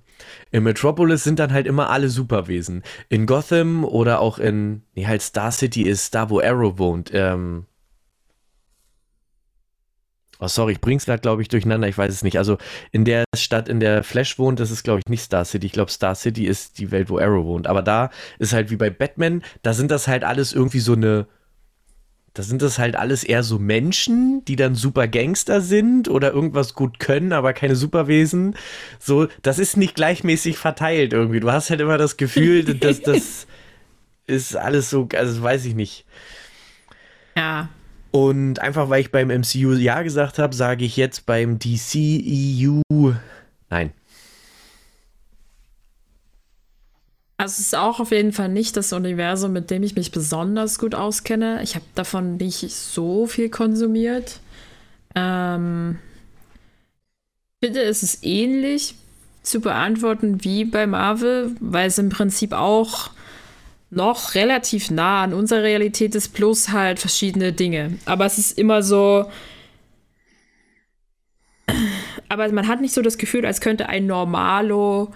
In 0.51 0.63
Metropolis 0.63 1.23
sind 1.23 1.39
dann 1.39 1.53
halt 1.53 1.67
immer 1.67 1.89
alle 1.89 2.09
Superwesen. 2.09 2.83
In 3.09 3.25
Gotham 3.25 3.83
oder 3.83 4.19
auch 4.19 4.39
in, 4.39 4.83
nee, 4.95 5.05
halt 5.05 5.21
Star 5.21 5.51
City 5.51 5.83
ist 5.83 6.15
da, 6.15 6.29
wo 6.29 6.39
Arrow 6.39 6.77
wohnt. 6.77 7.11
Ähm, 7.13 7.65
Oh, 10.43 10.47
sorry, 10.47 10.71
ich 10.73 10.81
bring's 10.81 11.05
gerade, 11.05 11.21
glaube 11.21 11.43
ich, 11.43 11.49
durcheinander. 11.49 11.87
Ich 11.87 11.97
weiß 11.99 12.11
es 12.11 12.23
nicht. 12.23 12.39
Also 12.39 12.57
in 12.91 13.05
der 13.05 13.25
Stadt, 13.35 13.69
in 13.69 13.79
der 13.79 14.03
Flash 14.03 14.39
wohnt, 14.39 14.59
das 14.59 14.71
ist, 14.71 14.81
glaube 14.81 14.99
ich, 14.99 15.07
nicht 15.07 15.21
Star 15.21 15.45
City. 15.45 15.67
Ich 15.67 15.71
glaube, 15.71 15.91
Star 15.91 16.15
City 16.15 16.47
ist 16.47 16.79
die 16.79 16.89
Welt, 16.89 17.11
wo 17.11 17.19
Arrow 17.19 17.45
wohnt. 17.45 17.67
Aber 17.67 17.83
da 17.83 18.09
ist 18.39 18.51
halt 18.51 18.71
wie 18.71 18.75
bei 18.75 18.89
Batman, 18.89 19.43
da 19.61 19.73
sind 19.73 19.91
das 19.91 20.07
halt 20.07 20.23
alles 20.23 20.51
irgendwie 20.51 20.79
so 20.79 20.93
eine. 20.93 21.27
Da 22.33 22.43
sind 22.43 22.61
das 22.61 22.79
halt 22.79 22.95
alles 22.95 23.23
eher 23.23 23.43
so 23.43 23.59
Menschen, 23.59 24.45
die 24.45 24.55
dann 24.55 24.75
super 24.75 25.07
Gangster 25.07 25.59
sind 25.61 26.07
oder 26.07 26.31
irgendwas 26.31 26.73
gut 26.73 26.99
können, 26.99 27.33
aber 27.33 27.53
keine 27.53 27.75
Superwesen. 27.75 28.55
So, 28.99 29.27
das 29.41 29.59
ist 29.59 29.75
nicht 29.75 29.95
gleichmäßig 29.95 30.57
verteilt 30.57 31.11
irgendwie. 31.13 31.41
Du 31.41 31.51
hast 31.51 31.69
halt 31.69 31.81
immer 31.81 31.97
das 31.97 32.15
Gefühl, 32.17 32.63
dass 32.63 33.01
das 33.03 33.47
ist 34.27 34.55
alles 34.55 34.89
so, 34.89 35.09
also 35.13 35.43
weiß 35.43 35.65
ich 35.65 35.75
nicht. 35.75 36.05
Ja, 37.35 37.69
und 38.11 38.59
einfach 38.59 38.89
weil 38.89 39.01
ich 39.01 39.11
beim 39.11 39.29
MCU 39.29 39.73
Ja 39.73 40.01
gesagt 40.01 40.37
habe, 40.37 40.53
sage 40.53 40.83
ich 40.83 40.97
jetzt 40.97 41.25
beim 41.25 41.59
DCEU 41.59 42.81
Nein. 43.69 43.93
Also 47.41 47.53
es 47.53 47.59
ist 47.59 47.75
auch 47.75 47.99
auf 47.99 48.11
jeden 48.11 48.33
Fall 48.33 48.49
nicht 48.49 48.77
das 48.77 48.93
Universum, 48.93 49.51
mit 49.51 49.71
dem 49.71 49.81
ich 49.81 49.95
mich 49.95 50.11
besonders 50.11 50.77
gut 50.77 50.93
auskenne. 50.93 51.59
Ich 51.63 51.73
habe 51.73 51.85
davon 51.95 52.37
nicht 52.37 52.69
so 52.69 53.25
viel 53.25 53.49
konsumiert. 53.49 54.41
Ähm, 55.15 55.97
ich 57.59 57.65
finde, 57.65 57.81
es 57.81 58.03
ist 58.03 58.23
ähnlich 58.23 58.93
zu 59.41 59.59
beantworten 59.59 60.43
wie 60.43 60.65
bei 60.65 60.85
Marvel, 60.85 61.55
weil 61.59 61.87
es 61.87 61.97
im 61.97 62.09
Prinzip 62.09 62.53
auch 62.53 63.09
noch 63.89 64.35
relativ 64.35 64.91
nah 64.91 65.23
an 65.23 65.33
unserer 65.33 65.63
Realität 65.63 66.13
ist, 66.13 66.35
plus 66.35 66.69
halt 66.69 66.99
verschiedene 66.99 67.53
Dinge. 67.53 67.97
Aber 68.05 68.27
es 68.27 68.37
ist 68.37 68.55
immer 68.55 68.83
so. 68.83 69.31
Aber 72.29 72.51
man 72.51 72.67
hat 72.67 72.81
nicht 72.81 72.93
so 72.93 73.01
das 73.01 73.17
Gefühl, 73.17 73.47
als 73.47 73.61
könnte 73.61 73.89
ein 73.89 74.05
Normalo 74.05 75.11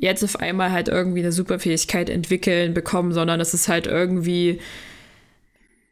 jetzt 0.00 0.24
auf 0.24 0.40
einmal 0.40 0.72
halt 0.72 0.88
irgendwie 0.88 1.20
eine 1.20 1.32
Superfähigkeit 1.32 2.10
entwickeln, 2.10 2.74
bekommen, 2.74 3.12
sondern 3.12 3.40
es 3.40 3.54
ist 3.54 3.68
halt 3.68 3.86
irgendwie 3.86 4.60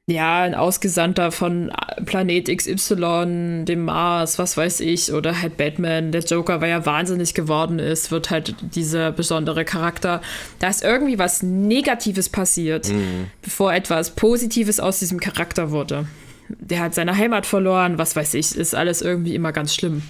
ja, 0.08 0.40
ein 0.40 0.54
Ausgesandter 0.54 1.30
von 1.30 1.70
Planet 2.06 2.48
XY, 2.48 3.64
dem 3.66 3.84
Mars, 3.84 4.38
was 4.38 4.56
weiß 4.56 4.80
ich, 4.80 5.12
oder 5.12 5.42
halt 5.42 5.58
Batman, 5.58 6.12
der 6.12 6.22
Joker, 6.22 6.62
weil 6.62 6.70
er 6.70 6.86
wahnsinnig 6.86 7.34
geworden 7.34 7.78
ist, 7.78 8.10
wird 8.10 8.30
halt 8.30 8.54
dieser 8.74 9.12
besondere 9.12 9.66
Charakter. 9.66 10.22
Da 10.60 10.70
ist 10.70 10.82
irgendwie 10.82 11.18
was 11.18 11.42
Negatives 11.42 12.30
passiert, 12.30 12.88
mhm. 12.88 13.26
bevor 13.42 13.74
etwas 13.74 14.12
Positives 14.12 14.80
aus 14.80 14.98
diesem 14.98 15.20
Charakter 15.20 15.72
wurde. 15.72 16.06
Der 16.48 16.80
hat 16.80 16.94
seine 16.94 17.14
Heimat 17.14 17.44
verloren, 17.44 17.98
was 17.98 18.16
weiß 18.16 18.32
ich, 18.32 18.56
ist 18.56 18.74
alles 18.74 19.02
irgendwie 19.02 19.34
immer 19.34 19.52
ganz 19.52 19.74
schlimm. 19.74 20.00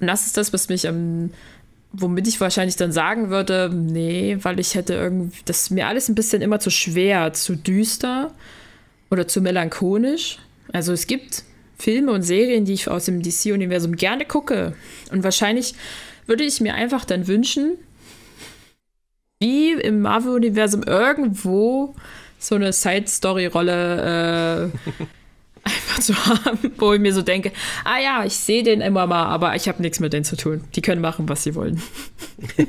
Und 0.00 0.08
das 0.08 0.26
ist 0.26 0.36
das, 0.36 0.52
was 0.52 0.68
mich 0.68 0.88
am 0.88 1.30
womit 1.98 2.28
ich 2.28 2.40
wahrscheinlich 2.40 2.76
dann 2.76 2.92
sagen 2.92 3.30
würde, 3.30 3.70
nee, 3.72 4.38
weil 4.42 4.60
ich 4.60 4.74
hätte 4.74 4.94
irgendwie, 4.94 5.40
das 5.44 5.62
ist 5.62 5.70
mir 5.70 5.86
alles 5.86 6.08
ein 6.08 6.14
bisschen 6.14 6.42
immer 6.42 6.60
zu 6.60 6.70
schwer, 6.70 7.32
zu 7.32 7.56
düster 7.56 8.32
oder 9.10 9.26
zu 9.26 9.40
melancholisch. 9.40 10.38
Also 10.72 10.92
es 10.92 11.06
gibt 11.06 11.44
Filme 11.78 12.12
und 12.12 12.22
Serien, 12.22 12.64
die 12.64 12.74
ich 12.74 12.88
aus 12.88 13.04
dem 13.06 13.22
DC-Universum 13.22 13.96
gerne 13.96 14.24
gucke. 14.24 14.74
Und 15.10 15.24
wahrscheinlich 15.24 15.74
würde 16.26 16.44
ich 16.44 16.60
mir 16.60 16.74
einfach 16.74 17.04
dann 17.04 17.26
wünschen, 17.26 17.78
wie 19.38 19.72
im 19.72 20.00
Marvel-Universum 20.00 20.82
irgendwo 20.82 21.94
so 22.38 22.54
eine 22.54 22.72
Side-Story-Rolle 22.72 24.70
äh, 24.72 24.92
einfach 25.66 26.00
zu 26.00 26.26
haben, 26.26 26.58
wo 26.78 26.92
ich 26.92 27.00
mir 27.00 27.12
so 27.12 27.22
denke, 27.22 27.52
ah 27.84 27.98
ja, 27.98 28.24
ich 28.24 28.36
sehe 28.36 28.62
den 28.62 28.80
immer 28.80 29.06
mal, 29.06 29.26
aber 29.26 29.54
ich 29.56 29.68
habe 29.68 29.82
nichts 29.82 30.00
mit 30.00 30.12
denen 30.12 30.24
zu 30.24 30.36
tun. 30.36 30.64
Die 30.74 30.82
können 30.82 31.00
machen, 31.00 31.28
was 31.28 31.42
sie 31.42 31.54
wollen. 31.54 31.82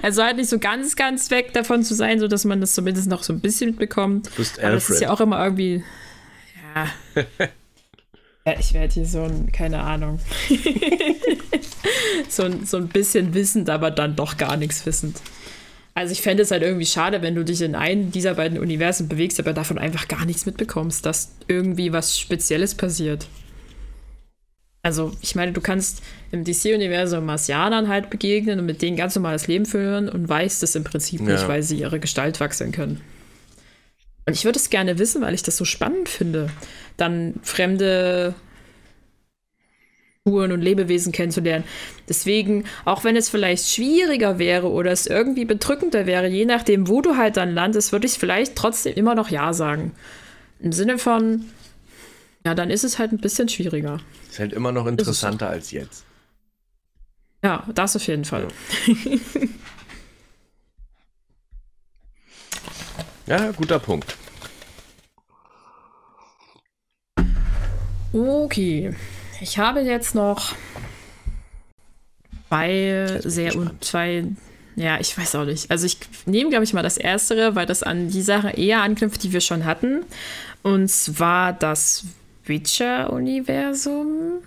Also 0.00 0.22
halt 0.22 0.36
nicht 0.36 0.48
so 0.48 0.58
ganz, 0.58 0.96
ganz 0.96 1.30
weg 1.30 1.52
davon 1.52 1.82
zu 1.82 1.94
sein, 1.94 2.18
sodass 2.18 2.46
man 2.46 2.62
das 2.62 2.72
zumindest 2.72 3.08
noch 3.08 3.22
so 3.22 3.34
ein 3.34 3.40
bisschen 3.40 3.70
mitbekommt. 3.70 4.28
Du 4.28 4.36
bist 4.36 4.58
Aber 4.58 4.70
das 4.72 4.88
ist 4.88 5.02
ja 5.02 5.10
auch 5.10 5.20
immer 5.20 5.42
irgendwie. 5.44 5.84
Ja. 6.74 6.86
ja 8.46 8.58
ich 8.58 8.72
werde 8.72 8.94
hier 8.94 9.04
so 9.04 9.22
ein, 9.24 9.52
keine 9.52 9.80
Ahnung. 9.80 10.18
so, 12.30 12.44
ein, 12.44 12.64
so 12.64 12.78
ein 12.78 12.88
bisschen 12.88 13.34
wissend, 13.34 13.68
aber 13.68 13.90
dann 13.90 14.16
doch 14.16 14.38
gar 14.38 14.56
nichts 14.56 14.86
wissend. 14.86 15.20
Also 15.94 16.12
ich 16.12 16.22
fände 16.22 16.42
es 16.42 16.50
halt 16.50 16.62
irgendwie 16.62 16.86
schade, 16.86 17.20
wenn 17.22 17.34
du 17.34 17.44
dich 17.44 17.60
in 17.62 17.74
einem 17.74 18.12
dieser 18.12 18.34
beiden 18.34 18.58
Universen 18.58 19.08
bewegst, 19.08 19.40
aber 19.40 19.52
davon 19.52 19.78
einfach 19.78 20.08
gar 20.08 20.24
nichts 20.24 20.46
mitbekommst, 20.46 21.04
dass 21.04 21.32
irgendwie 21.48 21.92
was 21.92 22.18
Spezielles 22.18 22.74
passiert. 22.74 23.26
Also, 24.82 25.12
ich 25.20 25.34
meine, 25.34 25.52
du 25.52 25.60
kannst 25.60 26.02
im 26.32 26.44
DC-Universum 26.44 27.26
Marsianern 27.26 27.88
halt 27.88 28.08
begegnen 28.08 28.60
und 28.60 28.66
mit 28.66 28.80
denen 28.80 28.96
ganz 28.96 29.14
normales 29.14 29.46
Leben 29.46 29.66
führen 29.66 30.08
und 30.08 30.26
weißt 30.26 30.62
es 30.62 30.74
im 30.74 30.84
Prinzip 30.84 31.20
ja. 31.20 31.32
nicht, 31.32 31.48
weil 31.48 31.62
sie 31.62 31.80
ihre 31.80 32.00
Gestalt 32.00 32.40
wechseln 32.40 32.72
können. 32.72 33.00
Und 34.26 34.34
ich 34.34 34.44
würde 34.44 34.58
es 34.58 34.70
gerne 34.70 34.98
wissen, 34.98 35.20
weil 35.22 35.34
ich 35.34 35.42
das 35.42 35.56
so 35.56 35.64
spannend 35.64 36.08
finde, 36.08 36.50
dann 36.96 37.34
fremde 37.42 38.34
Spuren 40.26 40.52
und 40.52 40.60
Lebewesen 40.60 41.12
kennenzulernen. 41.12 41.64
Deswegen, 42.08 42.64
auch 42.84 43.04
wenn 43.04 43.16
es 43.16 43.30
vielleicht 43.30 43.68
schwieriger 43.70 44.38
wäre 44.38 44.68
oder 44.70 44.92
es 44.92 45.06
irgendwie 45.06 45.46
bedrückender 45.46 46.04
wäre, 46.04 46.28
je 46.28 46.44
nachdem, 46.44 46.88
wo 46.88 47.00
du 47.00 47.16
halt 47.16 47.38
dann 47.38 47.54
landest, 47.54 47.90
würde 47.92 48.06
ich 48.06 48.18
vielleicht 48.18 48.54
trotzdem 48.54 48.94
immer 48.94 49.14
noch 49.14 49.30
Ja 49.30 49.54
sagen. 49.54 49.92
Im 50.60 50.72
Sinne 50.72 50.98
von, 50.98 51.46
ja, 52.44 52.54
dann 52.54 52.68
ist 52.68 52.84
es 52.84 52.98
halt 52.98 53.12
ein 53.12 53.18
bisschen 53.18 53.48
schwieriger. 53.48 53.98
Ist 54.28 54.38
halt 54.38 54.52
immer 54.52 54.72
noch 54.72 54.86
interessanter 54.86 55.48
als 55.48 55.70
jetzt. 55.70 56.04
Ja, 57.42 57.66
das 57.74 57.96
auf 57.96 58.06
jeden 58.06 58.26
Fall. 58.26 58.48
Ja, 63.26 63.38
ja 63.46 63.52
guter 63.52 63.78
Punkt. 63.78 64.16
Okay. 68.12 68.94
Ich 69.40 69.58
habe 69.58 69.80
jetzt 69.80 70.14
noch 70.14 70.54
zwei 72.48 73.20
sehr 73.24 73.56
und 73.56 73.84
zwei 73.84 74.24
ja, 74.76 74.98
ich 74.98 75.16
weiß 75.18 75.34
auch 75.34 75.44
nicht. 75.44 75.70
Also 75.70 75.84
ich 75.84 75.98
nehme, 76.24 76.48
glaube 76.48 76.64
ich, 76.64 76.72
mal 76.72 76.82
das 76.82 76.96
Erstere, 76.96 77.54
weil 77.54 77.66
das 77.66 77.82
an 77.82 78.08
die 78.08 78.22
Sache 78.22 78.50
eher 78.50 78.80
anknüpft, 78.82 79.22
die 79.22 79.32
wir 79.32 79.42
schon 79.42 79.66
hatten. 79.66 80.04
Und 80.62 80.88
zwar 80.88 81.52
das 81.52 82.04
Witcher-Universum. 82.44 84.42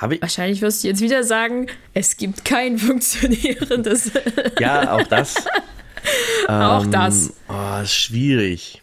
Wahrscheinlich 0.00 0.62
wirst 0.62 0.82
du 0.82 0.88
jetzt 0.88 1.00
wieder 1.00 1.22
sagen, 1.22 1.68
es 1.94 2.16
gibt 2.16 2.44
kein 2.44 2.78
funktionierendes. 2.80 4.10
Ja, 4.58 4.92
auch 4.92 5.06
das. 5.06 5.36
auch 6.48 6.84
ähm, 6.84 6.90
das. 6.90 7.34
Oh, 7.48 7.82
ist 7.82 7.94
schwierig. 7.94 8.82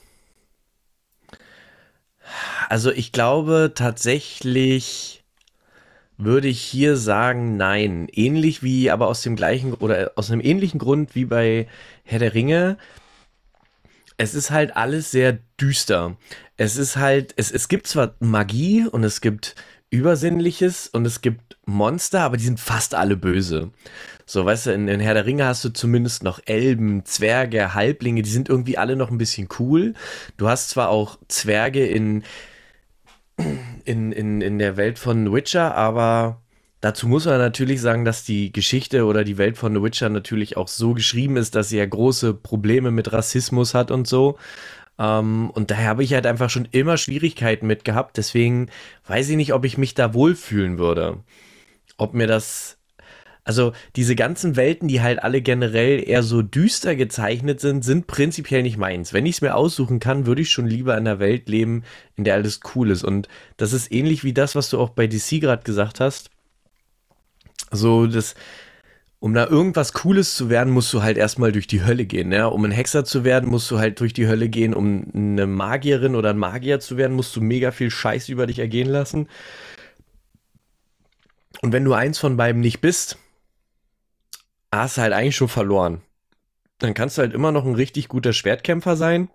Also 2.70 2.92
ich 2.92 3.12
glaube 3.12 3.72
tatsächlich 3.76 5.24
würde 6.18 6.48
ich 6.48 6.62
hier 6.62 6.98
sagen, 6.98 7.58
nein. 7.58 8.08
Ähnlich 8.12 8.64
wie, 8.64 8.90
aber 8.90 9.08
aus 9.08 9.22
dem 9.22 9.36
gleichen 9.36 9.74
oder 9.74 10.12
aus 10.16 10.32
einem 10.32 10.42
ähnlichen 10.42 10.80
Grund 10.80 11.16
wie 11.16 11.26
bei 11.26 11.68
Herr 12.04 12.20
der 12.20 12.34
Ringe. 12.34 12.78
Es 14.18 14.34
ist 14.34 14.50
halt 14.50 14.78
alles 14.78 15.12
sehr 15.12 15.40
düster. 15.60 16.16
Es 16.58 16.78
ist 16.78 16.96
halt, 16.96 17.34
es, 17.36 17.52
es 17.52 17.68
gibt 17.68 17.88
zwar 17.88 18.16
Magie 18.20 18.88
und 18.88 19.04
es 19.04 19.20
gibt 19.20 19.56
Übersinnliches 19.90 20.88
und 20.88 21.06
es 21.06 21.22
gibt 21.22 21.58
Monster, 21.66 22.22
aber 22.22 22.38
die 22.38 22.46
sind 22.46 22.60
fast 22.60 22.96
alle 22.96 23.18
böse. 23.18 23.72
So, 24.26 24.46
weißt 24.46 24.68
du, 24.68 24.74
in, 24.74 24.88
in 24.88 25.00
Herr 25.00 25.14
der 25.14 25.26
Ringe 25.26 25.46
hast 25.46 25.64
du 25.66 25.70
zumindest 25.70 26.24
noch 26.24 26.40
Elben, 26.46 27.06
Zwerge, 27.06 27.74
Halblinge, 27.74 28.22
die 28.22 28.30
sind 28.30 28.50
irgendwie 28.50 28.78
alle 28.78 28.96
noch 28.96 29.12
ein 29.12 29.18
bisschen 29.18 29.50
cool. 29.60 29.94
Du 30.38 30.48
hast 30.48 30.70
zwar 30.70 30.90
auch 30.90 31.20
Zwerge 31.28 31.86
in 31.86 32.24
in, 33.86 34.12
in, 34.12 34.42
in 34.42 34.60
der 34.60 34.78
Welt 34.78 35.00
von 35.00 35.32
Witcher, 35.34 35.76
aber 35.76 36.42
dazu 36.82 37.08
muss 37.08 37.26
man 37.26 37.38
natürlich 37.38 37.82
sagen, 37.82 38.06
dass 38.06 38.24
die 38.24 38.52
Geschichte 38.52 39.06
oder 39.06 39.24
die 39.24 39.38
Welt 39.38 39.58
von 39.58 39.74
The 39.74 39.82
Witcher 39.82 40.10
natürlich 40.10 40.58
auch 40.58 40.68
so 40.68 40.94
geschrieben 40.94 41.38
ist, 41.38 41.56
dass 41.56 41.70
sie 41.70 41.78
ja 41.78 41.86
große 41.86 42.34
Probleme 42.34 42.92
mit 42.92 43.12
Rassismus 43.12 43.74
hat 43.74 43.92
und 43.92 44.08
so. 44.08 44.38
Ähm, 44.98 45.50
und 45.52 45.72
daher 45.72 45.90
habe 45.90 46.04
ich 46.04 46.14
halt 46.14 46.26
einfach 46.26 46.50
schon 46.50 46.68
immer 46.72 46.98
Schwierigkeiten 46.98 47.68
mit 47.68 47.86
gehabt. 47.86 48.18
Deswegen 48.18 48.70
weiß 49.08 49.30
ich 49.30 49.36
nicht, 49.36 49.54
ob 49.54 49.66
ich 49.66 49.78
mich 49.78 49.94
da 49.94 50.14
wohlfühlen 50.14 50.78
würde. 50.78 51.18
Ob 51.98 52.14
mir 52.14 52.28
das 52.28 52.75
also 53.46 53.74
diese 53.96 54.16
ganzen 54.16 54.56
Welten, 54.56 54.88
die 54.88 55.02
halt 55.02 55.22
alle 55.24 55.42
generell 55.42 56.04
eher 56.06 56.24
so 56.24 56.42
düster 56.42 56.96
gezeichnet 56.96 57.60
sind, 57.60 57.86
sind 57.86 58.08
prinzipiell 58.08 58.64
nicht 58.64 58.78
meins. 58.78 59.14
Wenn 59.14 59.28
ich 59.28 59.36
es 59.36 59.42
mir 59.42 59.54
aussuchen 59.54 60.00
kann, 60.00 60.26
würde 60.26 60.42
ich 60.42 60.50
schon 60.50 60.66
lieber 60.66 60.94
in 60.94 61.08
einer 61.08 61.20
Welt 61.20 61.48
leben, 61.48 61.84
in 62.16 62.24
der 62.24 62.34
alles 62.34 62.60
cool 62.74 62.90
ist. 62.90 63.04
Und 63.04 63.30
das 63.58 63.72
ist 63.72 63.92
ähnlich 63.92 64.24
wie 64.24 64.34
das, 64.34 64.56
was 64.56 64.72
du 64.72 64.80
auch 64.80 64.90
bei 64.90 65.06
DC 65.06 65.40
gerade 65.42 65.62
gesagt 65.62 66.00
hast. 66.00 66.32
So, 67.72 68.08
das, 68.08 68.34
um 69.20 69.36
da 69.36 69.46
irgendwas 69.46 69.94
Cooles 69.94 70.36
zu 70.36 70.50
werden, 70.50 70.74
musst 70.74 70.92
du 70.92 71.04
halt 71.04 71.18
erstmal 71.18 71.52
durch 71.52 71.68
die 71.68 71.84
Hölle 71.84 72.06
gehen. 72.06 72.30
Ne? 72.30 72.50
Um 72.50 72.66
ein 72.66 72.72
Hexer 72.72 73.06
zu 73.06 73.24
werden, 73.24 73.48
musst 73.48 73.70
du 73.70 73.78
halt 73.78 74.00
durch 74.00 74.14
die 74.14 74.28
Hölle 74.28 74.50
gehen. 74.50 74.74
Um 74.74 75.06
eine 75.14 75.46
Magierin 75.46 76.16
oder 76.16 76.32
ein 76.32 76.40
Magier 76.40 76.80
zu 76.80 76.98
werden, 76.98 77.16
musst 77.16 77.36
du 77.36 77.42
mega 77.42 77.70
viel 77.70 77.92
Scheiß 77.92 78.28
über 78.30 78.48
dich 78.48 78.58
ergehen 78.58 78.90
lassen. 78.90 79.28
Und 81.62 81.74
wenn 81.74 81.86
du 81.86 81.94
eins 81.94 82.18
von 82.18 82.38
beiden 82.38 82.62
nicht 82.62 82.82
bist, 82.82 83.20
hast 84.78 84.98
du 84.98 85.02
halt 85.02 85.14
eigentlich 85.14 85.36
schon 85.36 85.48
verloren. 85.48 86.02
Dann 86.80 86.94
kannst 86.94 87.18
du 87.18 87.22
halt 87.22 87.34
immer 87.34 87.52
noch 87.52 87.66
ein 87.66 87.76
richtig 87.76 88.08
guter 88.10 88.34
Schwertkämpfer 88.34 88.96
sein. 88.96 89.30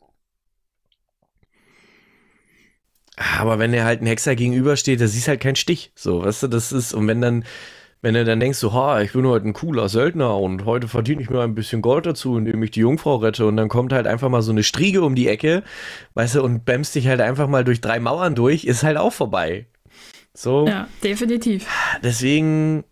Aber 3.39 3.59
wenn 3.59 3.75
er 3.75 3.85
halt 3.85 4.01
ein 4.01 4.07
Hexer 4.07 4.35
gegenübersteht, 4.35 5.01
da 5.01 5.07
siehst 5.07 5.29
halt 5.29 5.41
keinen 5.41 5.57
Stich. 5.57 5.93
So, 5.95 6.25
weißt 6.25 6.45
du, 6.45 6.49
das 6.49 6.73
ist, 6.73 6.95
und 6.95 7.07
wenn 7.07 7.21
dann, 7.21 7.45
wenn 8.01 8.15
du 8.15 8.25
dann 8.25 8.41
denkst, 8.41 8.59
so, 8.59 8.73
ha, 8.73 9.03
ich 9.03 9.13
bin 9.13 9.27
heute 9.27 9.47
ein 9.47 9.53
cooler 9.53 9.91
Söldner 9.91 10.39
und 10.39 10.65
heute 10.65 10.89
verdiene 10.89 11.21
ich 11.21 11.29
mir 11.29 11.43
ein 11.43 11.55
bisschen 11.55 11.83
Gold 11.83 12.07
dazu, 12.07 12.39
indem 12.39 12.63
ich 12.63 12.71
die 12.71 12.81
Jungfrau 12.81 13.17
rette 13.17 13.45
und 13.47 13.59
dann 13.59 13.69
kommt 13.69 13.93
halt 13.93 14.07
einfach 14.07 14.31
mal 14.31 14.41
so 14.41 14.53
eine 14.53 14.63
Striege 14.63 15.03
um 15.03 15.15
die 15.15 15.29
Ecke, 15.29 15.63
weißt 16.15 16.37
du, 16.37 16.43
und 16.43 16.65
bämst 16.65 16.95
dich 16.95 17.09
halt 17.09 17.21
einfach 17.21 17.47
mal 17.47 17.63
durch 17.63 17.83
drei 17.83 18.01
Mauern 18.01 18.35
durch, 18.35 18.65
ist 18.65 18.83
halt 18.83 18.97
auch 18.97 19.13
vorbei. 19.13 19.67
So. 20.33 20.67
Ja, 20.67 20.89
definitiv. 21.05 21.67
Deswegen, 22.03 22.85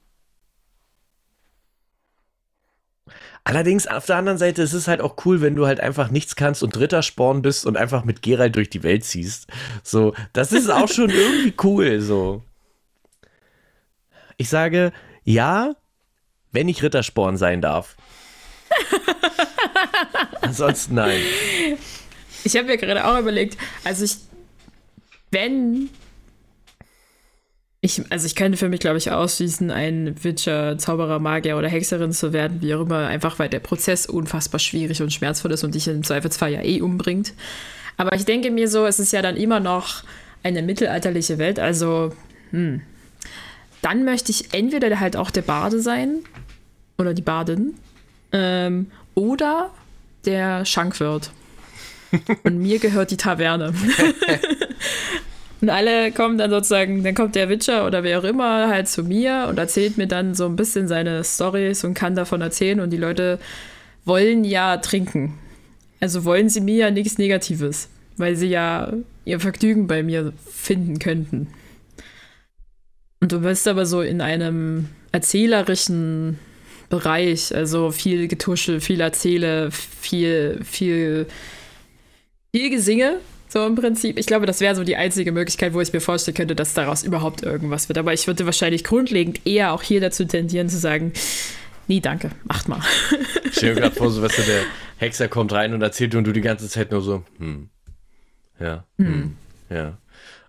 Allerdings 3.45 3.86
auf 3.86 4.07
der 4.07 4.16
anderen 4.16 4.39
Seite 4.39 4.62
ist 4.62 4.74
es 4.74 4.89
halt 4.89 5.01
auch 5.01 5.16
cool, 5.24 5.41
wenn 5.41 5.57
du 5.57 5.66
halt 5.66 5.80
einfach 5.80 6.11
nichts 6.11 6.36
kannst 6.36 6.62
und 6.62 6.76
dritter 6.76 7.03
Sporn 7.03 7.43
bist 7.43 7.66
und 7.66 7.76
einfach 7.76 8.05
mit 8.05 8.22
Geralt 8.22 8.57
durch 8.57 8.68
die 8.68 8.82
Welt 8.82 9.05
ziehst. 9.05 9.47
So, 9.82 10.14
das 10.32 10.53
ist 10.53 10.70
auch 10.70 10.89
schon 10.89 11.11
irgendwie 11.11 11.55
cool, 11.62 12.01
so. 12.01 12.43
Ich 14.36 14.49
sage, 14.49 14.93
ja, 15.24 15.74
wenn 16.53 16.68
ich 16.68 16.82
Rittersporn 16.82 17.36
sein 17.36 17.61
darf. 17.61 17.97
Ansonsten 20.43 20.95
nein. 20.95 21.20
Ich 22.45 22.57
habe 22.57 22.66
mir 22.66 22.76
gerade 22.76 23.07
auch 23.07 23.18
überlegt, 23.18 23.59
also 23.84 24.05
ich, 24.05 24.16
wenn 25.30 25.91
ich, 27.81 28.03
also 28.11 28.26
ich 28.26 28.35
könnte 28.35 28.59
für 28.59 28.68
mich, 28.68 28.81
glaube 28.81 28.99
ich, 28.99 29.11
ausschließen, 29.11 29.70
ein 29.70 30.16
Witcher, 30.24 30.79
Zauberer, 30.79 31.20
Magier 31.20 31.57
oder 31.57 31.68
Hexerin 31.68 32.12
zu 32.12 32.33
werden, 32.33 32.61
wie 32.61 32.74
auch 32.74 32.81
immer, 32.81 33.07
einfach 33.07 33.39
weil 33.39 33.49
der 33.49 33.61
Prozess 33.61 34.07
unfassbar 34.07 34.59
schwierig 34.59 35.01
und 35.01 35.12
schmerzvoll 35.12 35.53
ist 35.53 35.62
und 35.62 35.74
dich 35.74 35.87
im 35.87 36.03
Zweifelsfall 36.03 36.53
ja 36.53 36.62
eh 36.62 36.81
umbringt. 36.81 37.35
Aber 37.97 38.14
ich 38.14 38.24
denke 38.24 38.51
mir 38.51 38.68
so, 38.68 38.85
es 38.85 38.99
ist 38.99 39.12
ja 39.12 39.22
dann 39.22 39.37
immer 39.37 39.61
noch 39.61 40.03
eine 40.43 40.62
mittelalterliche 40.62 41.39
Welt, 41.39 41.61
also 41.61 42.12
hm, 42.51 42.81
dann 43.81 44.05
möchte 44.05 44.33
ich 44.33 44.55
entweder 44.55 44.99
halt 44.99 45.16
auch 45.16 45.31
der 45.31 45.43
Bade 45.43 45.81
sein 45.81 46.18
oder 46.97 47.14
die 47.14 47.22
Badin 47.22 47.74
ähm, 48.33 48.91
oder 49.14 49.70
der 50.24 50.64
Schankwirt. 50.64 51.31
Und 52.43 52.59
mir 52.59 52.81
gehört 52.81 53.12
die 53.12 53.16
Taverne. 53.16 53.72
Und 55.61 55.71
alle 55.71 56.13
kommen 56.13 56.39
dann 56.39 56.51
sozusagen, 56.51 57.03
dann 57.03 57.15
kommt 57.15 57.35
der 57.35 57.49
Witcher 57.49 57.87
oder 57.87 58.05
wer 58.05 58.21
auch 58.21 58.25
immer 58.25 58.69
halt 58.69 58.89
zu 58.89 59.03
mir 59.03 59.47
und 59.49 59.59
erzählt 59.59 59.99
mir 59.99 60.07
dann 60.07 60.35
so 60.35 60.47
ein 60.47 60.57
bisschen 60.57 60.87
seine 60.87 61.25
Storys 61.25 61.83
und 61.83 61.95
kann 61.95 62.15
davon 62.15 62.41
erzählen 62.41 62.79
und 62.81 62.91
die 62.91 62.97
Leute 62.97 63.41
wollen 64.05 64.45
ja 64.45 64.77
trinken. 64.77 65.35
Also 66.01 66.25
wollen 66.25 66.49
sie 66.49 66.61
mir 66.61 66.77
ja 66.77 66.91
nichts 66.93 67.19
Negatives, 67.19 67.89
weil 68.17 68.37
sie 68.37 68.47
ja 68.47 68.93
ihr 69.25 69.41
Vergnügen 69.41 69.89
bei 69.89 70.05
mir 70.05 70.33
finden 70.49 71.01
könnten. 71.01 71.49
Und 73.21 73.33
du 73.33 73.41
bist 73.41 73.67
aber 73.67 73.85
so 73.85 74.01
in 74.01 74.21
einem 74.21 74.89
erzählerischen 75.11 76.39
Bereich, 76.89 77.53
also 77.55 77.91
viel 77.91 78.29
Getuschel, 78.29 78.81
viel 78.81 79.01
Erzähle, 79.01 79.73
viel, 79.73 80.61
viel, 80.63 81.27
viel 82.53 82.71
Gesinge 82.71 83.17
so 83.49 83.67
im 83.67 83.75
Prinzip. 83.75 84.19
Ich 84.19 84.27
glaube, 84.27 84.47
das 84.47 84.61
wäre 84.61 84.75
so 84.75 84.85
die 84.85 84.97
einzige 84.97 85.33
Möglichkeit, 85.33 85.75
wo 85.75 85.81
ich 85.81 85.93
mir 85.93 86.01
vorstellen 86.01 86.37
könnte, 86.37 86.55
dass 86.55 86.75
daraus 86.75 87.03
überhaupt 87.03 87.43
irgendwas 87.43 87.89
wird. 87.89 87.99
Aber 87.99 88.13
ich 88.13 88.27
würde 88.27 88.45
wahrscheinlich 88.47 88.85
grundlegend 88.85 89.47
eher 89.47 89.73
auch 89.73 89.83
hier 89.83 90.01
dazu 90.01 90.25
tendieren 90.25 90.69
zu 90.69 90.79
sagen, 90.79 91.13
nee, 91.87 92.01
danke, 92.01 92.31
macht 92.45 92.69
mal. 92.69 92.81
Ich 93.45 93.55
stelle 93.57 93.75
mir 93.75 93.81
gerade 93.83 93.97
vor, 93.97 94.11
so, 94.11 94.23
weißt 94.23 94.39
du, 94.39 94.43
der 94.43 94.63
Hexer 94.99 95.29
kommt 95.29 95.53
rein 95.53 95.73
und 95.75 95.83
erzählt 95.83 96.15
und 96.15 96.25
du 96.25 96.33
die 96.33 96.41
ganze 96.41 96.69
Zeit 96.69 96.91
nur 96.91 97.01
so, 97.01 97.25
hm, 97.39 97.71
ja, 98.61 98.85
hm, 98.99 99.07
hm. 99.07 99.37
ja. 99.71 99.99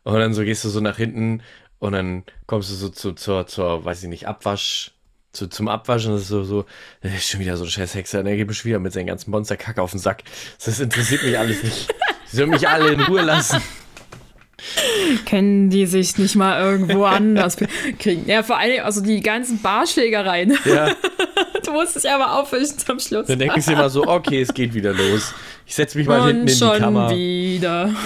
Und 0.04 0.16
dann 0.16 0.34
so 0.34 0.43
gehst 0.43 0.64
du 0.66 0.70
so 0.70 0.80
nach 0.82 0.97
hinten 0.97 1.41
und 1.80 1.93
dann 1.93 2.24
kommst 2.45 2.70
du 2.72 2.76
so 2.76 2.89
zu, 2.89 3.14
zur, 3.14 3.47
zur, 3.47 3.86
weiß 3.86 4.04
ich 4.04 4.10
nicht, 4.10 4.28
Abwasch, 4.28 4.91
zu, 5.32 5.47
zum 5.47 5.68
Abwaschen, 5.68 6.12
das 6.12 6.24
ist 6.24 6.28
so, 6.28 6.43
so, 6.43 6.66
das 7.02 7.14
ist 7.14 7.30
schon 7.30 7.39
wieder 7.39 7.56
so 7.56 7.64
ein 7.64 7.70
scheiß 7.70 7.95
Hexer, 7.95 8.24
der 8.24 8.36
geht 8.36 8.47
mir 8.47 8.54
schon 8.54 8.70
wieder 8.70 8.80
mit 8.80 8.93
seinen 8.93 9.08
ganzen 9.08 9.32
Monsterkacke 9.32 9.82
auf 9.82 9.91
den 9.91 10.00
Sack. 10.00 10.24
Das 10.64 10.80
interessiert 10.80 11.24
mich 11.24 11.38
alles 11.38 11.64
nicht. 11.64 11.93
Sie 12.32 12.38
sollen 12.38 12.49
mich 12.51 12.67
alle 12.67 12.89
in 12.93 13.01
Ruhe 13.01 13.21
lassen. 13.21 13.61
Können 15.25 15.69
die 15.69 15.86
sich 15.86 16.17
nicht 16.17 16.36
mal 16.36 16.61
irgendwo 16.61 17.05
anders 17.05 17.57
kriegen? 17.97 18.27
Ja, 18.27 18.43
vor 18.43 18.57
allem, 18.57 18.84
also 18.84 19.01
die 19.01 19.21
ganzen 19.21 19.61
Barschlägereien. 19.61 20.57
Ja. 20.65 20.93
du 21.65 21.71
musst 21.71 21.95
dich 21.95 22.09
aber 22.09 22.38
aufwischen 22.39 22.77
zum 22.77 22.99
Schluss. 22.99 23.27
Dann 23.27 23.39
denken 23.39 23.61
sie 23.61 23.73
immer 23.73 23.89
so, 23.89 24.05
okay, 24.05 24.41
es 24.41 24.53
geht 24.53 24.73
wieder 24.73 24.93
los. 24.93 25.34
Ich 25.65 25.75
setze 25.75 25.97
mich 25.97 26.07
mal 26.07 26.21
Und 26.21 26.27
hinten 26.27 26.47
in 26.47 26.53
die 26.73 26.80
Kammer. 26.80 27.09
schon 27.09 27.17
wieder. 27.17 27.93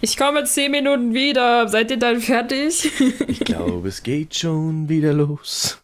Ich 0.00 0.16
komme 0.18 0.44
zehn 0.44 0.70
Minuten 0.70 1.14
wieder. 1.14 1.68
Seid 1.68 1.90
ihr 1.90 1.96
dann 1.98 2.20
fertig? 2.20 2.90
Ich 3.26 3.40
glaube, 3.40 3.88
es 3.88 4.02
geht 4.02 4.34
schon 4.34 4.88
wieder 4.88 5.12
los. 5.14 5.78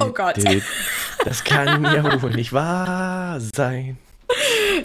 Oh 0.00 0.10
Gott. 0.12 0.36
Das 1.24 1.42
kann 1.42 1.84
ja 1.84 2.22
wohl 2.22 2.30
nicht 2.32 2.52
wahr 2.52 3.40
sein. 3.40 3.96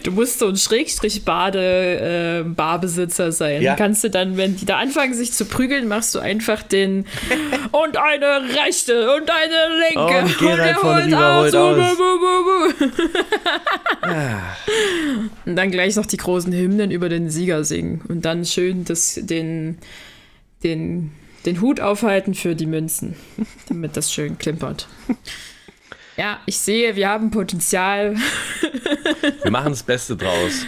Du 0.02 0.10
musst 0.12 0.38
so 0.38 0.48
ein 0.48 0.56
Schrägstrich-Bade-Barbesitzer 0.56 3.26
äh, 3.26 3.32
sein. 3.32 3.60
Ja. 3.62 3.76
Kannst 3.76 4.04
du 4.04 4.10
dann, 4.10 4.36
wenn 4.36 4.56
die 4.56 4.66
da 4.66 4.76
anfangen, 4.78 5.14
sich 5.14 5.32
zu 5.32 5.46
prügeln, 5.46 5.88
machst 5.88 6.14
du 6.14 6.18
einfach 6.18 6.62
den 6.62 7.06
und 7.72 7.96
eine 7.96 8.42
rechte 8.66 9.14
und 9.14 9.30
eine 9.30 9.68
linke. 9.88 10.22
Und, 10.22 10.42
und 10.42 10.58
er 10.58 10.82
holt 10.82 11.14
aus. 11.14 11.54
aus. 11.54 11.96
Und 15.44 15.56
dann 15.56 15.70
gleich 15.70 15.96
noch 15.96 16.06
die 16.06 16.16
großen 16.16 16.52
Hymnen 16.52 16.90
über 16.90 17.08
den 17.08 17.30
Sieger 17.30 17.64
singen. 17.64 18.02
Und 18.08 18.24
dann 18.24 18.44
schön 18.44 18.84
das, 18.84 19.18
den, 19.22 19.78
den, 20.62 21.12
den 21.44 21.60
Hut 21.60 21.80
aufhalten 21.80 22.34
für 22.34 22.54
die 22.54 22.66
Münzen, 22.66 23.16
damit 23.68 23.96
das 23.96 24.12
schön 24.12 24.38
klimpert. 24.38 24.88
Ja, 26.16 26.40
ich 26.46 26.58
sehe, 26.58 26.96
wir 26.96 27.08
haben 27.08 27.30
Potenzial. 27.30 28.16
wir 29.42 29.50
machen 29.50 29.70
das 29.70 29.82
Beste 29.82 30.16
draus. 30.16 30.64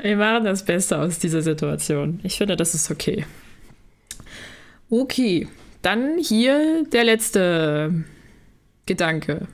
Wir 0.00 0.16
machen 0.16 0.44
das 0.44 0.64
Beste 0.64 0.98
aus 0.98 1.18
dieser 1.18 1.42
Situation. 1.42 2.20
Ich 2.22 2.38
finde, 2.38 2.56
das 2.56 2.74
ist 2.74 2.90
okay. 2.90 3.26
Okay, 4.88 5.48
dann 5.82 6.16
hier 6.18 6.84
der 6.90 7.04
letzte 7.04 8.04
Gedanke. 8.86 9.46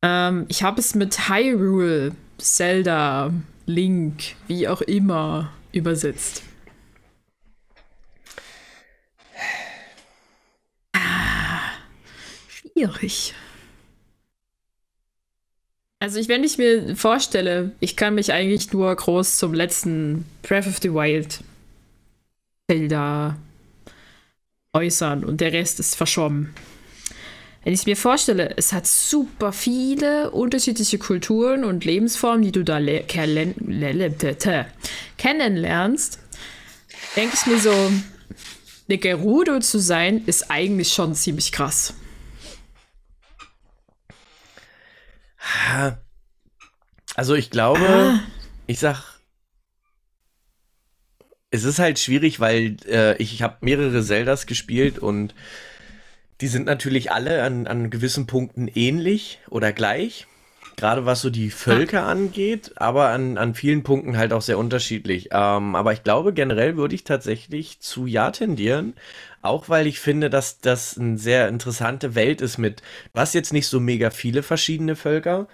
Ähm, 0.00 0.46
ich 0.48 0.62
habe 0.62 0.80
es 0.80 0.94
mit 0.94 1.28
Hyrule, 1.28 2.12
Zelda, 2.38 3.32
Link, 3.66 4.34
wie 4.46 4.66
auch 4.66 4.80
immer, 4.80 5.52
übersetzt. 5.72 6.42
Ah, 10.94 11.60
schwierig. 12.48 13.34
Also 15.98 16.18
ich, 16.18 16.28
wenn 16.28 16.44
ich 16.44 16.58
mir 16.58 16.94
vorstelle, 16.94 17.72
ich 17.80 17.96
kann 17.96 18.14
mich 18.14 18.32
eigentlich 18.32 18.72
nur 18.72 18.94
groß 18.94 19.36
zum 19.36 19.54
letzten 19.54 20.26
Breath 20.42 20.66
of 20.66 20.78
the 20.82 20.92
Wild 20.92 21.40
Zelda 22.70 23.36
äußern 24.74 25.24
und 25.24 25.40
der 25.40 25.52
Rest 25.52 25.80
ist 25.80 25.94
verschwommen. 25.94 26.52
Wenn 27.64 27.72
ich 27.72 27.86
mir 27.86 27.96
vorstelle, 27.96 28.54
es 28.56 28.72
hat 28.72 28.86
super 28.86 29.52
viele 29.52 30.30
unterschiedliche 30.30 30.98
Kulturen 30.98 31.64
und 31.64 31.84
Lebensformen, 31.84 32.42
die 32.42 32.52
du 32.52 32.62
da 32.62 32.78
kennenlernst, 35.18 36.18
denke 37.16 37.34
ich 37.34 37.46
mir 37.46 37.58
so, 37.58 37.74
eine 38.88 38.98
Gerudo 38.98 39.58
zu 39.58 39.80
sein, 39.80 40.22
ist 40.26 40.50
eigentlich 40.50 40.92
schon 40.92 41.14
ziemlich 41.16 41.50
krass. 41.50 41.94
Also 47.14 47.34
ich 47.34 47.50
glaube, 47.50 47.80
ah. 47.80 48.20
ich 48.66 48.78
sag, 48.78 49.20
es 51.50 51.64
ist 51.64 51.78
halt 51.78 51.98
schwierig, 51.98 52.40
weil 52.40 52.76
äh, 52.86 53.16
ich, 53.16 53.32
ich 53.32 53.42
habe 53.42 53.56
mehrere 53.60 54.02
Zeldas 54.02 54.46
gespielt 54.46 54.98
und 54.98 55.34
die 56.40 56.48
sind 56.48 56.66
natürlich 56.66 57.12
alle 57.12 57.42
an, 57.42 57.66
an 57.66 57.88
gewissen 57.88 58.26
Punkten 58.26 58.68
ähnlich 58.68 59.40
oder 59.48 59.72
gleich. 59.72 60.26
Gerade 60.76 61.06
was 61.06 61.22
so 61.22 61.30
die 61.30 61.50
Völker 61.50 62.04
ah. 62.04 62.10
angeht, 62.10 62.72
aber 62.76 63.08
an, 63.08 63.38
an 63.38 63.54
vielen 63.54 63.82
Punkten 63.82 64.18
halt 64.18 64.32
auch 64.32 64.42
sehr 64.42 64.58
unterschiedlich. 64.58 65.28
Ähm, 65.32 65.74
aber 65.74 65.92
ich 65.94 66.02
glaube, 66.02 66.34
generell 66.34 66.76
würde 66.76 66.94
ich 66.94 67.04
tatsächlich 67.04 67.80
zu 67.80 68.06
Ja 68.06 68.30
tendieren. 68.30 68.94
Auch 69.42 69.68
weil 69.68 69.86
ich 69.86 70.00
finde, 70.00 70.28
dass 70.28 70.60
das 70.60 70.98
eine 70.98 71.18
sehr 71.18 71.48
interessante 71.48 72.14
Welt 72.14 72.40
ist 72.40 72.58
mit, 72.58 72.82
was 73.14 73.32
jetzt 73.32 73.52
nicht 73.52 73.68
so 73.68 73.80
mega 73.80 74.10
viele 74.10 74.42
verschiedene 74.42 74.96
Völker, 74.96 75.48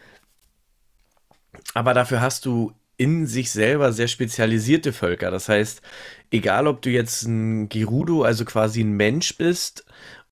aber 1.75 1.95
dafür 1.95 2.21
hast 2.21 2.47
du 2.47 2.73
in 2.97 3.27
sich 3.27 3.51
selber 3.51 3.93
sehr 3.93 4.09
spezialisierte 4.09 4.93
Völker. 4.93 5.31
Das 5.31 5.49
heißt, 5.49 5.83
egal 6.31 6.67
ob 6.67 6.83
du 6.83 6.91
jetzt 6.91 7.23
ein 7.25 7.69
Gerudo, 7.69 8.23
also 8.23 8.45
quasi 8.45 8.83
ein 8.83 8.93
Mensch 8.93 9.37
bist, 9.37 9.85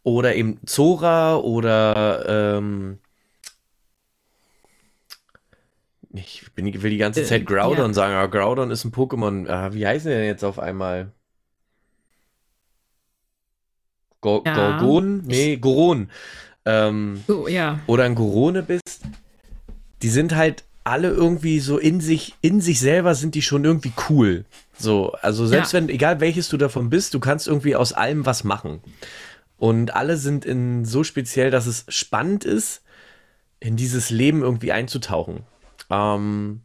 oder 0.03 0.35
eben 0.35 0.61
Zora 0.67 1.37
oder 1.37 2.57
ähm, 2.59 2.99
ich 6.13 6.45
bin, 6.55 6.83
will 6.83 6.91
die 6.91 6.99
ganze 6.99 7.23
äh, 7.23 7.25
Zeit 7.25 7.47
Groudon 7.47 7.89
ja. 7.89 7.93
sagen, 7.93 8.15
aber 8.15 8.29
Groudon 8.29 8.71
ist 8.71 8.85
ein 8.85 8.93
Pokémon. 8.93 9.49
Ah, 9.49 9.73
wie 9.73 9.87
heißen 9.87 10.11
die 10.11 10.17
denn 10.17 10.27
jetzt 10.27 10.45
auf 10.45 10.59
einmal? 10.59 11.13
Go 14.21 14.43
ja. 14.45 14.79
Gorgon? 14.79 15.23
Nee, 15.25 15.57
Goron. 15.57 16.11
Ähm, 16.65 17.25
oh, 17.29 17.47
ja. 17.49 17.81
Oder 17.87 18.05
ein 18.05 18.15
Gorone 18.15 18.63
bist. 18.63 19.03
Die 20.03 20.09
sind 20.09 20.35
halt 20.35 20.65
alle 20.85 21.09
irgendwie 21.09 21.61
so 21.61 21.79
in 21.79 22.01
sich, 22.01 22.35
in 22.41 22.61
sich 22.61 22.81
selber 22.81 23.15
sind 23.15 23.35
die 23.35 23.43
schon 23.43 23.65
irgendwie 23.65 23.93
cool. 24.09 24.45
So, 24.77 25.13
also 25.21 25.47
selbst 25.47 25.73
ja. 25.73 25.81
wenn, 25.81 25.89
egal 25.89 26.21
welches 26.21 26.49
du 26.49 26.57
davon 26.57 26.91
bist, 26.91 27.15
du 27.15 27.21
kannst 27.21 27.47
irgendwie 27.47 27.77
aus 27.77 27.93
allem 27.93 28.27
was 28.27 28.45
machen. 28.45 28.81
Und 29.59 29.95
alle 29.95 30.17
sind 30.17 30.45
in 30.45 30.85
so 30.87 31.05
speziell, 31.05 31.51
dass 31.51 31.67
es 31.67 31.85
spannend 31.89 32.45
ist, 32.45 32.83
in 33.61 33.77
dieses 33.77 34.09
Leben 34.09 34.41
irgendwie 34.41 34.73
einzutauchen. 34.73 35.45
Ähm 35.91 36.63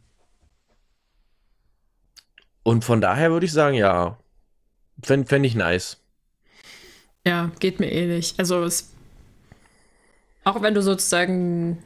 und 2.62 2.84
von 2.84 3.00
daher 3.00 3.30
würde 3.30 3.46
ich 3.46 3.52
sagen, 3.52 3.76
ja, 3.76 4.18
fände 5.02 5.28
fänd 5.28 5.46
ich 5.46 5.54
nice. 5.54 5.98
Ja, 7.24 7.50
geht 7.58 7.80
mir 7.80 7.90
ähnlich. 7.90 8.34
Also 8.38 8.62
es, 8.62 8.90
auch 10.44 10.62
wenn 10.62 10.74
du 10.74 10.82
sozusagen 10.82 11.82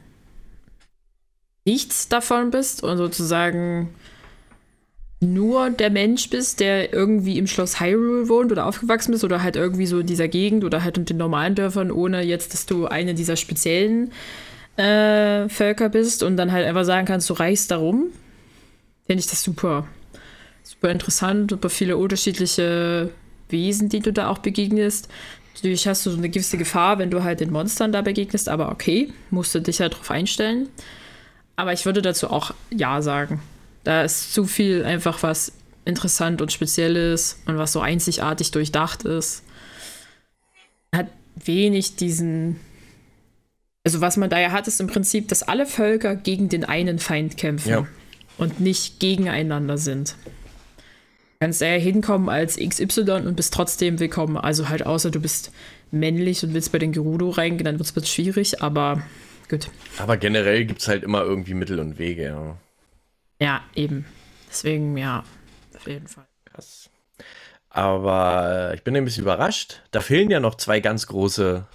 nichts 1.65 2.09
davon 2.09 2.51
bist 2.51 2.83
und 2.83 2.97
sozusagen 2.97 3.93
nur 5.19 5.69
der 5.69 5.91
Mensch 5.91 6.29
bist, 6.29 6.59
der 6.59 6.91
irgendwie 6.93 7.37
im 7.37 7.45
Schloss 7.45 7.79
Hyrule 7.79 8.27
wohnt 8.27 8.51
oder 8.51 8.65
aufgewachsen 8.65 9.11
bist 9.11 9.23
oder 9.23 9.43
halt 9.43 9.55
irgendwie 9.55 9.85
so 9.85 9.99
in 9.99 10.07
dieser 10.07 10.27
Gegend 10.27 10.63
oder 10.63 10.83
halt 10.83 10.97
in 10.97 11.05
den 11.05 11.17
normalen 11.17 11.53
Dörfern, 11.53 11.91
ohne 11.91 12.23
jetzt, 12.23 12.53
dass 12.53 12.65
du 12.65 12.87
eine 12.87 13.13
dieser 13.13 13.35
speziellen 13.35 14.11
äh, 14.81 15.49
Völker 15.49 15.89
bist 15.89 16.23
und 16.23 16.37
dann 16.37 16.51
halt 16.51 16.65
einfach 16.65 16.85
sagen 16.85 17.07
kannst, 17.07 17.29
du 17.29 17.33
reist 17.33 17.71
darum, 17.71 18.07
finde 19.05 19.19
ich 19.19 19.27
das 19.27 19.43
super. 19.43 19.87
Super 20.63 20.89
interessant, 20.89 21.51
super 21.51 21.69
viele 21.69 21.97
unterschiedliche 21.97 23.09
Wesen, 23.49 23.89
die 23.89 23.99
du 23.99 24.13
da 24.13 24.29
auch 24.29 24.39
begegnest. 24.39 25.09
Natürlich 25.55 25.87
hast 25.87 26.05
du 26.05 26.11
so 26.11 26.17
eine 26.17 26.29
gewisse 26.29 26.57
Gefahr, 26.57 26.97
wenn 26.97 27.11
du 27.11 27.23
halt 27.23 27.39
den 27.39 27.51
Monstern 27.51 27.91
da 27.91 28.01
begegnest, 28.01 28.49
aber 28.49 28.71
okay, 28.71 29.11
musst 29.29 29.53
du 29.53 29.59
dich 29.59 29.79
halt 29.81 29.93
drauf 29.93 30.09
einstellen. 30.09 30.69
Aber 31.55 31.73
ich 31.73 31.85
würde 31.85 32.01
dazu 32.01 32.29
auch 32.29 32.53
Ja 32.71 33.01
sagen. 33.01 33.41
Da 33.83 34.03
ist 34.03 34.33
zu 34.33 34.45
viel 34.45 34.85
einfach 34.85 35.21
was 35.23 35.51
interessant 35.85 36.41
und 36.41 36.51
speziell 36.51 36.95
ist 36.95 37.39
und 37.45 37.57
was 37.57 37.73
so 37.73 37.81
einzigartig 37.81 38.51
durchdacht 38.51 39.03
ist. 39.03 39.43
Hat 40.95 41.07
wenig 41.35 41.95
diesen. 41.95 42.59
Also, 43.83 44.01
was 44.01 44.17
man 44.17 44.29
da 44.29 44.39
ja 44.39 44.51
hat, 44.51 44.67
ist 44.67 44.79
im 44.79 44.87
Prinzip, 44.87 45.27
dass 45.27 45.43
alle 45.43 45.65
Völker 45.65 46.15
gegen 46.15 46.49
den 46.49 46.63
einen 46.65 46.99
Feind 46.99 47.37
kämpfen 47.37 47.69
ja. 47.69 47.87
und 48.37 48.59
nicht 48.59 48.99
gegeneinander 48.99 49.77
sind. 49.77 50.15
Du 50.77 51.45
kannst 51.45 51.61
eher 51.63 51.79
hinkommen 51.79 52.29
als 52.29 52.57
XY 52.57 53.23
und 53.25 53.35
bist 53.35 53.53
trotzdem 53.53 53.99
willkommen. 53.99 54.37
Also 54.37 54.69
halt 54.69 54.85
außer 54.85 55.09
du 55.09 55.19
bist 55.19 55.51
männlich 55.89 56.43
und 56.43 56.53
willst 56.53 56.71
bei 56.71 56.77
den 56.77 56.91
Gerudo 56.91 57.29
reingehen, 57.29 57.65
dann 57.65 57.79
wird 57.79 57.97
es 57.97 58.09
schwierig, 58.09 58.61
aber 58.61 59.01
gut. 59.49 59.69
Aber 59.97 60.17
generell 60.17 60.65
gibt 60.65 60.81
es 60.81 60.87
halt 60.87 61.03
immer 61.03 61.23
irgendwie 61.23 61.55
Mittel 61.55 61.79
und 61.79 61.97
Wege, 61.97 62.25
ja. 62.25 62.57
Ja, 63.39 63.63
eben. 63.75 64.05
Deswegen, 64.47 64.95
ja, 64.97 65.23
auf 65.75 65.87
jeden 65.87 66.07
Fall. 66.07 66.27
Krass. 66.45 66.89
Aber 67.69 68.69
äh, 68.71 68.75
ich 68.75 68.83
bin 68.83 68.95
ein 68.95 69.05
bisschen 69.05 69.23
überrascht. 69.23 69.81
Da 69.91 70.01
fehlen 70.01 70.29
ja 70.29 70.39
noch 70.39 70.55
zwei 70.55 70.79
ganz 70.79 71.07
große 71.07 71.65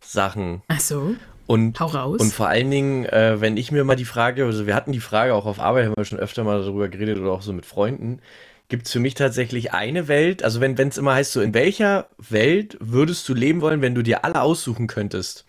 Sachen. 0.00 0.62
Ach 0.68 0.80
so. 0.80 1.16
Und, 1.46 1.78
Hau 1.78 1.86
raus. 1.86 2.20
und 2.20 2.32
vor 2.32 2.48
allen 2.48 2.70
Dingen, 2.70 3.04
äh, 3.06 3.40
wenn 3.40 3.56
ich 3.56 3.70
mir 3.70 3.84
mal 3.84 3.96
die 3.96 4.04
Frage, 4.04 4.44
also 4.44 4.66
wir 4.66 4.74
hatten 4.74 4.92
die 4.92 5.00
Frage 5.00 5.34
auch 5.34 5.46
auf 5.46 5.60
Arbeit, 5.60 5.86
haben 5.86 5.94
wir 5.96 6.04
schon 6.04 6.18
öfter 6.18 6.44
mal 6.44 6.60
darüber 6.60 6.88
geredet 6.88 7.18
oder 7.18 7.30
auch 7.30 7.42
so 7.42 7.52
mit 7.52 7.66
Freunden, 7.66 8.20
gibt 8.68 8.86
es 8.86 8.92
für 8.92 8.98
mich 8.98 9.14
tatsächlich 9.14 9.72
eine 9.72 10.08
Welt, 10.08 10.42
also 10.42 10.60
wenn 10.60 10.76
es 10.76 10.98
immer 10.98 11.14
heißt 11.14 11.32
so, 11.32 11.40
in 11.40 11.54
welcher 11.54 12.08
Welt 12.18 12.76
würdest 12.80 13.28
du 13.28 13.34
leben 13.34 13.60
wollen, 13.60 13.80
wenn 13.80 13.94
du 13.94 14.02
dir 14.02 14.24
alle 14.24 14.40
aussuchen 14.40 14.88
könntest, 14.88 15.44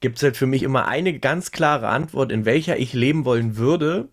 gibt 0.00 0.16
es 0.16 0.22
halt 0.24 0.36
für 0.36 0.46
mich 0.46 0.64
immer 0.64 0.88
eine 0.88 1.18
ganz 1.18 1.52
klare 1.52 1.88
Antwort, 1.88 2.32
in 2.32 2.44
welcher 2.44 2.78
ich 2.78 2.92
leben 2.92 3.24
wollen 3.24 3.56
würde 3.56 4.08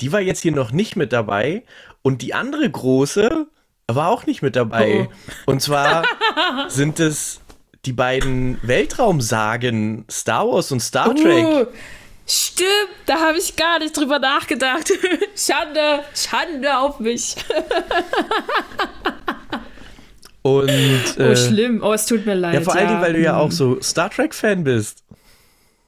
die 0.00 0.12
war 0.12 0.20
jetzt 0.20 0.40
hier 0.40 0.52
noch 0.52 0.70
nicht 0.70 0.96
mit 0.96 1.12
dabei. 1.12 1.64
Und 2.02 2.22
die 2.22 2.34
andere 2.34 2.68
große 2.70 3.48
war 3.86 4.08
auch 4.08 4.26
nicht 4.26 4.42
mit 4.42 4.56
dabei. 4.56 5.08
Oh. 5.08 5.52
Und 5.52 5.62
zwar 5.62 6.04
sind 6.68 7.00
es 7.00 7.40
die 7.88 7.94
beiden 7.94 8.58
Weltraumsagen 8.60 10.04
Star 10.10 10.46
Wars 10.46 10.70
und 10.72 10.80
Star 10.80 11.14
Trek. 11.14 11.42
Uh, 11.42 11.64
stimmt, 12.26 12.68
da 13.06 13.18
habe 13.18 13.38
ich 13.38 13.56
gar 13.56 13.78
nicht 13.78 13.96
drüber 13.96 14.18
nachgedacht. 14.18 14.92
Schande, 15.34 16.04
Schande 16.14 16.76
auf 16.78 17.00
mich. 17.00 17.34
Und, 20.42 20.70
oh, 20.70 21.22
äh, 21.22 21.32
oh, 21.32 21.36
schlimm. 21.36 21.82
Oh, 21.82 21.92
es 21.92 22.06
tut 22.06 22.24
mir 22.24 22.34
leid. 22.34 22.54
Ja, 22.54 22.60
vor 22.60 22.74
allem, 22.74 22.88
ja. 22.88 23.00
weil 23.00 23.12
du 23.12 23.20
ja 23.20 23.36
auch 23.36 23.50
so 23.50 23.82
Star 23.82 24.08
Trek-Fan 24.08 24.64
bist. 24.64 25.02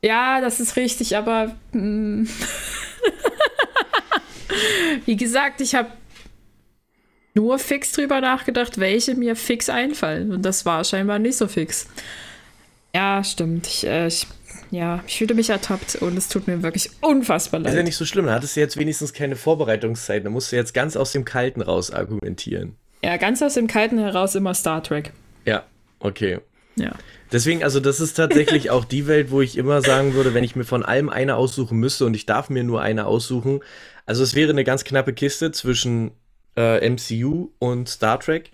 Ja, 0.02 0.40
das 0.40 0.58
ist 0.60 0.76
richtig, 0.76 1.16
aber. 1.16 1.54
Hm. 1.72 2.28
Wie 5.06 5.16
gesagt, 5.16 5.60
ich 5.60 5.74
habe 5.74 5.90
nur 7.34 7.58
fix 7.58 7.92
drüber 7.92 8.20
nachgedacht, 8.20 8.78
welche 8.78 9.14
mir 9.14 9.36
fix 9.36 9.68
einfallen. 9.68 10.32
Und 10.32 10.42
das 10.42 10.66
war 10.66 10.84
scheinbar 10.84 11.18
nicht 11.18 11.36
so 11.36 11.46
fix. 11.46 11.86
Ja, 12.94 13.22
stimmt. 13.22 13.66
Ich, 13.66 13.86
äh, 13.86 14.08
ich, 14.08 14.26
ja, 14.70 15.02
ich 15.06 15.18
fühle 15.18 15.34
mich 15.34 15.50
ertappt 15.50 15.96
und 15.96 16.16
es 16.16 16.28
tut 16.28 16.46
mir 16.46 16.62
wirklich 16.62 16.90
unfassbar 17.00 17.60
leid. 17.60 17.72
Ist 17.72 17.76
ja 17.76 17.82
nicht 17.82 17.96
so 17.96 18.04
schlimm. 18.04 18.26
Da 18.26 18.34
hattest 18.34 18.56
du 18.56 18.60
jetzt 18.60 18.76
wenigstens 18.76 19.12
keine 19.12 19.36
Vorbereitungszeit. 19.36 20.24
Da 20.24 20.30
musst 20.30 20.50
du 20.50 20.56
jetzt 20.56 20.74
ganz 20.74 20.96
aus 20.96 21.12
dem 21.12 21.24
Kalten 21.24 21.62
raus 21.62 21.90
argumentieren. 21.90 22.76
Ja, 23.02 23.16
ganz 23.16 23.42
aus 23.42 23.54
dem 23.54 23.66
Kalten 23.66 23.98
heraus 23.98 24.34
immer 24.34 24.54
Star 24.54 24.82
Trek. 24.82 25.12
Ja, 25.44 25.64
okay. 26.00 26.40
Ja. 26.76 26.92
Deswegen, 27.32 27.62
also 27.62 27.80
das 27.80 28.00
ist 28.00 28.14
tatsächlich 28.14 28.70
auch 28.70 28.84
die 28.84 29.06
Welt, 29.06 29.30
wo 29.30 29.40
ich 29.40 29.56
immer 29.56 29.82
sagen 29.82 30.14
würde, 30.14 30.34
wenn 30.34 30.44
ich 30.44 30.56
mir 30.56 30.64
von 30.64 30.84
allem 30.84 31.08
eine 31.08 31.36
aussuchen 31.36 31.78
müsste 31.78 32.04
und 32.04 32.14
ich 32.14 32.26
darf 32.26 32.50
mir 32.50 32.64
nur 32.64 32.82
eine 32.82 33.06
aussuchen, 33.06 33.60
also 34.06 34.22
es 34.22 34.34
wäre 34.34 34.50
eine 34.50 34.64
ganz 34.64 34.84
knappe 34.84 35.12
Kiste 35.12 35.52
zwischen 35.52 36.10
äh, 36.60 36.88
MCU 36.88 37.50
und 37.58 37.88
Star 37.88 38.20
Trek. 38.20 38.50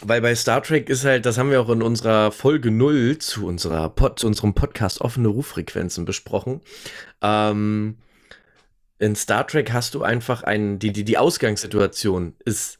Weil 0.00 0.20
bei 0.20 0.34
Star 0.34 0.62
Trek 0.62 0.88
ist 0.88 1.04
halt, 1.04 1.26
das 1.26 1.38
haben 1.38 1.50
wir 1.50 1.60
auch 1.60 1.70
in 1.70 1.82
unserer 1.82 2.30
Folge 2.30 2.70
0 2.70 3.18
zu, 3.18 3.46
unserer 3.46 3.88
Pod, 3.88 4.18
zu 4.18 4.26
unserem 4.28 4.54
Podcast 4.54 5.00
offene 5.00 5.28
Ruffrequenzen 5.28 6.04
besprochen. 6.04 6.60
Ähm, 7.20 7.98
in 8.98 9.16
Star 9.16 9.46
Trek 9.46 9.72
hast 9.72 9.94
du 9.94 10.02
einfach 10.02 10.42
einen, 10.42 10.78
die, 10.78 10.92
die, 10.92 11.04
die 11.04 11.18
Ausgangssituation 11.18 12.34
ist, 12.44 12.78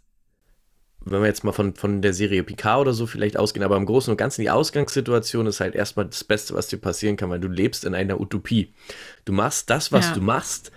wenn 1.00 1.20
wir 1.20 1.26
jetzt 1.26 1.44
mal 1.44 1.52
von, 1.52 1.74
von 1.74 2.02
der 2.02 2.12
Serie 2.12 2.44
Picard 2.44 2.80
oder 2.80 2.92
so 2.92 3.06
vielleicht 3.06 3.36
ausgehen, 3.36 3.64
aber 3.64 3.76
im 3.76 3.86
Großen 3.86 4.10
und 4.10 4.16
Ganzen 4.16 4.42
die 4.42 4.50
Ausgangssituation 4.50 5.46
ist 5.46 5.60
halt 5.60 5.74
erstmal 5.74 6.06
das 6.06 6.22
Beste, 6.22 6.54
was 6.54 6.68
dir 6.68 6.78
passieren 6.78 7.16
kann, 7.16 7.30
weil 7.30 7.40
du 7.40 7.48
lebst 7.48 7.84
in 7.84 7.94
einer 7.94 8.20
Utopie. 8.20 8.74
Du 9.24 9.32
machst 9.32 9.70
das, 9.70 9.90
was 9.90 10.06
ja. 10.06 10.14
du 10.14 10.20
machst, 10.20 10.70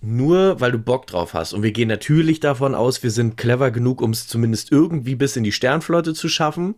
nur 0.00 0.60
weil 0.60 0.72
du 0.72 0.78
Bock 0.78 1.06
drauf 1.06 1.34
hast. 1.34 1.52
Und 1.52 1.62
wir 1.62 1.72
gehen 1.72 1.88
natürlich 1.88 2.40
davon 2.40 2.74
aus, 2.74 3.02
wir 3.02 3.10
sind 3.10 3.36
clever 3.36 3.70
genug, 3.70 4.00
um 4.00 4.10
es 4.10 4.26
zumindest 4.26 4.72
irgendwie 4.72 5.14
bis 5.14 5.36
in 5.36 5.44
die 5.44 5.52
Sternflotte 5.52 6.14
zu 6.14 6.28
schaffen. 6.28 6.74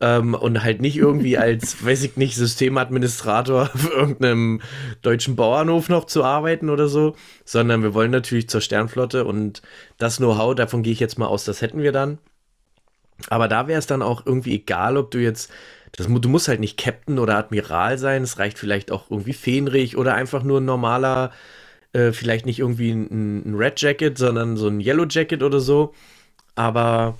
Ähm, 0.00 0.34
und 0.34 0.62
halt 0.62 0.80
nicht 0.80 0.96
irgendwie 0.96 1.38
als, 1.38 1.84
weiß 1.84 2.04
ich 2.04 2.16
nicht, 2.16 2.36
Systemadministrator 2.36 3.66
für 3.74 3.90
irgendeinem 3.90 4.60
deutschen 5.02 5.36
Bauernhof 5.36 5.88
noch 5.88 6.04
zu 6.04 6.24
arbeiten 6.24 6.70
oder 6.70 6.88
so, 6.88 7.14
sondern 7.44 7.82
wir 7.82 7.94
wollen 7.94 8.10
natürlich 8.10 8.48
zur 8.48 8.60
Sternflotte 8.60 9.24
und 9.24 9.62
das 9.96 10.18
Know-how, 10.18 10.54
davon 10.54 10.82
gehe 10.82 10.92
ich 10.92 11.00
jetzt 11.00 11.18
mal 11.18 11.26
aus, 11.26 11.44
das 11.44 11.62
hätten 11.62 11.82
wir 11.82 11.92
dann. 11.92 12.18
Aber 13.28 13.48
da 13.48 13.66
wäre 13.66 13.78
es 13.78 13.86
dann 13.86 14.02
auch 14.02 14.24
irgendwie 14.24 14.54
egal, 14.54 14.96
ob 14.96 15.10
du 15.10 15.18
jetzt, 15.18 15.50
das, 15.92 16.06
du 16.06 16.28
musst 16.28 16.46
halt 16.46 16.60
nicht 16.60 16.78
Captain 16.78 17.18
oder 17.18 17.36
Admiral 17.36 17.98
sein, 17.98 18.22
es 18.22 18.38
reicht 18.38 18.58
vielleicht 18.58 18.92
auch 18.92 19.10
irgendwie 19.10 19.32
Fähnrich 19.32 19.96
oder 19.96 20.14
einfach 20.14 20.44
nur 20.44 20.60
ein 20.60 20.64
normaler, 20.64 21.32
äh, 21.92 22.12
vielleicht 22.12 22.46
nicht 22.46 22.58
irgendwie 22.58 22.90
ein, 22.90 23.50
ein 23.50 23.54
Red 23.54 23.80
Jacket, 23.80 24.18
sondern 24.18 24.56
so 24.56 24.68
ein 24.68 24.80
Yellow 24.80 25.06
Jacket 25.08 25.42
oder 25.42 25.60
so. 25.60 25.94
Aber 26.54 27.16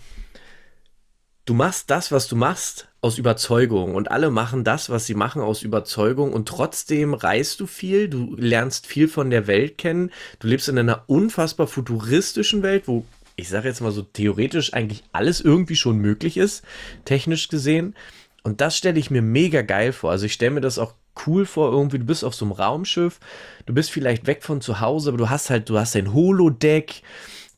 du 1.44 1.54
machst 1.54 1.90
das, 1.90 2.12
was 2.12 2.28
du 2.28 2.36
machst, 2.36 2.88
aus 3.00 3.16
Überzeugung 3.16 3.94
und 3.94 4.10
alle 4.10 4.30
machen 4.30 4.64
das, 4.64 4.90
was 4.90 5.06
sie 5.06 5.14
machen, 5.14 5.40
aus 5.40 5.62
Überzeugung 5.62 6.32
und 6.32 6.48
trotzdem 6.48 7.14
reist 7.14 7.60
du 7.60 7.66
viel, 7.66 8.08
du 8.08 8.34
lernst 8.36 8.88
viel 8.88 9.06
von 9.06 9.30
der 9.30 9.46
Welt 9.46 9.78
kennen, 9.78 10.10
du 10.40 10.48
lebst 10.48 10.68
in 10.68 10.78
einer 10.78 11.04
unfassbar 11.06 11.68
futuristischen 11.68 12.62
Welt, 12.64 12.88
wo 12.88 13.06
ich 13.36 13.48
sage 13.48 13.68
jetzt 13.68 13.80
mal 13.80 13.92
so 13.92 14.02
theoretisch 14.02 14.74
eigentlich 14.74 15.04
alles 15.12 15.40
irgendwie 15.40 15.76
schon 15.76 15.98
möglich 15.98 16.36
ist, 16.36 16.64
technisch 17.04 17.48
gesehen. 17.48 17.94
Und 18.42 18.60
das 18.60 18.76
stelle 18.76 18.98
ich 18.98 19.12
mir 19.12 19.22
mega 19.22 19.62
geil 19.62 19.92
vor. 19.92 20.10
Also 20.10 20.26
ich 20.26 20.32
stelle 20.32 20.50
mir 20.50 20.60
das 20.60 20.80
auch 20.80 20.94
cool 21.26 21.46
vor, 21.46 21.72
irgendwie, 21.72 21.98
du 21.98 22.04
bist 22.04 22.24
auf 22.24 22.34
so 22.34 22.44
einem 22.44 22.52
Raumschiff, 22.52 23.20
du 23.66 23.74
bist 23.74 23.90
vielleicht 23.90 24.26
weg 24.26 24.42
von 24.42 24.60
zu 24.60 24.80
Hause, 24.80 25.10
aber 25.10 25.18
du 25.18 25.30
hast 25.30 25.50
halt, 25.50 25.68
du 25.68 25.78
hast 25.78 25.96
ein 25.96 26.12
Holodeck, 26.12 27.02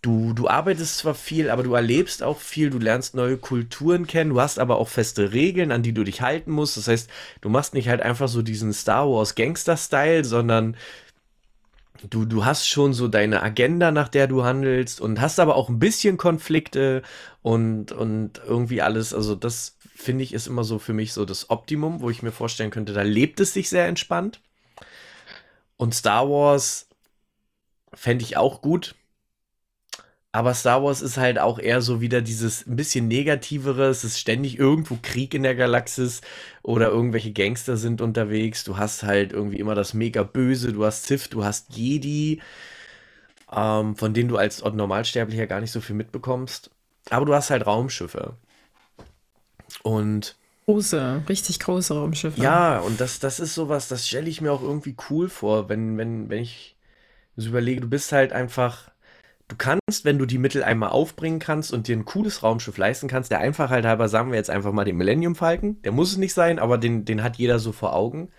du, 0.03 0.33
du 0.33 0.49
arbeitest 0.49 0.99
zwar 0.99 1.15
viel, 1.15 1.51
aber 1.51 1.63
du 1.63 1.75
erlebst 1.75 2.23
auch 2.23 2.39
viel, 2.39 2.71
du 2.71 2.79
lernst 2.79 3.15
neue 3.15 3.37
Kulturen 3.37 4.07
kennen, 4.07 4.31
du 4.31 4.41
hast 4.41 4.59
aber 4.59 4.79
auch 4.79 4.89
feste 4.89 5.33
Regeln, 5.33 5.73
an 5.73 5.83
die 5.83 5.93
du 5.93 6.05
dich 6.05 6.23
halten 6.23 6.51
musst. 6.51 6.77
Das 6.77 6.89
heißt, 6.89 7.11
du 7.41 7.49
machst 7.49 7.75
nicht 7.75 7.89
halt 7.89 8.03
einfach 8.03 8.29
so 8.29 8.43
diesen 8.43 8.73
Star 8.73 9.09
Wars 9.09 9.35
Gangster-Style, 9.35 10.25
sondern 10.25 10.77
du, 12.09 12.25
du 12.25 12.45
hast 12.45 12.67
schon 12.67 12.95
so 12.95 13.09
deine 13.09 13.43
Agenda, 13.43 13.91
nach 13.91 14.09
der 14.09 14.27
du 14.27 14.45
handelst 14.45 15.01
und 15.01 15.21
hast 15.21 15.39
aber 15.39 15.57
auch 15.57 15.69
ein 15.69 15.79
bisschen 15.79 16.17
Konflikte 16.17 17.03
und, 17.43 17.93
und 17.93 18.41
irgendwie 18.47 18.81
alles. 18.81 19.13
Also, 19.13 19.35
das 19.35 19.77
finde 20.01 20.25
ich 20.25 20.33
ist 20.33 20.47
immer 20.47 20.65
so 20.65 20.79
für 20.79 20.93
mich 20.93 21.13
so 21.13 21.25
das 21.25 21.51
Optimum, 21.51 22.01
wo 22.01 22.11
ich 22.11 22.23
mir 22.23 22.33
vorstellen 22.33 22.71
könnte, 22.71 22.93
da 22.93 23.03
lebt 23.03 23.41
es 23.41 23.53
sich 23.53 23.69
sehr 23.69 23.87
entspannt. 23.87 24.41
Und 25.77 25.95
Star 25.95 26.29
Wars 26.29 26.89
fände 27.95 28.25
ich 28.25 28.37
auch 28.37 28.63
gut 28.63 28.95
aber 30.33 30.55
Star 30.55 30.83
Wars 30.85 31.03
ist 31.03 31.17
halt 31.17 31.39
auch 31.41 31.59
eher 31.59 31.81
so 31.83 32.01
wieder 32.01 32.23
dieses 32.23 32.65
ein 32.67 32.77
bisschen 32.77 33.09
negativere. 33.09 33.89
Es 33.89 34.05
ist 34.05 34.19
ständig 34.21 34.59
irgendwo 34.59 34.97
Krieg 35.03 35.35
in 35.35 35.43
der 35.43 35.57
Galaxis 35.57 36.21
oder 36.63 36.89
irgendwelche 36.89 37.33
Gangster 37.33 37.77
sind 37.77 38.01
unterwegs. 38.01 38.63
Du 38.63 38.77
hast 38.77 39.03
halt 39.03 39.33
irgendwie 39.33 39.59
immer 39.59 39.75
das 39.75 39.93
mega 39.93 40.23
Böse. 40.23 40.73
Du 40.73 40.85
hast 40.85 41.07
Sith, 41.07 41.31
du 41.31 41.45
hast 41.45 41.75
Jedi, 41.77 42.41
ähm, 43.53 43.97
von 43.97 44.15
denen 44.15 44.29
du 44.29 44.37
als 44.37 44.63
Normalsterblicher 44.63 45.47
gar 45.49 45.61
nicht 45.61 45.73
so 45.73 45.81
viel 45.81 45.97
mitbekommst. 45.97 46.71
Aber 47.11 47.27
du 47.27 47.35
hast 47.35 47.51
halt 47.51 47.67
Raumschiffe. 47.67 48.37
Und. 49.83 50.37
Große, 50.67 51.23
richtig 51.29 51.59
große 51.59 51.95
Raumschiffe. 51.95 52.41
Ja, 52.41 52.79
und 52.79 53.01
das, 53.01 53.19
das 53.19 53.41
ist 53.41 53.55
sowas, 53.55 53.89
das 53.89 54.07
stelle 54.07 54.29
ich 54.29 54.41
mir 54.41 54.53
auch 54.53 54.63
irgendwie 54.63 54.95
cool 55.11 55.29
vor, 55.29 55.69
wenn, 55.69 55.99
wenn, 55.99 56.31
wenn 56.31 56.43
ich 56.43 56.77
so 57.37 57.49
überlege, 57.49 57.81
du 57.81 57.89
bist 57.89 58.13
halt 58.13 58.33
einfach 58.33 58.91
du 59.51 59.57
kannst, 59.57 60.05
wenn 60.05 60.19
du 60.19 60.27
die 60.27 60.39
Mittel 60.39 60.63
einmal 60.63 60.91
aufbringen 60.91 61.41
kannst 61.41 61.73
und 61.73 61.89
dir 61.89 61.97
ein 61.97 62.05
cooles 62.05 62.43
Raumschiff 62.43 62.79
leisten 62.79 63.09
kannst, 63.09 63.31
der 63.31 63.41
Einfachheit 63.41 63.85
halber 63.85 64.09
sagen 64.09 64.31
wir 64.31 64.39
jetzt 64.39 64.51
einfach 64.51 64.73
mal 64.73 64.85
den 64.85 64.97
Millennium 64.97 65.35
Falcon, 65.35 65.83
der 65.83 65.93
muss 65.93 66.13
es 66.13 66.19
nicht 66.19 66.35
sein, 66.35 66.59
aber 66.59 66.79
den, 66.79 67.05
den 67.05 67.23
hat 67.23 67.37
jeder 67.37 67.59
so 67.59 67.73
vor 67.73 67.95
Augen. 67.95 68.31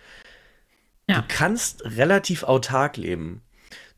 Ja. 1.08 1.20
Du 1.20 1.24
kannst 1.28 1.84
relativ 1.84 2.44
autark 2.44 2.96
leben. 2.96 3.42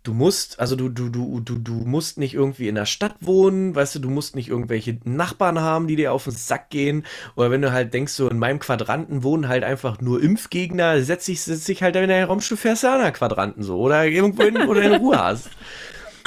Du 0.04 0.12
musst, 0.12 0.60
also 0.60 0.76
du, 0.76 0.90
du, 0.90 1.08
du, 1.08 1.40
du, 1.40 1.58
du 1.58 1.72
musst 1.72 2.18
nicht 2.18 2.34
irgendwie 2.34 2.68
in 2.68 2.74
der 2.74 2.84
Stadt 2.84 3.16
wohnen, 3.20 3.74
weißt 3.74 3.94
du, 3.94 4.00
du 4.00 4.10
musst 4.10 4.36
nicht 4.36 4.50
irgendwelche 4.50 4.98
Nachbarn 5.04 5.58
haben, 5.58 5.88
die 5.88 5.96
dir 5.96 6.12
auf 6.12 6.24
den 6.24 6.34
Sack 6.34 6.68
gehen. 6.68 7.06
Oder 7.36 7.50
wenn 7.50 7.62
du 7.62 7.72
halt 7.72 7.94
denkst, 7.94 8.12
so 8.12 8.28
in 8.28 8.38
meinem 8.38 8.58
Quadranten 8.58 9.22
wohnen 9.22 9.48
halt 9.48 9.64
einfach 9.64 10.02
nur 10.02 10.22
Impfgegner, 10.22 11.00
setz 11.00 11.24
dich, 11.24 11.40
setz 11.40 11.64
dich 11.64 11.82
halt 11.82 11.96
in 11.96 12.08
der 12.08 12.26
Raumschiff 12.26 12.60
fährst 12.60 12.82
du 12.82 13.12
Quadranten 13.12 13.62
so. 13.62 13.78
Oder 13.78 14.04
irgendwo 14.04 14.42
in, 14.42 14.58
oder 14.58 14.82
in 14.82 14.92
Ruhe 14.92 15.18
hast. 15.18 15.48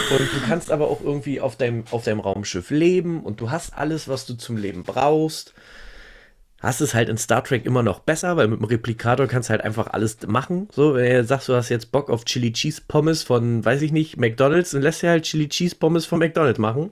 Und 0.09 0.19
du 0.21 0.47
kannst 0.47 0.71
aber 0.71 0.88
auch 0.89 1.01
irgendwie 1.01 1.39
auf 1.39 1.55
deinem, 1.55 1.84
auf 1.91 2.03
deinem 2.03 2.19
Raumschiff 2.19 2.71
leben 2.71 3.21
und 3.21 3.41
du 3.41 3.51
hast 3.51 3.78
alles, 3.78 4.07
was 4.07 4.25
du 4.25 4.34
zum 4.34 4.57
Leben 4.57 4.84
brauchst. 4.84 5.53
Hast 6.60 6.82
es 6.82 6.93
halt 6.93 7.10
in 7.10 7.18
Star 7.18 7.43
Trek 7.43 7.66
immer 7.66 7.84
noch 7.84 7.99
besser, 7.99 8.36
weil 8.36 8.47
mit 8.47 8.60
dem 8.60 8.66
Replikator 8.66 9.28
kannst 9.28 9.49
du 9.49 9.51
halt 9.51 9.62
einfach 9.62 9.88
alles 9.88 10.18
machen. 10.26 10.68
So, 10.72 10.95
wenn 10.95 11.14
du 11.14 11.24
sagst, 11.24 11.49
du 11.49 11.53
hast 11.53 11.70
jetzt 11.70 11.91
Bock 11.91 12.10
auf 12.10 12.26
Chili 12.26 12.51
Cheese 12.51 12.82
Pommes 12.88 13.24
von, 13.24 13.64
weiß 13.64 13.82
ich 13.84 13.91
nicht, 13.91 14.18
McDonalds, 14.18 14.72
dann 14.72 14.82
lässt 14.82 15.03
du 15.03 15.08
halt 15.08 15.24
Chili 15.24 15.49
Cheese 15.49 15.76
Pommes 15.76 16.05
von 16.05 16.20
McDonalds 16.20 16.60
machen. 16.60 16.91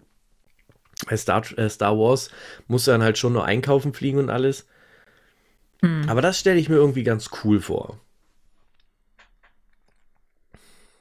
Bei 1.09 1.18
Star, 1.18 1.43
äh, 1.57 1.70
Star 1.70 1.97
Wars 1.97 2.30
musst 2.68 2.88
du 2.88 2.91
dann 2.91 3.03
halt 3.03 3.18
schon 3.18 3.34
nur 3.34 3.45
einkaufen 3.45 3.93
fliegen 3.93 4.20
und 4.20 4.30
alles. 4.30 4.68
Hm. 5.82 6.03
Aber 6.07 6.22
das 6.22 6.39
stelle 6.39 6.59
ich 6.59 6.70
mir 6.70 6.76
irgendwie 6.76 7.03
ganz 7.03 7.30
cool 7.43 7.59
vor 7.59 7.99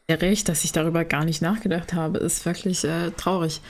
recht, 0.09 0.49
dass 0.49 0.65
ich 0.65 0.73
darüber 0.73 1.05
gar 1.05 1.25
nicht 1.25 1.43
nachgedacht 1.43 1.93
habe, 1.93 2.19
ist 2.19 2.45
wirklich 2.45 2.85
äh, 2.85 3.11
traurig. 3.12 3.61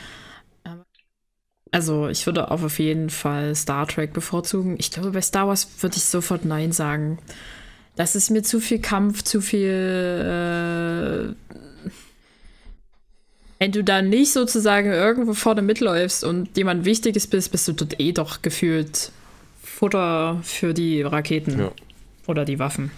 Also, 1.75 2.07
ich 2.07 2.25
würde 2.25 2.53
auch 2.53 2.63
auf 2.63 2.79
jeden 2.79 3.11
Fall 3.11 3.53
Star 3.57 3.89
Trek 3.89 4.13
bevorzugen. 4.13 4.77
Ich 4.79 4.93
glaube, 4.93 5.11
bei 5.11 5.21
Star 5.21 5.49
Wars 5.49 5.67
würde 5.81 5.97
ich 5.97 6.05
sofort 6.05 6.45
Nein 6.45 6.71
sagen. 6.71 7.19
Das 7.97 8.15
ist 8.15 8.31
mir 8.31 8.45
zu 8.45 8.61
viel 8.61 8.79
Kampf, 8.79 9.25
zu 9.25 9.41
viel. 9.41 11.35
Äh, 11.35 11.35
wenn 13.59 13.73
du 13.73 13.83
da 13.83 14.03
nicht 14.03 14.33
sozusagen 14.33 14.93
irgendwo 14.93 15.35
vorne 15.35 15.63
mitläufst 15.63 16.23
und 16.23 16.57
jemand 16.57 16.85
Wichtiges 16.85 17.27
bist, 17.27 17.51
bist 17.51 17.67
du 17.67 17.73
dort 17.73 17.99
eh 17.99 18.13
doch 18.13 18.41
gefühlt 18.41 19.11
Futter 19.61 20.39
für 20.45 20.75
die 20.75 21.03
Raketen 21.03 21.59
ja. 21.59 21.73
oder 22.29 22.45
die 22.45 22.61
Waffen. 22.61 22.93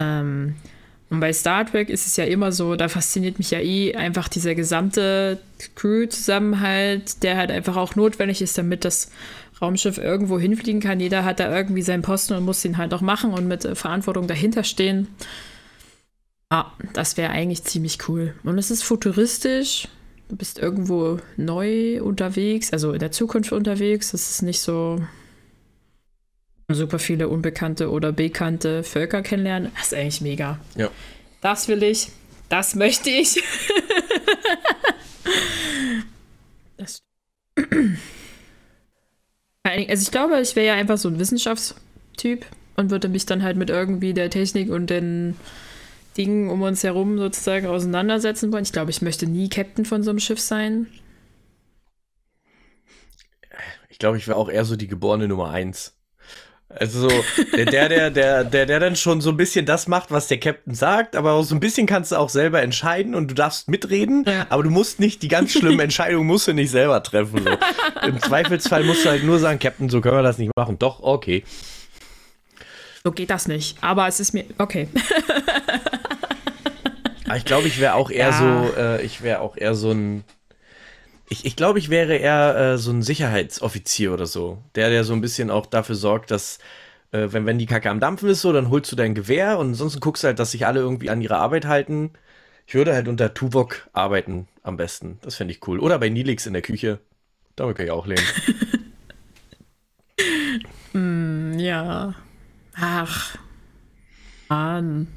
Ähm, 0.00 0.56
und 1.08 1.20
bei 1.20 1.32
Star 1.32 1.64
Trek 1.64 1.88
ist 1.88 2.06
es 2.06 2.16
ja 2.16 2.24
immer 2.24 2.50
so, 2.50 2.74
da 2.74 2.88
fasziniert 2.88 3.38
mich 3.38 3.52
ja 3.52 3.60
eh 3.60 3.94
einfach 3.94 4.28
dieser 4.28 4.56
gesamte 4.56 5.38
Crew-Zusammenhalt, 5.76 7.22
der 7.22 7.36
halt 7.36 7.52
einfach 7.52 7.76
auch 7.76 7.94
notwendig 7.94 8.42
ist, 8.42 8.58
damit 8.58 8.84
das 8.84 9.12
Raumschiff 9.62 9.98
irgendwo 9.98 10.38
hinfliegen 10.38 10.80
kann. 10.80 10.98
Jeder 10.98 11.24
hat 11.24 11.38
da 11.38 11.54
irgendwie 11.54 11.82
seinen 11.82 12.02
Posten 12.02 12.34
und 12.34 12.44
muss 12.44 12.64
ihn 12.64 12.76
halt 12.76 12.92
auch 12.92 13.02
machen 13.02 13.32
und 13.32 13.46
mit 13.46 13.64
äh, 13.64 13.74
Verantwortung 13.76 14.26
dahinter 14.26 14.64
stehen. 14.64 15.06
Ah, 16.50 16.72
das 16.92 17.16
wäre 17.16 17.30
eigentlich 17.30 17.62
ziemlich 17.64 18.08
cool. 18.08 18.34
Und 18.42 18.58
es 18.58 18.70
ist 18.70 18.82
futuristisch. 18.82 19.88
Du 20.28 20.36
bist 20.36 20.58
irgendwo 20.58 21.18
neu 21.36 22.02
unterwegs, 22.02 22.72
also 22.72 22.92
in 22.92 22.98
der 22.98 23.12
Zukunft 23.12 23.52
unterwegs. 23.52 24.10
Das 24.10 24.28
ist 24.28 24.42
nicht 24.42 24.60
so 24.60 25.00
super 26.68 26.98
viele 26.98 27.28
unbekannte 27.28 27.90
oder 27.90 28.12
bekannte 28.12 28.82
Völker 28.82 29.22
kennenlernen. 29.22 29.72
Das 29.76 29.86
ist 29.86 29.94
eigentlich 29.94 30.20
mega. 30.20 30.58
Ja. 30.76 30.90
Das 31.40 31.68
will 31.68 31.82
ich. 31.82 32.08
Das 32.48 32.74
möchte 32.74 33.10
ich. 33.10 33.42
das. 36.76 37.02
Also 39.62 40.02
ich 40.02 40.10
glaube, 40.10 40.40
ich 40.40 40.56
wäre 40.56 40.66
ja 40.66 40.74
einfach 40.74 40.98
so 40.98 41.08
ein 41.08 41.18
Wissenschaftstyp 41.18 42.46
und 42.76 42.90
würde 42.90 43.08
mich 43.08 43.26
dann 43.26 43.42
halt 43.42 43.56
mit 43.56 43.70
irgendwie 43.70 44.14
der 44.14 44.30
Technik 44.30 44.70
und 44.70 44.90
den 44.90 45.36
Dingen 46.16 46.50
um 46.50 46.62
uns 46.62 46.82
herum 46.82 47.18
sozusagen 47.18 47.66
auseinandersetzen 47.66 48.52
wollen. 48.52 48.64
Ich 48.64 48.72
glaube, 48.72 48.90
ich 48.90 49.02
möchte 49.02 49.26
nie 49.26 49.48
Captain 49.48 49.84
von 49.84 50.02
so 50.02 50.10
einem 50.10 50.20
Schiff 50.20 50.40
sein 50.40 50.86
Ich 53.96 53.98
glaube, 53.98 54.18
ich 54.18 54.28
wäre 54.28 54.36
auch 54.36 54.50
eher 54.50 54.66
so 54.66 54.76
die 54.76 54.88
geborene 54.88 55.26
Nummer 55.26 55.48
eins. 55.48 55.95
Also 56.68 57.08
so, 57.08 57.24
der, 57.56 57.88
der, 57.88 58.10
der, 58.10 58.44
der, 58.44 58.66
der 58.66 58.80
dann 58.80 58.96
schon 58.96 59.20
so 59.20 59.30
ein 59.30 59.36
bisschen 59.36 59.66
das 59.66 59.86
macht, 59.86 60.10
was 60.10 60.26
der 60.26 60.38
Captain 60.38 60.74
sagt, 60.74 61.14
aber 61.14 61.42
so 61.44 61.54
ein 61.54 61.60
bisschen 61.60 61.86
kannst 61.86 62.10
du 62.10 62.16
auch 62.16 62.28
selber 62.28 62.60
entscheiden 62.60 63.14
und 63.14 63.30
du 63.30 63.34
darfst 63.34 63.68
mitreden, 63.68 64.24
ja. 64.26 64.46
aber 64.50 64.64
du 64.64 64.70
musst 64.70 64.98
nicht 64.98 65.22
die 65.22 65.28
ganz 65.28 65.52
schlimmen 65.52 65.78
Entscheidungen 65.80 66.26
musst 66.26 66.48
du 66.48 66.52
nicht 66.52 66.70
selber 66.70 67.02
treffen. 67.02 67.44
So. 67.44 68.06
Im 68.06 68.20
Zweifelsfall 68.20 68.82
musst 68.82 69.04
du 69.04 69.10
halt 69.10 69.22
nur 69.22 69.38
sagen, 69.38 69.60
Captain, 69.60 69.88
so 69.88 70.00
können 70.00 70.16
wir 70.16 70.22
das 70.22 70.38
nicht 70.38 70.50
machen. 70.56 70.76
Doch, 70.78 71.00
okay. 71.00 71.44
So 73.04 73.12
geht 73.12 73.30
das 73.30 73.46
nicht. 73.46 73.78
Aber 73.80 74.08
es 74.08 74.18
ist 74.18 74.34
mir 74.34 74.44
okay. 74.58 74.88
ich 77.36 77.44
glaube, 77.44 77.68
ich 77.68 77.78
wäre 77.78 77.94
auch 77.94 78.10
eher 78.10 78.30
ja. 78.30 78.32
so, 78.32 78.76
äh, 78.76 79.02
ich 79.02 79.22
wäre 79.22 79.40
auch 79.40 79.56
eher 79.56 79.76
so 79.76 79.92
ein 79.92 80.24
ich, 81.28 81.44
ich 81.44 81.56
glaube, 81.56 81.78
ich 81.78 81.90
wäre 81.90 82.16
eher 82.16 82.56
äh, 82.56 82.78
so 82.78 82.90
ein 82.92 83.02
Sicherheitsoffizier 83.02 84.12
oder 84.12 84.26
so. 84.26 84.58
Der, 84.74 84.90
der 84.90 85.04
so 85.04 85.12
ein 85.12 85.20
bisschen 85.20 85.50
auch 85.50 85.66
dafür 85.66 85.96
sorgt, 85.96 86.30
dass, 86.30 86.58
äh, 87.12 87.28
wenn, 87.30 87.46
wenn 87.46 87.58
die 87.58 87.66
Kacke 87.66 87.90
am 87.90 88.00
Dampfen 88.00 88.28
ist, 88.28 88.42
so, 88.42 88.52
dann 88.52 88.70
holst 88.70 88.90
du 88.92 88.96
dein 88.96 89.14
Gewehr 89.14 89.58
und 89.58 89.68
ansonsten 89.68 90.00
guckst 90.00 90.24
halt, 90.24 90.38
dass 90.38 90.52
sich 90.52 90.66
alle 90.66 90.80
irgendwie 90.80 91.10
an 91.10 91.20
ihre 91.20 91.36
Arbeit 91.36 91.66
halten. 91.66 92.12
Ich 92.66 92.74
würde 92.74 92.94
halt 92.94 93.08
unter 93.08 93.34
Tuvok 93.34 93.88
arbeiten 93.92 94.48
am 94.62 94.76
besten. 94.76 95.18
Das 95.22 95.36
fände 95.36 95.52
ich 95.52 95.66
cool. 95.66 95.80
Oder 95.80 95.98
bei 95.98 96.08
Nilix 96.08 96.46
in 96.46 96.52
der 96.52 96.62
Küche. 96.62 97.00
Damit 97.56 97.76
kann 97.76 97.86
ich 97.86 97.92
auch 97.92 98.06
leben. 98.06 98.22
mm, 100.92 101.58
ja. 101.58 102.14
Ach. 102.74 103.36
Mann. 104.48 105.08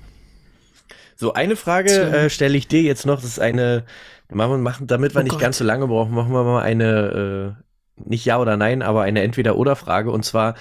So, 1.15 1.33
eine 1.33 1.55
Frage 1.55 1.91
äh, 1.91 2.29
stelle 2.29 2.57
ich 2.57 2.67
dir 2.67 2.81
jetzt 2.81 3.05
noch. 3.05 3.17
Das 3.17 3.25
ist 3.25 3.39
eine 3.39 3.83
Machen 4.31 4.61
machen, 4.61 4.85
damit 4.85 5.15
wir 5.15 5.21
oh 5.21 5.23
nicht 5.23 5.31
Gott. 5.33 5.41
ganz 5.41 5.57
so 5.57 5.63
lange 5.63 5.87
brauchen, 5.87 6.13
machen 6.13 6.31
wir 6.31 6.43
mal 6.43 6.61
eine, 6.61 7.55
äh, 7.97 8.07
nicht 8.09 8.25
Ja 8.25 8.39
oder 8.39 8.57
Nein, 8.57 8.81
aber 8.83 9.01
eine 9.01 9.23
Entweder-Oder-Frage. 9.23 10.11
Und 10.11 10.23
zwar 10.23 10.55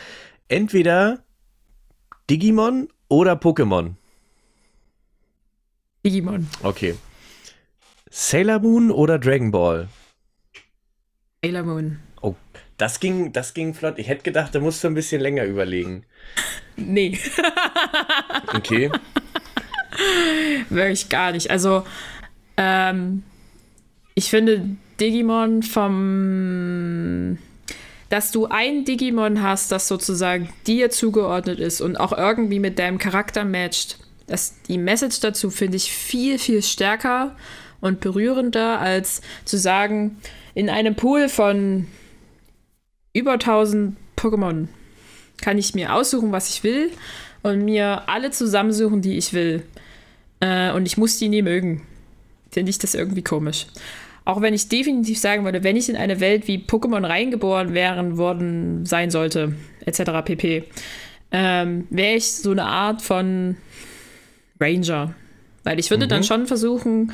entweder 0.48 1.22
Digimon 2.30 2.88
oder 3.08 3.34
Pokémon. 3.34 3.94
Digimon. 6.04 6.48
Okay. 6.62 6.94
Sailor 8.10 8.60
Moon 8.60 8.90
oder 8.90 9.18
Dragon 9.18 9.50
Ball? 9.50 9.88
Sailor 11.44 11.62
Moon. 11.62 11.98
Oh, 12.22 12.34
das 12.78 13.00
ging, 13.00 13.32
das 13.32 13.52
ging 13.52 13.74
flott. 13.74 13.98
Ich 13.98 14.08
hätte 14.08 14.22
gedacht, 14.22 14.54
da 14.54 14.60
musst 14.60 14.82
du 14.82 14.88
ein 14.88 14.94
bisschen 14.94 15.20
länger 15.20 15.44
überlegen. 15.44 16.04
Nee. 16.76 17.18
okay. 18.54 18.90
Wirklich 20.70 21.08
gar 21.08 21.32
nicht. 21.32 21.50
Also, 21.50 21.84
ähm, 22.56 23.24
ich 24.18 24.30
finde 24.30 24.76
Digimon 25.00 25.62
vom 25.62 27.38
dass 28.08 28.32
du 28.32 28.46
ein 28.46 28.84
Digimon 28.84 29.42
hast, 29.42 29.70
das 29.70 29.86
sozusagen 29.86 30.48
dir 30.66 30.90
zugeordnet 30.90 31.60
ist 31.60 31.80
und 31.80 31.96
auch 31.96 32.16
irgendwie 32.16 32.58
mit 32.58 32.78
deinem 32.78 32.98
Charakter 32.98 33.44
matcht. 33.44 33.98
Das, 34.26 34.54
die 34.66 34.78
Message 34.78 35.20
dazu 35.20 35.50
finde 35.50 35.76
ich 35.76 35.92
viel, 35.92 36.38
viel 36.38 36.62
stärker 36.62 37.36
und 37.80 38.00
berührender, 38.00 38.80
als 38.80 39.20
zu 39.44 39.56
sagen, 39.56 40.18
in 40.54 40.68
einem 40.68 40.96
Pool 40.96 41.28
von 41.28 41.86
über 43.12 43.34
1000 43.34 43.96
Pokémon 44.16 44.66
kann 45.36 45.58
ich 45.58 45.74
mir 45.74 45.94
aussuchen, 45.94 46.32
was 46.32 46.48
ich 46.48 46.64
will 46.64 46.90
und 47.42 47.64
mir 47.64 48.08
alle 48.08 48.32
zusammensuchen, 48.32 49.00
die 49.00 49.16
ich 49.16 49.32
will. 49.32 49.62
Äh, 50.40 50.72
und 50.72 50.86
ich 50.86 50.96
muss 50.96 51.18
die 51.18 51.28
nie 51.28 51.42
mögen. 51.42 51.86
Finde 52.50 52.70
ich 52.70 52.78
das 52.78 52.94
irgendwie 52.94 53.22
komisch. 53.22 53.66
Auch 54.28 54.42
wenn 54.42 54.52
ich 54.52 54.68
definitiv 54.68 55.18
sagen 55.18 55.46
würde, 55.46 55.64
wenn 55.64 55.74
ich 55.74 55.88
in 55.88 55.96
eine 55.96 56.20
Welt 56.20 56.48
wie 56.48 56.58
Pokémon 56.58 57.02
reingeboren 57.02 57.72
wären 57.72 58.18
worden 58.18 58.84
sein 58.84 59.10
sollte, 59.10 59.54
etc. 59.86 60.02
pp, 60.22 60.64
ähm, 61.32 61.86
wäre 61.88 62.16
ich 62.16 62.30
so 62.32 62.50
eine 62.50 62.66
Art 62.66 63.00
von 63.00 63.56
Ranger. 64.60 65.14
Weil 65.64 65.78
ich 65.78 65.88
würde 65.88 66.04
mhm. 66.04 66.10
dann 66.10 66.24
schon 66.24 66.46
versuchen, 66.46 67.12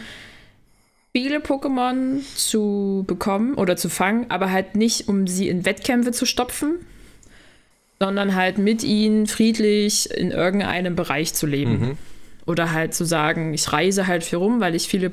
viele 1.13 1.39
Pokémon 1.39 2.19
zu 2.35 3.05
bekommen 3.07 3.55
oder 3.55 3.77
zu 3.77 3.89
fangen, 3.89 4.27
aber 4.29 4.51
halt 4.51 4.75
nicht, 4.75 5.07
um 5.07 5.29
sie 5.29 5.49
in 5.49 5.65
Wettkämpfe 5.65 6.11
zu 6.11 6.27
stopfen, 6.27 6.85
sondern 8.01 8.35
halt 8.35 8.59
mit 8.59 8.83
ihnen 8.83 9.29
friedlich 9.29 10.11
in 10.11 10.33
irgendeinem 10.33 10.97
Bereich 10.97 11.33
zu 11.33 11.47
leben. 11.47 11.79
Mhm. 11.79 11.99
Oder 12.45 12.73
halt 12.73 12.93
zu 12.93 13.05
sagen, 13.05 13.55
ich 13.55 13.73
reise 13.73 14.09
halt 14.09 14.25
viel 14.25 14.39
rum, 14.39 14.59
weil 14.59 14.75
ich 14.75 14.89
viele 14.89 15.13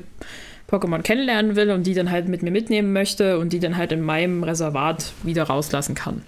Pokémon 0.72 1.02
kennenlernen 1.02 1.54
will 1.54 1.70
und 1.70 1.86
die 1.86 1.94
dann 1.94 2.10
halt 2.10 2.28
mit 2.28 2.42
mir 2.42 2.50
mitnehmen 2.50 2.92
möchte 2.92 3.38
und 3.38 3.52
die 3.52 3.60
dann 3.60 3.76
halt 3.76 3.92
in 3.92 4.00
meinem 4.00 4.42
Reservat 4.42 5.12
wieder 5.22 5.44
rauslassen 5.44 5.94
kann. 5.94 6.22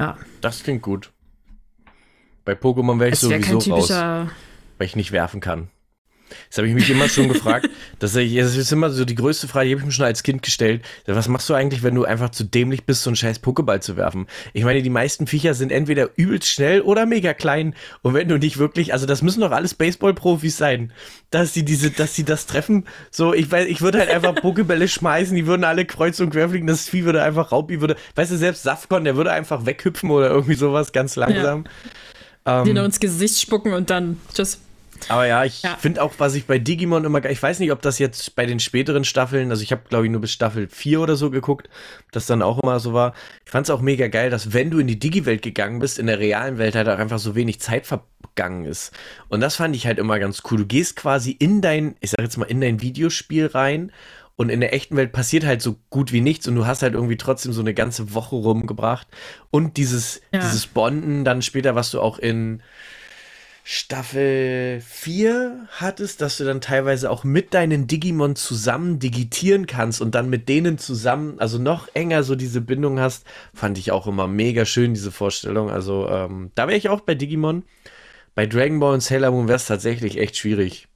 Ja. 0.00 0.16
Das 0.40 0.62
klingt 0.62 0.82
gut. 0.82 1.10
Bei 2.44 2.52
Pokémon 2.52 2.98
wäre 3.00 3.10
ich 3.10 3.18
sowieso 3.18 3.58
raus, 3.74 3.90
weil 3.90 4.86
ich 4.86 4.96
nicht 4.96 5.12
werfen 5.12 5.40
kann. 5.40 5.68
Das 6.48 6.58
habe 6.58 6.68
ich 6.68 6.74
mich 6.74 6.88
immer 6.90 7.08
schon 7.08 7.28
gefragt. 7.28 7.68
Das 7.98 8.14
ist 8.14 8.72
immer 8.72 8.90
so 8.90 9.04
die 9.04 9.14
größte 9.14 9.48
Frage, 9.48 9.68
die 9.68 9.74
habe 9.74 9.80
ich 9.80 9.86
mir 9.86 9.92
schon 9.92 10.04
als 10.04 10.22
Kind 10.22 10.42
gestellt. 10.42 10.82
Was 11.06 11.28
machst 11.28 11.48
du 11.48 11.54
eigentlich, 11.54 11.82
wenn 11.82 11.94
du 11.94 12.04
einfach 12.04 12.30
zu 12.30 12.44
dämlich 12.44 12.84
bist, 12.84 13.02
so 13.02 13.10
einen 13.10 13.16
scheiß 13.16 13.42
Pokéball 13.42 13.80
zu 13.80 13.96
werfen? 13.96 14.26
Ich 14.52 14.64
meine, 14.64 14.82
die 14.82 14.90
meisten 14.90 15.26
Viecher 15.26 15.54
sind 15.54 15.72
entweder 15.72 16.10
übelst 16.16 16.48
schnell 16.48 16.80
oder 16.80 17.06
mega 17.06 17.34
klein. 17.34 17.74
Und 18.02 18.14
wenn 18.14 18.28
du 18.28 18.38
nicht 18.38 18.58
wirklich, 18.58 18.92
also 18.92 19.06
das 19.06 19.22
müssen 19.22 19.40
doch 19.40 19.52
alles 19.52 19.74
Baseball-Profis 19.74 20.56
sein, 20.56 20.92
dass 21.30 21.54
sie 21.54 21.64
diese, 21.64 21.90
dass 21.90 22.14
sie 22.14 22.24
das 22.24 22.46
treffen. 22.46 22.84
So, 23.10 23.34
ich 23.34 23.50
weiß, 23.50 23.66
ich 23.66 23.80
würde 23.80 23.98
halt 23.98 24.10
einfach 24.10 24.34
Pokébälle 24.34 24.88
schmeißen, 24.88 25.34
die 25.36 25.46
würden 25.46 25.64
alle 25.64 25.84
kreuz 25.84 26.20
und 26.20 26.30
quer 26.30 26.48
fliegen, 26.48 26.66
das 26.66 26.88
Vieh 26.88 27.04
würde 27.04 27.22
einfach 27.22 27.52
Raupi 27.52 27.80
würde, 27.80 27.96
weißt 28.14 28.32
du, 28.32 28.36
selbst 28.36 28.62
Safkon, 28.62 29.04
der 29.04 29.16
würde 29.16 29.32
einfach 29.32 29.66
weghüpfen 29.66 30.10
oder 30.10 30.28
irgendwie 30.28 30.54
sowas 30.54 30.92
ganz 30.92 31.16
langsam. 31.16 31.64
Ja. 32.44 32.60
Ähm, 32.60 32.64
die 32.64 32.72
nur 32.72 32.84
ins 32.84 33.00
Gesicht 33.00 33.40
spucken 33.40 33.72
und 33.72 33.90
dann 33.90 34.20
just 34.36 34.60
aber 35.08 35.26
ja, 35.26 35.44
ich 35.44 35.62
ja. 35.62 35.76
finde 35.76 36.02
auch, 36.02 36.14
was 36.18 36.34
ich 36.34 36.46
bei 36.46 36.58
Digimon 36.58 37.04
immer, 37.04 37.24
ich 37.24 37.42
weiß 37.42 37.58
nicht, 37.58 37.72
ob 37.72 37.82
das 37.82 37.98
jetzt 37.98 38.34
bei 38.36 38.46
den 38.46 38.60
späteren 38.60 39.04
Staffeln, 39.04 39.50
also 39.50 39.62
ich 39.62 39.72
habe, 39.72 39.82
glaube 39.88 40.06
ich, 40.06 40.10
nur 40.10 40.20
bis 40.20 40.32
Staffel 40.32 40.68
4 40.68 41.00
oder 41.00 41.16
so 41.16 41.30
geguckt, 41.30 41.68
das 42.10 42.26
dann 42.26 42.42
auch 42.42 42.62
immer 42.62 42.80
so 42.80 42.92
war. 42.92 43.14
Ich 43.44 43.50
fand 43.50 43.66
es 43.66 43.70
auch 43.70 43.80
mega 43.80 44.08
geil, 44.08 44.30
dass 44.30 44.52
wenn 44.52 44.70
du 44.70 44.78
in 44.78 44.86
die 44.86 44.98
Digi-Welt 44.98 45.42
gegangen 45.42 45.78
bist, 45.78 45.98
in 45.98 46.06
der 46.06 46.18
realen 46.18 46.58
Welt 46.58 46.74
halt 46.74 46.88
auch 46.88 46.98
einfach 46.98 47.18
so 47.18 47.34
wenig 47.34 47.60
Zeit 47.60 47.86
vergangen 47.86 48.64
ist. 48.64 48.92
Und 49.28 49.40
das 49.40 49.56
fand 49.56 49.76
ich 49.76 49.86
halt 49.86 49.98
immer 49.98 50.18
ganz 50.18 50.42
cool. 50.50 50.58
Du 50.58 50.66
gehst 50.66 50.96
quasi 50.96 51.32
in 51.32 51.60
dein, 51.60 51.96
ich 52.00 52.10
sag 52.10 52.20
jetzt 52.22 52.36
mal, 52.36 52.46
in 52.46 52.60
dein 52.60 52.80
Videospiel 52.80 53.46
rein 53.46 53.92
und 54.36 54.48
in 54.48 54.60
der 54.60 54.72
echten 54.72 54.96
Welt 54.96 55.12
passiert 55.12 55.44
halt 55.44 55.62
so 55.62 55.76
gut 55.90 56.12
wie 56.12 56.20
nichts 56.20 56.48
und 56.48 56.54
du 56.54 56.66
hast 56.66 56.82
halt 56.82 56.94
irgendwie 56.94 57.16
trotzdem 57.16 57.52
so 57.52 57.60
eine 57.60 57.74
ganze 57.74 58.14
Woche 58.14 58.36
rumgebracht. 58.36 59.06
Und 59.50 59.76
dieses, 59.76 60.20
ja. 60.32 60.40
dieses 60.40 60.66
Bonden 60.66 61.24
dann 61.24 61.42
später, 61.42 61.74
was 61.74 61.90
du 61.90 62.00
auch 62.00 62.18
in 62.18 62.62
Staffel 63.64 64.80
4 64.84 65.68
hattest, 65.70 66.20
dass 66.20 66.36
du 66.36 66.44
dann 66.44 66.60
teilweise 66.60 67.10
auch 67.10 67.22
mit 67.22 67.54
deinen 67.54 67.86
Digimon 67.86 68.34
zusammen 68.34 68.98
digitieren 68.98 69.66
kannst 69.66 70.00
und 70.00 70.16
dann 70.16 70.28
mit 70.28 70.48
denen 70.48 70.78
zusammen, 70.78 71.38
also 71.38 71.58
noch 71.58 71.88
enger 71.94 72.24
so 72.24 72.34
diese 72.34 72.60
Bindung 72.60 72.98
hast, 72.98 73.24
fand 73.54 73.78
ich 73.78 73.92
auch 73.92 74.08
immer 74.08 74.26
mega 74.26 74.64
schön, 74.64 74.94
diese 74.94 75.12
Vorstellung. 75.12 75.70
Also 75.70 76.08
ähm, 76.08 76.50
da 76.56 76.66
wäre 76.66 76.76
ich 76.76 76.88
auch 76.88 77.02
bei 77.02 77.14
Digimon. 77.14 77.62
Bei 78.34 78.46
Dragon 78.46 78.80
Ball 78.80 78.94
und 78.94 79.02
Sailor 79.02 79.30
Moon 79.30 79.46
wäre 79.46 79.56
es 79.56 79.66
tatsächlich 79.66 80.18
echt 80.18 80.36
schwierig. 80.36 80.88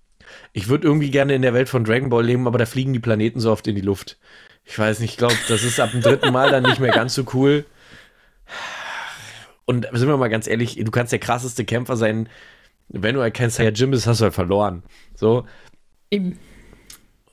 Ich 0.52 0.68
würde 0.68 0.88
irgendwie 0.88 1.10
gerne 1.10 1.34
in 1.34 1.42
der 1.42 1.54
Welt 1.54 1.68
von 1.68 1.84
Dragon 1.84 2.08
Ball 2.08 2.24
leben, 2.24 2.48
aber 2.48 2.58
da 2.58 2.66
fliegen 2.66 2.92
die 2.92 2.98
Planeten 2.98 3.38
so 3.38 3.52
oft 3.52 3.66
in 3.68 3.76
die 3.76 3.80
Luft. 3.80 4.18
Ich 4.64 4.76
weiß 4.76 4.98
nicht, 4.98 5.12
ich 5.12 5.16
glaube, 5.18 5.36
das 5.48 5.62
ist 5.62 5.78
ab 5.78 5.92
dem 5.92 6.00
dritten 6.00 6.32
Mal 6.32 6.50
dann 6.50 6.64
nicht 6.64 6.80
mehr 6.80 6.90
ganz 6.90 7.14
so 7.14 7.24
cool. 7.32 7.64
Und 9.66 9.86
sind 9.92 10.08
wir 10.08 10.16
mal 10.16 10.28
ganz 10.28 10.48
ehrlich, 10.48 10.76
du 10.76 10.90
kannst 10.90 11.12
der 11.12 11.18
krasseste 11.20 11.64
Kämpfer 11.64 11.96
sein, 11.96 12.28
wenn 12.89 13.14
du 13.14 13.22
halt 13.22 13.34
kein 13.34 13.51
Saiyajin 13.51 13.91
bist, 13.91 14.07
hast 14.07 14.20
du 14.20 14.24
halt 14.24 14.34
verloren. 14.34 14.82
So. 15.14 15.47
Eben. 16.11 16.39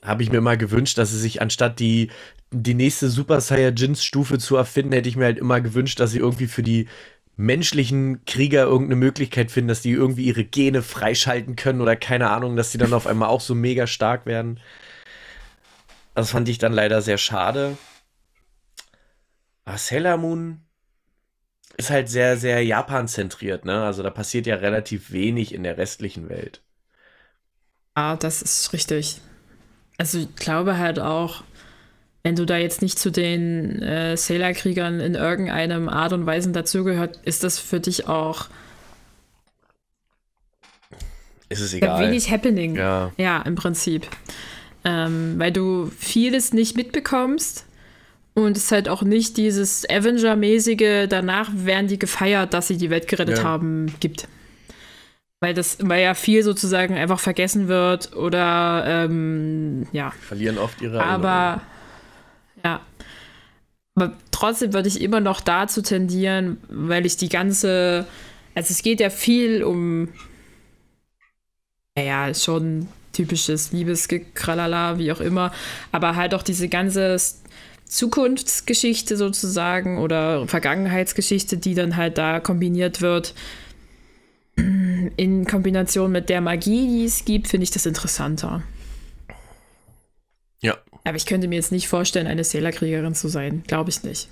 Habe 0.01 0.23
ich 0.23 0.31
mir 0.31 0.41
mal 0.41 0.57
gewünscht, 0.57 0.97
dass 0.97 1.11
sie 1.11 1.19
sich 1.19 1.41
anstatt 1.41 1.79
die, 1.79 2.09
die 2.51 2.73
nächste 2.73 3.09
Super 3.09 3.39
Saiyajins-Stufe 3.39 4.37
zu 4.37 4.57
erfinden, 4.57 4.91
hätte 4.91 5.07
ich 5.07 5.15
mir 5.15 5.25
halt 5.25 5.37
immer 5.37 5.61
gewünscht, 5.61 5.99
dass 5.99 6.11
sie 6.11 6.19
irgendwie 6.19 6.47
für 6.47 6.63
die 6.63 6.87
menschlichen 7.35 8.25
Krieger 8.25 8.63
irgendeine 8.63 8.97
Möglichkeit 8.97 9.49
finden, 9.49 9.69
dass 9.69 9.81
die 9.81 9.91
irgendwie 9.91 10.25
ihre 10.25 10.43
Gene 10.43 10.81
freischalten 10.81 11.55
können 11.55 11.81
oder 11.81 11.95
keine 11.95 12.29
Ahnung, 12.29 12.55
dass 12.55 12.71
die 12.71 12.77
dann 12.77 12.93
auf 12.93 13.07
einmal 13.07 13.29
auch 13.29 13.41
so 13.41 13.55
mega 13.55 13.87
stark 13.87 14.25
werden. 14.25 14.59
Das 16.15 16.31
fand 16.31 16.47
ich 16.49 16.59
dann 16.59 16.73
leider 16.73 17.01
sehr 17.01 17.17
schade. 17.17 17.77
Aber 19.65 19.77
Sailor 19.77 20.17
Moon 20.17 20.61
ist 21.77 21.89
halt 21.89 22.09
sehr, 22.09 22.37
sehr 22.37 22.63
Japan-zentriert, 22.63 23.65
ne? 23.65 23.83
Also 23.83 24.03
da 24.03 24.09
passiert 24.09 24.45
ja 24.45 24.55
relativ 24.55 25.11
wenig 25.11 25.53
in 25.53 25.63
der 25.63 25.77
restlichen 25.77 26.29
Welt. 26.29 26.61
Ah, 27.95 28.15
das 28.15 28.41
ist 28.41 28.73
richtig. 28.73 29.21
Also 29.97 30.19
ich 30.19 30.35
glaube 30.35 30.77
halt 30.77 30.99
auch, 30.99 31.43
wenn 32.23 32.35
du 32.35 32.45
da 32.45 32.57
jetzt 32.57 32.81
nicht 32.81 32.97
zu 32.97 33.11
den 33.11 33.81
äh, 33.81 34.15
Sailor-Kriegern 34.15 34.99
in 34.99 35.15
irgendeinem 35.15 35.89
Art 35.89 36.13
und 36.13 36.25
Weise 36.25 36.51
dazugehört, 36.51 37.19
ist 37.23 37.43
das 37.43 37.59
für 37.59 37.79
dich 37.79 38.07
auch. 38.07 38.47
Ist 41.49 41.59
es 41.59 41.73
egal. 41.73 42.07
Wenig 42.07 42.31
Happening. 42.31 42.75
Ja, 42.75 43.11
ja 43.17 43.41
im 43.41 43.55
Prinzip. 43.55 44.07
Ähm, 44.85 45.35
weil 45.37 45.51
du 45.51 45.91
vieles 45.97 46.53
nicht 46.53 46.75
mitbekommst 46.75 47.65
Und 48.35 48.57
es 48.57 48.65
ist 48.65 48.71
halt 48.71 48.89
auch 48.89 49.03
nicht 49.03 49.37
dieses 49.37 49.87
Avenger-mäßige, 49.87 51.07
danach 51.07 51.51
werden 51.53 51.87
die 51.87 51.99
gefeiert, 51.99 52.53
dass 52.53 52.67
sie 52.67 52.77
die 52.77 52.89
Welt 52.89 53.07
gerettet 53.07 53.39
ja. 53.39 53.43
haben, 53.43 53.93
gibt. 53.99 54.27
Weil 55.39 55.53
das, 55.53 55.77
weil 55.81 56.01
ja 56.01 56.13
viel 56.13 56.41
sozusagen 56.41 56.95
einfach 56.95 57.19
vergessen 57.19 57.67
wird 57.67 58.15
oder 58.15 58.85
ähm, 58.87 59.87
ja. 59.91 60.11
Verlieren 60.21 60.57
oft 60.57 60.81
ihre 60.81 61.03
Aber 61.03 61.61
ja. 62.63 62.81
Aber 63.95 64.13
trotzdem 64.31 64.73
würde 64.73 64.87
ich 64.87 65.01
immer 65.01 65.19
noch 65.19 65.39
dazu 65.41 65.81
tendieren, 65.81 66.57
weil 66.69 67.05
ich 67.05 67.17
die 67.17 67.29
ganze, 67.29 68.07
also 68.55 68.71
es 68.71 68.81
geht 68.81 68.99
ja 68.99 69.09
viel 69.11 69.63
um, 69.63 70.09
naja, 71.95 72.33
schon 72.33 72.87
typisches 73.11 73.71
Liebesgekralala, 73.71 74.97
wie 74.97 75.11
auch 75.11 75.19
immer, 75.19 75.51
aber 75.91 76.15
halt 76.15 76.33
auch 76.33 76.41
diese 76.41 76.67
ganze 76.69 77.19
Zukunftsgeschichte 77.85 79.17
sozusagen 79.17 79.99
oder 79.99 80.47
Vergangenheitsgeschichte, 80.47 81.57
die 81.57 81.75
dann 81.75 81.95
halt 81.95 82.17
da 82.17 82.39
kombiniert 82.39 83.01
wird. 83.01 83.33
In 84.55 85.45
Kombination 85.45 86.11
mit 86.11 86.29
der 86.29 86.41
Magie, 86.41 86.87
die 86.87 87.05
es 87.05 87.25
gibt, 87.25 87.47
finde 87.47 87.63
ich 87.63 87.71
das 87.71 87.85
interessanter. 87.85 88.63
Ja. 90.61 90.77
Aber 91.03 91.17
ich 91.17 91.25
könnte 91.25 91.47
mir 91.47 91.55
jetzt 91.55 91.71
nicht 91.71 91.87
vorstellen, 91.87 92.27
eine 92.27 92.43
Sailor-Kriegerin 92.43 93.15
zu 93.15 93.27
sein. 93.27 93.63
Glaube 93.67 93.89
ich 93.89 94.03
nicht. 94.03 94.29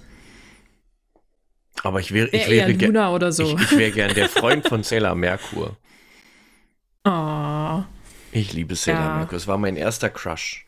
Aber 1.84 2.00
ich 2.00 2.14
wäre 2.14 2.30
ich 2.30 2.48
wäre 2.50 2.72
Luna 2.72 3.14
oder 3.14 3.32
so. 3.32 3.44
Ich, 3.44 3.72
ich 3.72 3.78
wäre 3.78 3.92
gern 3.92 4.14
der 4.14 4.30
Freund 4.30 4.68
von 4.68 4.84
Sailor 4.84 5.16
Merkur. 5.16 5.78
Oh. 7.06 7.84
Ich 8.34 8.54
liebe 8.54 8.76
Sailor 8.76 9.02
ja. 9.02 9.18
Merkur. 9.18 9.38
Es 9.38 9.46
war 9.46 9.58
mein 9.58 9.76
erster 9.76 10.10
Crush. 10.10 10.66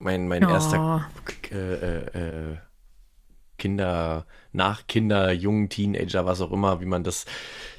Mein, 0.00 0.28
mein 0.28 0.44
oh. 0.46 0.48
erster 0.48 1.10
äh, 1.52 1.56
äh, 1.56 2.52
äh, 2.52 2.56
Kinder, 3.58 4.26
nach 4.52 4.86
Kinder, 4.86 5.30
jungen 5.30 5.68
Teenager, 5.68 6.24
was 6.24 6.40
auch 6.40 6.52
immer, 6.52 6.80
wie 6.80 6.86
man 6.86 7.04
das. 7.04 7.26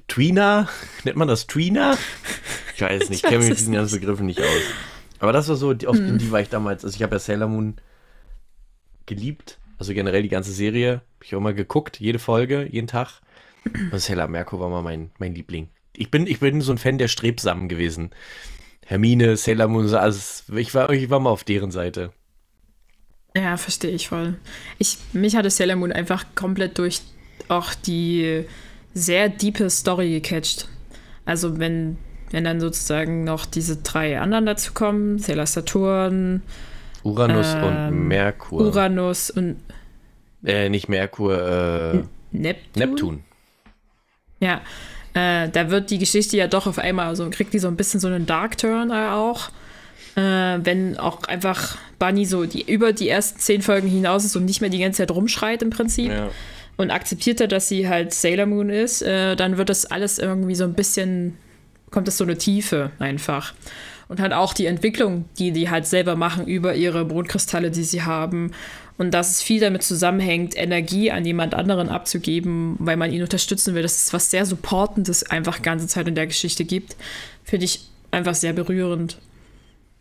Tweener? 0.08 0.70
Nennt 1.04 1.18
man 1.18 1.28
das 1.28 1.48
Tweener? 1.48 1.98
Ich 2.76 2.82
weiß 2.82 3.10
nicht, 3.10 3.24
ich 3.24 3.30
kenne 3.30 3.40
mich 3.40 3.50
mit 3.50 3.58
diesen 3.58 3.74
ganzen 3.74 4.00
Begriffen 4.00 4.28
nicht 4.28 4.40
aus. 4.40 4.62
Aber 5.20 5.34
das 5.34 5.50
war 5.50 5.56
so, 5.56 5.74
die, 5.74 5.88
auf 5.88 5.98
hm. 5.98 6.20
die 6.20 6.32
war 6.32 6.42
ich 6.42 6.50
damals. 6.50 6.86
Also 6.86 6.96
ich 6.96 7.02
habe 7.02 7.16
ja 7.16 7.20
Sailor 7.20 7.48
Moon 7.48 7.76
geliebt. 9.08 9.58
Also 9.80 9.96
generell 9.96 10.22
die 10.22 10.30
ganze 10.30 10.52
Serie. 10.52 11.02
Habe 11.16 11.26
ich 11.26 11.34
auch 11.34 11.40
immer 11.40 11.54
geguckt, 11.54 12.00
jede 12.00 12.20
Folge, 12.20 12.68
jeden 12.70 12.88
Tag. 12.88 13.22
Und 13.92 14.00
Sailor 14.00 14.28
Merkur 14.28 14.60
war 14.60 14.70
mal 14.70 14.84
mein, 14.84 15.10
mein 15.18 15.34
Liebling. 15.34 15.70
Ich 15.96 16.12
bin, 16.12 16.28
ich 16.28 16.40
bin 16.40 16.62
so 16.62 16.72
ein 16.72 16.78
Fan 16.78 17.00
der 17.00 17.08
Strebsamen 17.08 17.68
gewesen. 17.68 18.12
Hermine, 18.86 19.38
Sailor 19.38 19.68
Moon, 19.68 19.94
also 19.94 20.54
ich 20.56 20.74
war, 20.74 20.90
ich 20.90 21.10
war 21.10 21.20
mal 21.20 21.30
auf 21.30 21.44
deren 21.44 21.72
Seite. 21.72 22.12
Ja, 23.36 23.56
verstehe 23.58 23.92
ich 23.92 24.10
voll. 24.10 24.36
Ich, 24.78 24.98
mich 25.14 25.36
hatte 25.36 25.50
Sailor 25.50 25.78
Moon 25.78 25.92
einfach 25.92 26.26
komplett 26.36 26.78
durch 26.78 27.02
auch 27.48 27.74
die 27.74 28.46
sehr 28.94 29.30
diepe 29.30 29.70
Story 29.70 30.20
gecatcht. 30.20 30.68
Also 31.26 31.60
wenn, 31.60 31.98
wenn 32.32 32.44
dann 32.44 32.60
sozusagen 32.60 33.24
noch 33.24 33.46
diese 33.46 33.78
drei 33.78 34.20
anderen 34.20 34.46
dazu 34.46 34.74
kommen, 34.74 35.20
Sailor 35.20 35.46
Saturn, 35.46 36.42
Uranus 37.04 37.54
ähm, 37.54 37.64
und 37.64 38.08
Merkur. 38.08 38.62
Uranus 38.62 39.30
und 39.30 39.58
äh, 40.44 40.70
nicht 40.70 40.90
Merkur, 40.90 41.42
äh, 41.42 42.04
Neptun. 42.32 42.72
Neptun. 42.76 43.24
Ja, 44.40 44.62
äh, 45.14 45.50
da 45.50 45.70
wird 45.70 45.90
die 45.90 45.98
Geschichte 45.98 46.38
ja 46.38 46.48
doch 46.48 46.68
auf 46.68 46.80
einmal 46.80 47.16
so, 47.16 47.30
kriegt 47.30 47.54
die 47.54 47.60
so 47.60 47.68
ein 47.68 47.76
bisschen 47.76 48.00
so 48.00 48.08
einen 48.08 48.26
Dark 48.26 48.58
Turn 48.58 48.92
auch. 48.92 49.50
Äh, 50.16 50.60
wenn 50.64 50.98
auch 50.98 51.24
einfach 51.24 51.78
Bunny 51.98 52.26
so 52.26 52.46
die, 52.46 52.70
über 52.70 52.92
die 52.92 53.08
ersten 53.08 53.40
zehn 53.40 53.62
Folgen 53.62 53.88
hinaus 53.88 54.26
ist 54.26 54.36
und 54.36 54.46
nicht 54.46 54.60
mehr 54.60 54.70
die 54.70 54.80
ganze 54.80 54.98
Zeit 54.98 55.12
rumschreit 55.12 55.62
im 55.62 55.70
Prinzip 55.70 56.12
ja. 56.12 56.30
und 56.76 56.92
akzeptiert 56.92 57.40
hat, 57.40 57.54
dass 57.54 57.70
sie 57.70 57.88
halt 57.88 58.14
Sailor 58.14 58.46
Moon 58.46 58.70
ist, 58.70 59.02
äh, 59.02 59.36
dann 59.36 59.58
wird 59.58 59.70
das 59.70 59.86
alles 59.86 60.20
irgendwie 60.20 60.56
so 60.56 60.66
ein 60.66 60.74
bisschen, 60.74 61.38
kommt 61.92 62.08
das 62.08 62.18
so 62.18 62.26
eine 62.26 62.38
Tiefe 62.38 62.92
einfach. 63.00 63.54
Und 64.10 64.20
halt 64.20 64.34
auch 64.34 64.54
die 64.54 64.66
Entwicklung, 64.66 65.26
die 65.40 65.54
die 65.54 65.70
halt 65.70 65.86
selber 65.86 66.18
machen 66.18 66.46
über 66.46 66.76
ihre 66.76 67.06
Mondkristalle, 67.06 67.72
die 67.72 67.86
sie 67.86 68.04
haben. 68.04 68.52
Und 69.02 69.16
dass 69.16 69.32
es 69.32 69.42
viel 69.42 69.60
damit 69.60 69.82
zusammenhängt, 69.82 70.56
Energie 70.56 71.10
an 71.10 71.26
jemand 71.26 71.56
anderen 71.56 71.90
abzugeben, 71.90 72.76
weil 72.78 72.98
man 72.98 73.12
ihn 73.12 73.24
unterstützen 73.24 73.74
will. 73.74 73.82
Das 73.82 73.96
ist 73.96 74.14
was 74.14 74.30
sehr 74.30 74.46
Supportendes 74.46 75.24
einfach 75.24 75.64
ganze 75.64 75.88
Zeit 75.88 76.08
in 76.08 76.14
der 76.14 76.28
Geschichte 76.28 76.66
gibt. 76.66 76.96
Finde 77.44 77.66
ich 77.66 77.80
einfach 78.12 78.36
sehr 78.36 78.54
berührend. 78.54 79.18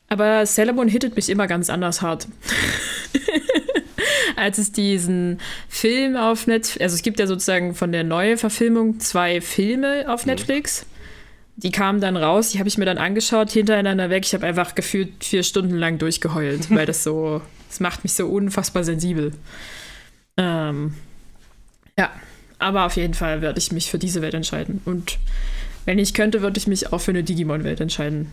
Aber 0.08 0.44
Sailor 0.44 0.84
hittet 0.84 1.16
mich 1.16 1.30
immer 1.30 1.46
ganz 1.46 1.70
anders 1.70 2.02
hart. 2.02 2.28
Als 4.36 4.58
es 4.58 4.70
diesen 4.70 5.40
Film 5.70 6.14
auf 6.16 6.46
Netflix, 6.46 6.82
also 6.82 6.94
es 6.94 7.00
gibt 7.00 7.20
ja 7.20 7.26
sozusagen 7.26 7.74
von 7.74 7.92
der 7.92 8.04
neuen 8.04 8.36
Verfilmung 8.36 9.00
zwei 9.00 9.40
Filme 9.40 10.12
auf 10.12 10.26
mhm. 10.26 10.32
Netflix. 10.32 10.84
Die 11.56 11.70
kamen 11.70 12.02
dann 12.02 12.18
raus, 12.18 12.50
die 12.50 12.58
habe 12.58 12.68
ich 12.68 12.76
mir 12.76 12.84
dann 12.84 12.98
angeschaut, 12.98 13.50
hintereinander 13.50 14.10
weg. 14.10 14.26
Ich 14.26 14.34
habe 14.34 14.46
einfach 14.46 14.74
gefühlt 14.74 15.24
vier 15.24 15.42
Stunden 15.42 15.78
lang 15.78 15.96
durchgeheult, 15.96 16.68
weil 16.68 16.84
das 16.84 17.02
so, 17.02 17.40
das 17.70 17.78
macht 17.78 18.02
mich 18.02 18.14
so 18.14 18.26
unfassbar 18.26 18.82
sensibel. 18.82 19.32
Ähm, 20.36 20.94
ja, 21.96 22.10
aber 22.58 22.84
auf 22.84 22.96
jeden 22.96 23.14
Fall 23.14 23.42
werde 23.42 23.60
ich 23.60 23.70
mich 23.70 23.88
für 23.88 23.98
diese 23.98 24.22
Welt 24.22 24.34
entscheiden. 24.34 24.82
Und 24.84 25.20
wenn 25.84 26.00
ich 26.00 26.12
könnte, 26.12 26.42
würde 26.42 26.58
ich 26.58 26.66
mich 26.66 26.92
auch 26.92 27.00
für 27.00 27.12
eine 27.12 27.22
Digimon-Welt 27.22 27.80
entscheiden. 27.80 28.32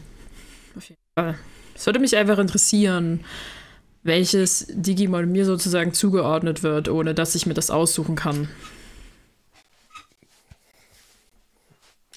Auf 0.75 0.89
jeden 0.89 1.01
Fall. 1.13 1.35
Es 1.75 1.85
würde 1.85 1.99
mich 1.99 2.17
einfach 2.17 2.39
interessieren, 2.39 3.23
welches 4.01 4.65
Digimon 4.69 5.31
mir 5.31 5.45
sozusagen 5.45 5.93
zugeordnet 5.93 6.63
wird, 6.63 6.89
ohne 6.89 7.13
dass 7.13 7.35
ich 7.35 7.45
mir 7.45 7.53
das 7.53 7.69
aussuchen 7.69 8.15
kann. 8.15 8.49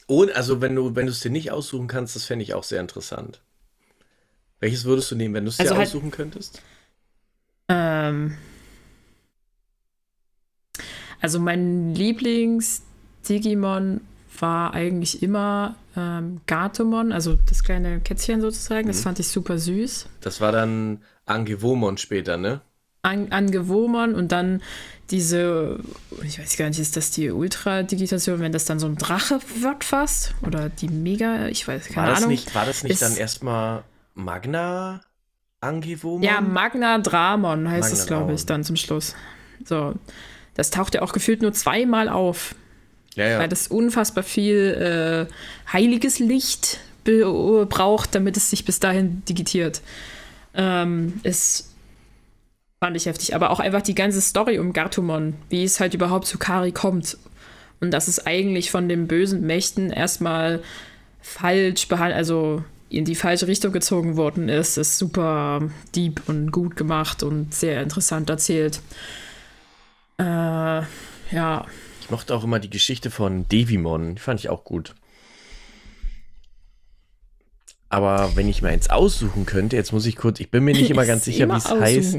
Und 0.07 0.35
also 0.35 0.62
wenn 0.62 0.75
du, 0.75 0.97
wenn 0.97 1.05
du 1.05 1.12
es 1.12 1.21
dir 1.21 1.31
nicht 1.31 1.51
aussuchen 1.51 1.87
kannst, 1.87 2.16
das 2.16 2.25
fände 2.25 2.43
ich 2.45 2.55
auch 2.55 2.64
sehr 2.64 2.81
interessant. 2.81 3.43
Welches 4.59 4.85
würdest 4.85 5.11
du 5.11 5.16
nehmen, 5.16 5.35
wenn 5.35 5.45
du 5.45 5.51
es 5.51 5.61
also 5.61 5.75
dir 5.75 5.79
halt, 5.79 5.89
aussuchen 5.89 6.11
könntest? 6.11 6.62
Ähm, 7.71 8.37
also 11.21 11.39
mein 11.39 11.95
Lieblings-Digimon 11.95 14.01
war 14.39 14.75
eigentlich 14.75 15.23
immer 15.23 15.77
ähm, 15.97 16.41
Gatomon, 16.47 17.12
also 17.12 17.39
das 17.49 17.62
kleine 17.62 18.01
Kätzchen 18.01 18.41
sozusagen. 18.41 18.89
Das 18.89 18.99
mhm. 18.99 19.05
fand 19.05 19.21
ich 19.21 19.29
super 19.29 19.59
süß. 19.59 20.09
Das 20.21 20.41
war 20.41 20.51
dann 20.53 21.03
Angewomon 21.27 21.99
später, 21.99 22.37
ne? 22.37 22.61
An 23.03 23.33
Angewomon 23.33 24.14
und 24.14 24.33
dann 24.33 24.62
diese, 25.11 25.81
ich 26.23 26.39
weiß 26.39 26.57
gar 26.57 26.68
nicht, 26.68 26.79
ist 26.79 26.97
das 26.97 27.11
die 27.11 27.31
Ultra-Digitation, 27.31 28.41
wenn 28.41 28.53
das 28.53 28.66
dann 28.66 28.79
so 28.79 28.87
ein 28.87 28.97
Drache 28.97 29.41
wird 29.61 29.85
fast? 29.85 30.35
Oder 30.47 30.68
die 30.68 30.89
Mega, 30.89 31.49
ich 31.49 31.66
weiß 31.66 31.89
keine 31.89 32.09
war 32.09 32.16
Ahnung. 32.16 32.29
Nicht, 32.31 32.55
war 32.55 32.66
das 32.66 32.83
nicht 32.83 32.93
ist, 32.93 33.03
dann 33.03 33.16
erstmal 33.16 33.85
Magna 34.14 35.01
Angewomon? 35.61 36.23
Ja, 36.23 36.41
Magna 36.41 36.99
Dramon 36.99 37.69
heißt 37.69 37.91
Magna 37.91 37.99
es, 37.99 38.07
glaube 38.07 38.33
ich, 38.35 38.47
dann 38.47 38.65
zum 38.65 38.77
Schluss. 38.77 39.15
So. 39.65 39.95
Das 40.55 40.71
taucht 40.71 40.95
ja 40.95 41.03
auch 41.03 41.13
gefühlt 41.13 41.43
nur 41.43 41.53
zweimal 41.53 42.09
auf. 42.09 42.55
Ja, 43.15 43.29
ja. 43.29 43.39
Weil 43.39 43.49
das 43.49 43.69
unfassbar 43.69 44.25
viel 44.25 45.27
äh, 45.29 45.73
heiliges 45.73 46.19
Licht 46.19 46.81
braucht, 47.05 48.15
damit 48.15 48.37
es 48.37 48.51
sich 48.51 48.65
bis 48.65 48.79
dahin 48.79 49.23
digitiert. 49.25 49.81
Ähm, 50.55 51.21
ist 51.23 51.71
fand 52.83 52.97
ich 52.97 53.07
heftig. 53.07 53.35
Aber 53.35 53.51
auch 53.51 53.61
einfach 53.61 53.83
die 53.83 53.95
ganze 53.95 54.21
Story 54.21 54.59
um 54.59 54.73
Gartumon, 54.73 55.35
wie 55.51 55.65
es 55.65 55.81
halt 55.81 55.95
überhaupt 55.95 56.27
zu 56.27 56.39
Kari 56.39 56.73
kommt. 56.73 57.19
Und 57.81 57.91
dass 57.93 58.09
es 58.09 58.27
eigentlich 58.27 58.71
von 58.71 58.89
den 58.89 59.07
bösen 59.07 59.47
Mächten 59.47 59.91
erstmal 59.91 60.63
falsch 61.21 61.89
behandelt, 61.89 62.17
also 62.17 62.65
in 62.91 63.05
die 63.05 63.14
falsche 63.14 63.47
Richtung 63.47 63.72
gezogen 63.72 64.16
worden 64.16 64.49
ist, 64.49 64.76
ist 64.76 64.99
super 64.99 65.62
deep 65.95 66.22
und 66.26 66.51
gut 66.51 66.76
gemacht 66.76 67.22
und 67.22 67.55
sehr 67.55 67.82
interessant 67.82 68.28
erzählt. 68.28 68.80
Äh, 70.18 70.22
ja, 70.22 71.66
mochte 72.11 72.34
auch 72.34 72.45
immer 72.45 72.59
die 72.59 72.70
Geschichte 72.70 73.11
von 73.11 73.49
Devimon. 73.49 74.16
Die 74.16 74.20
fand 74.20 74.41
ich 74.41 74.49
auch 74.49 74.64
gut. 74.64 74.95
Aber 77.88 78.36
wenn 78.36 78.49
ich 78.49 78.62
mir 78.62 78.68
eins 78.68 78.91
aussuchen 78.91 79.47
könnte, 79.47 79.76
jetzt 79.76 79.93
muss 79.93 80.07
ich 80.07 80.16
kurz, 80.16 80.41
ich 80.41 80.51
bin 80.51 80.64
mir 80.64 80.74
nicht 80.74 80.91
immer 80.91 81.07
ganz 81.07 81.24
sicher, 81.24 81.49
wie 81.49 81.57
es 81.57 81.70
heißt. 81.70 82.18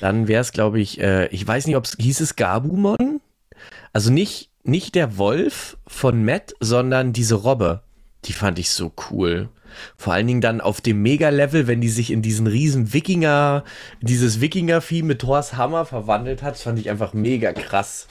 Dann 0.00 0.28
wäre 0.28 0.42
es, 0.42 0.52
glaube 0.52 0.80
ich, 0.80 1.00
äh, 1.00 1.28
ich 1.28 1.46
weiß 1.46 1.66
nicht, 1.66 1.76
ob 1.76 1.84
es 1.84 1.96
hieß 1.98 2.20
es 2.20 2.36
Gabumon. 2.36 3.20
Also 3.92 4.12
nicht, 4.12 4.50
nicht 4.62 4.94
der 4.94 5.16
Wolf 5.16 5.78
von 5.86 6.24
Matt, 6.24 6.54
sondern 6.60 7.12
diese 7.12 7.36
Robbe. 7.36 7.82
Die 8.24 8.32
fand 8.32 8.58
ich 8.58 8.70
so 8.70 8.92
cool. 9.10 9.48
Vor 9.96 10.12
allen 10.12 10.26
Dingen 10.26 10.40
dann 10.40 10.60
auf 10.60 10.80
dem 10.80 11.02
Mega-Level, 11.02 11.66
wenn 11.66 11.80
die 11.80 11.88
sich 11.88 12.10
in 12.10 12.22
diesen 12.22 12.46
riesen 12.46 12.92
Wikinger, 12.92 13.64
dieses 14.00 14.40
Wikinger-Vieh 14.40 15.02
mit 15.02 15.20
Thors 15.20 15.56
Hammer 15.56 15.84
verwandelt 15.84 16.42
hat, 16.42 16.56
fand 16.56 16.78
ich 16.78 16.90
einfach 16.90 17.12
mega 17.12 17.52
krass. 17.52 18.06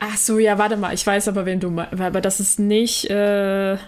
Ach 0.00 0.16
so, 0.16 0.38
ja, 0.38 0.58
warte 0.58 0.76
mal. 0.76 0.92
Ich 0.92 1.06
weiß 1.06 1.28
aber, 1.28 1.46
wen 1.46 1.60
du 1.60 1.70
meinst. 1.70 2.00
Aber 2.00 2.20
das 2.20 2.40
ist 2.40 2.58
nicht. 2.58 3.08
Äh... 3.08 3.78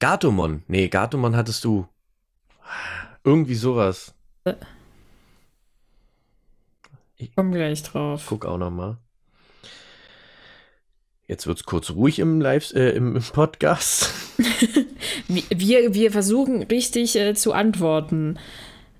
Gatomon. 0.00 0.62
Nee, 0.66 0.88
Gatomon 0.88 1.36
hattest 1.36 1.64
du. 1.64 1.86
Irgendwie 3.24 3.54
sowas. 3.54 4.14
Äh. 4.44 4.54
Ich 7.16 7.34
komme 7.34 7.50
gleich 7.52 7.82
drauf. 7.82 8.24
Guck 8.28 8.46
auch 8.46 8.58
noch 8.58 8.70
mal. 8.70 8.98
Jetzt 11.30 11.46
wird 11.46 11.58
es 11.58 11.64
kurz 11.64 11.90
ruhig 11.90 12.18
im 12.18 12.40
Live, 12.40 12.74
äh, 12.74 12.90
im, 12.90 13.14
im, 13.14 13.22
Podcast. 13.22 14.12
wir, 15.28 15.94
wir 15.94 16.10
versuchen 16.10 16.64
richtig 16.64 17.14
äh, 17.14 17.34
zu 17.34 17.52
antworten. 17.52 18.36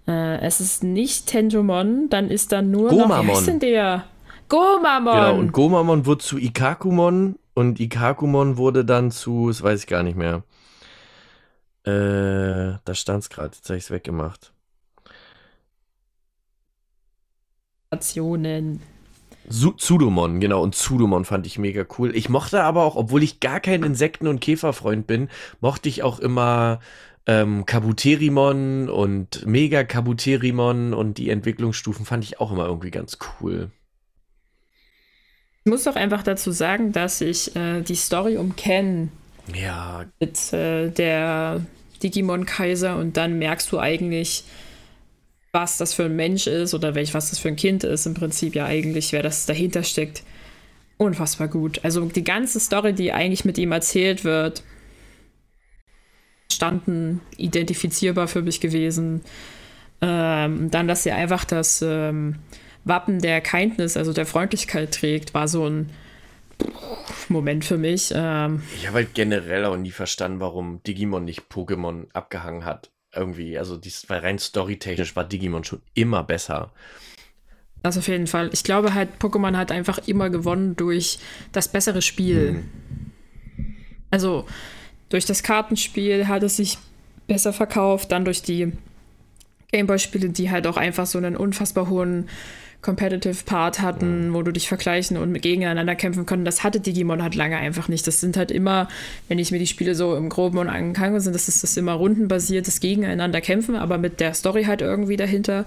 Äh, 0.06 0.38
es 0.38 0.60
ist 0.60 0.84
nicht 0.84 1.26
Tenjomon, 1.26 2.08
dann 2.08 2.30
ist 2.30 2.52
da 2.52 2.62
nur 2.62 2.90
Gomamon. 2.90 3.26
noch, 3.26 3.42
wie 3.42 3.46
denn 3.46 3.58
der? 3.58 4.04
Gomamon. 4.48 5.12
Genau, 5.12 5.38
und 5.40 5.50
Gomamon 5.50 6.06
wurde 6.06 6.22
zu 6.24 6.38
Ikakumon 6.38 7.34
und 7.54 7.80
Ikakumon 7.80 8.58
wurde 8.58 8.84
dann 8.84 9.10
zu, 9.10 9.48
das 9.48 9.64
weiß 9.64 9.80
ich 9.80 9.86
gar 9.88 10.04
nicht 10.04 10.16
mehr. 10.16 10.44
Äh, 11.82 12.78
da 12.84 12.94
stand 12.94 13.24
es 13.24 13.28
gerade, 13.28 13.56
jetzt 13.56 13.68
habe 13.68 13.78
ich 13.78 13.84
es 13.86 13.90
weggemacht. 13.90 14.52
Nationen. 17.90 18.80
Zudomon, 19.50 20.40
genau. 20.40 20.62
Und 20.62 20.74
Zudomon 20.74 21.24
fand 21.24 21.46
ich 21.46 21.58
mega 21.58 21.84
cool. 21.98 22.14
Ich 22.14 22.28
mochte 22.28 22.62
aber 22.62 22.84
auch, 22.84 22.96
obwohl 22.96 23.22
ich 23.22 23.40
gar 23.40 23.60
kein 23.60 23.82
Insekten- 23.82 24.28
und 24.28 24.40
Käferfreund 24.40 25.06
bin, 25.06 25.28
mochte 25.60 25.88
ich 25.88 26.02
auch 26.02 26.20
immer 26.20 26.80
ähm, 27.26 27.66
Kabuterimon 27.66 28.88
und 28.88 29.46
Mega 29.46 29.84
Kabuterimon 29.84 30.94
und 30.94 31.18
die 31.18 31.30
Entwicklungsstufen 31.30 32.06
fand 32.06 32.24
ich 32.24 32.40
auch 32.40 32.52
immer 32.52 32.66
irgendwie 32.66 32.90
ganz 32.90 33.18
cool. 33.40 33.70
Ich 35.64 35.70
muss 35.70 35.84
doch 35.84 35.96
einfach 35.96 36.22
dazu 36.22 36.52
sagen, 36.52 36.92
dass 36.92 37.20
ich 37.20 37.54
äh, 37.54 37.82
die 37.82 37.94
Story 37.94 38.38
um 38.38 38.56
Ken 38.56 39.10
ja. 39.54 40.06
mit 40.18 40.52
äh, 40.52 40.88
der 40.88 41.60
Digimon-Kaiser 42.02 42.96
und 42.96 43.16
dann 43.16 43.38
merkst 43.38 43.70
du 43.70 43.78
eigentlich, 43.78 44.44
was 45.52 45.78
das 45.78 45.94
für 45.94 46.04
ein 46.04 46.16
Mensch 46.16 46.46
ist 46.46 46.74
oder 46.74 46.94
welch, 46.94 47.14
was 47.14 47.30
das 47.30 47.38
für 47.38 47.48
ein 47.48 47.56
Kind 47.56 47.84
ist, 47.84 48.06
im 48.06 48.14
Prinzip 48.14 48.54
ja 48.54 48.66
eigentlich, 48.66 49.12
wer 49.12 49.22
das 49.22 49.46
dahinter 49.46 49.82
steckt. 49.82 50.22
Unfassbar 50.96 51.48
gut. 51.48 51.80
Also 51.84 52.04
die 52.06 52.24
ganze 52.24 52.60
Story, 52.60 52.92
die 52.92 53.12
eigentlich 53.12 53.44
mit 53.44 53.58
ihm 53.58 53.72
erzählt 53.72 54.24
wird, 54.24 54.62
standen 56.52 57.20
identifizierbar 57.36 58.28
für 58.28 58.42
mich 58.42 58.60
gewesen. 58.60 59.22
Ähm, 60.02 60.70
dann, 60.70 60.88
dass 60.88 61.06
er 61.06 61.16
einfach 61.16 61.44
das 61.44 61.82
ähm, 61.82 62.36
Wappen 62.84 63.20
der 63.20 63.40
Kindness, 63.40 63.96
also 63.96 64.12
der 64.12 64.26
Freundlichkeit 64.26 64.92
trägt, 64.94 65.34
war 65.34 65.48
so 65.48 65.66
ein 65.66 65.90
Moment 67.28 67.64
für 67.64 67.78
mich. 67.78 68.12
Ähm, 68.14 68.62
ich 68.76 68.86
habe 68.86 68.98
halt 68.98 69.14
generell 69.14 69.64
auch 69.64 69.76
nie 69.76 69.90
verstanden, 69.90 70.40
warum 70.40 70.82
Digimon 70.82 71.24
nicht 71.24 71.50
Pokémon 71.50 72.06
abgehangen 72.12 72.64
hat 72.64 72.90
irgendwie, 73.14 73.58
also 73.58 73.76
dies, 73.76 74.08
weil 74.08 74.20
rein 74.20 74.38
storytechnisch 74.38 75.16
war 75.16 75.24
Digimon 75.24 75.64
schon 75.64 75.82
immer 75.94 76.22
besser. 76.22 76.72
Das 77.82 77.96
auf 77.96 78.08
jeden 78.08 78.26
Fall. 78.26 78.50
Ich 78.52 78.62
glaube 78.62 78.94
halt, 78.94 79.08
Pokémon 79.18 79.56
hat 79.56 79.72
einfach 79.72 79.98
immer 80.06 80.30
gewonnen 80.30 80.76
durch 80.76 81.18
das 81.52 81.68
bessere 81.68 82.02
Spiel. 82.02 82.62
Hm. 83.56 83.72
Also 84.10 84.46
durch 85.08 85.24
das 85.24 85.42
Kartenspiel 85.42 86.28
hat 86.28 86.42
es 86.42 86.56
sich 86.56 86.78
besser 87.26 87.52
verkauft, 87.52 88.12
dann 88.12 88.24
durch 88.24 88.42
die 88.42 88.72
Gameboy-Spiele, 89.72 90.30
die 90.30 90.50
halt 90.50 90.66
auch 90.66 90.76
einfach 90.76 91.06
so 91.06 91.18
einen 91.18 91.36
unfassbar 91.36 91.88
hohen 91.88 92.28
Competitive 92.82 93.44
Part 93.44 93.80
hatten, 93.80 94.32
wo 94.32 94.42
du 94.42 94.52
dich 94.52 94.66
vergleichen 94.66 95.18
und 95.18 95.40
gegeneinander 95.40 95.94
kämpfen 95.94 96.24
können. 96.24 96.46
Das 96.46 96.64
hatte 96.64 96.80
Digimon 96.80 97.22
halt 97.22 97.34
lange 97.34 97.58
einfach 97.58 97.88
nicht. 97.88 98.06
Das 98.06 98.20
sind 98.20 98.38
halt 98.38 98.50
immer, 98.50 98.88
wenn 99.28 99.38
ich 99.38 99.52
mir 99.52 99.58
die 99.58 99.66
Spiele 99.66 99.94
so 99.94 100.16
im 100.16 100.30
Groben 100.30 100.56
und 100.56 100.68
ankange, 100.68 101.20
sind 101.20 101.34
das 101.34 101.48
ist 101.48 101.62
das 101.62 101.76
immer 101.76 101.92
rundenbasiertes 101.92 102.80
Gegeneinander 102.80 103.42
kämpfen, 103.42 103.76
aber 103.76 103.98
mit 103.98 104.20
der 104.20 104.32
Story 104.32 104.64
halt 104.64 104.80
irgendwie 104.80 105.18
dahinter. 105.18 105.66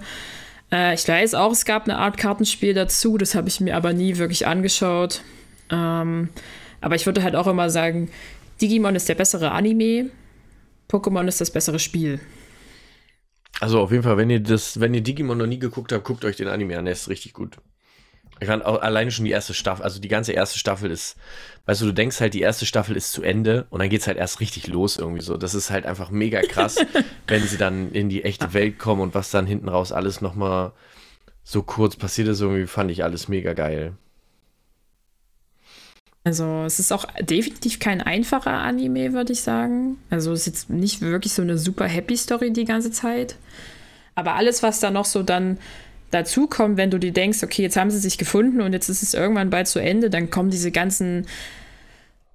Äh, 0.72 0.94
ich 0.94 1.06
weiß 1.06 1.34
auch, 1.34 1.52
es 1.52 1.64
gab 1.64 1.84
eine 1.84 1.98
Art 1.98 2.16
Kartenspiel 2.16 2.74
dazu, 2.74 3.16
das 3.16 3.36
habe 3.36 3.48
ich 3.48 3.60
mir 3.60 3.76
aber 3.76 3.92
nie 3.92 4.18
wirklich 4.18 4.48
angeschaut. 4.48 5.22
Ähm, 5.70 6.30
aber 6.80 6.96
ich 6.96 7.06
würde 7.06 7.22
halt 7.22 7.36
auch 7.36 7.46
immer 7.46 7.70
sagen, 7.70 8.10
Digimon 8.60 8.96
ist 8.96 9.08
der 9.08 9.14
bessere 9.14 9.52
Anime, 9.52 10.10
Pokémon 10.90 11.26
ist 11.28 11.40
das 11.40 11.50
bessere 11.50 11.78
Spiel. 11.78 12.18
Also 13.60 13.80
auf 13.80 13.92
jeden 13.92 14.02
Fall, 14.02 14.16
wenn 14.16 14.30
ihr 14.30 14.40
das, 14.40 14.80
wenn 14.80 14.94
ihr 14.94 15.00
Digimon 15.00 15.38
noch 15.38 15.46
nie 15.46 15.58
geguckt 15.58 15.92
habt, 15.92 16.04
guckt 16.04 16.24
euch 16.24 16.36
den 16.36 16.48
Anime 16.48 16.78
an, 16.78 16.84
der 16.84 16.92
ist 16.92 17.08
richtig 17.08 17.32
gut. 17.32 17.58
Ich 18.40 18.48
fand 18.48 18.64
auch 18.64 18.82
alleine 18.82 19.12
schon 19.12 19.24
die 19.24 19.30
erste 19.30 19.54
Staffel, 19.54 19.84
also 19.84 20.00
die 20.00 20.08
ganze 20.08 20.32
erste 20.32 20.58
Staffel 20.58 20.90
ist, 20.90 21.16
weißt 21.66 21.80
du, 21.82 21.86
du 21.86 21.94
denkst 21.94 22.20
halt, 22.20 22.34
die 22.34 22.40
erste 22.40 22.66
Staffel 22.66 22.96
ist 22.96 23.12
zu 23.12 23.22
Ende 23.22 23.66
und 23.70 23.78
dann 23.78 23.88
geht 23.88 24.00
es 24.00 24.08
halt 24.08 24.18
erst 24.18 24.40
richtig 24.40 24.66
los 24.66 24.98
irgendwie 24.98 25.22
so. 25.22 25.36
Das 25.36 25.54
ist 25.54 25.70
halt 25.70 25.86
einfach 25.86 26.10
mega 26.10 26.42
krass, 26.42 26.84
wenn 27.28 27.42
sie 27.46 27.56
dann 27.56 27.92
in 27.92 28.08
die 28.08 28.24
echte 28.24 28.52
Welt 28.52 28.78
kommen 28.78 29.00
und 29.02 29.14
was 29.14 29.30
dann 29.30 29.46
hinten 29.46 29.68
raus 29.68 29.92
alles 29.92 30.20
nochmal 30.20 30.72
so 31.44 31.62
kurz 31.62 31.94
passiert 31.94 32.28
ist, 32.28 32.40
irgendwie 32.40 32.66
fand 32.66 32.90
ich 32.90 33.04
alles 33.04 33.28
mega 33.28 33.52
geil. 33.52 33.92
Also 36.24 36.64
es 36.64 36.78
ist 36.78 36.90
auch 36.90 37.04
definitiv 37.20 37.78
kein 37.78 38.00
einfacher 38.00 38.52
Anime, 38.52 39.12
würde 39.12 39.34
ich 39.34 39.42
sagen. 39.42 39.98
Also 40.08 40.32
es 40.32 40.40
ist 40.40 40.46
jetzt 40.46 40.70
nicht 40.70 41.02
wirklich 41.02 41.34
so 41.34 41.42
eine 41.42 41.58
super 41.58 41.84
happy 41.84 42.16
Story 42.16 42.50
die 42.50 42.64
ganze 42.64 42.90
Zeit. 42.90 43.36
Aber 44.14 44.34
alles, 44.34 44.62
was 44.62 44.80
da 44.80 44.90
noch 44.90 45.04
so 45.04 45.22
dann 45.22 45.58
dazu 46.10 46.46
kommt, 46.46 46.78
wenn 46.78 46.90
du 46.90 46.98
dir 46.98 47.12
denkst, 47.12 47.42
okay, 47.42 47.62
jetzt 47.62 47.76
haben 47.76 47.90
sie 47.90 47.98
sich 47.98 48.16
gefunden 48.16 48.62
und 48.62 48.72
jetzt 48.72 48.88
ist 48.88 49.02
es 49.02 49.12
irgendwann 49.12 49.50
bald 49.50 49.68
zu 49.68 49.80
Ende, 49.80 50.08
dann 50.08 50.30
kommen 50.30 50.50
diese 50.50 50.70
ganzen 50.70 51.26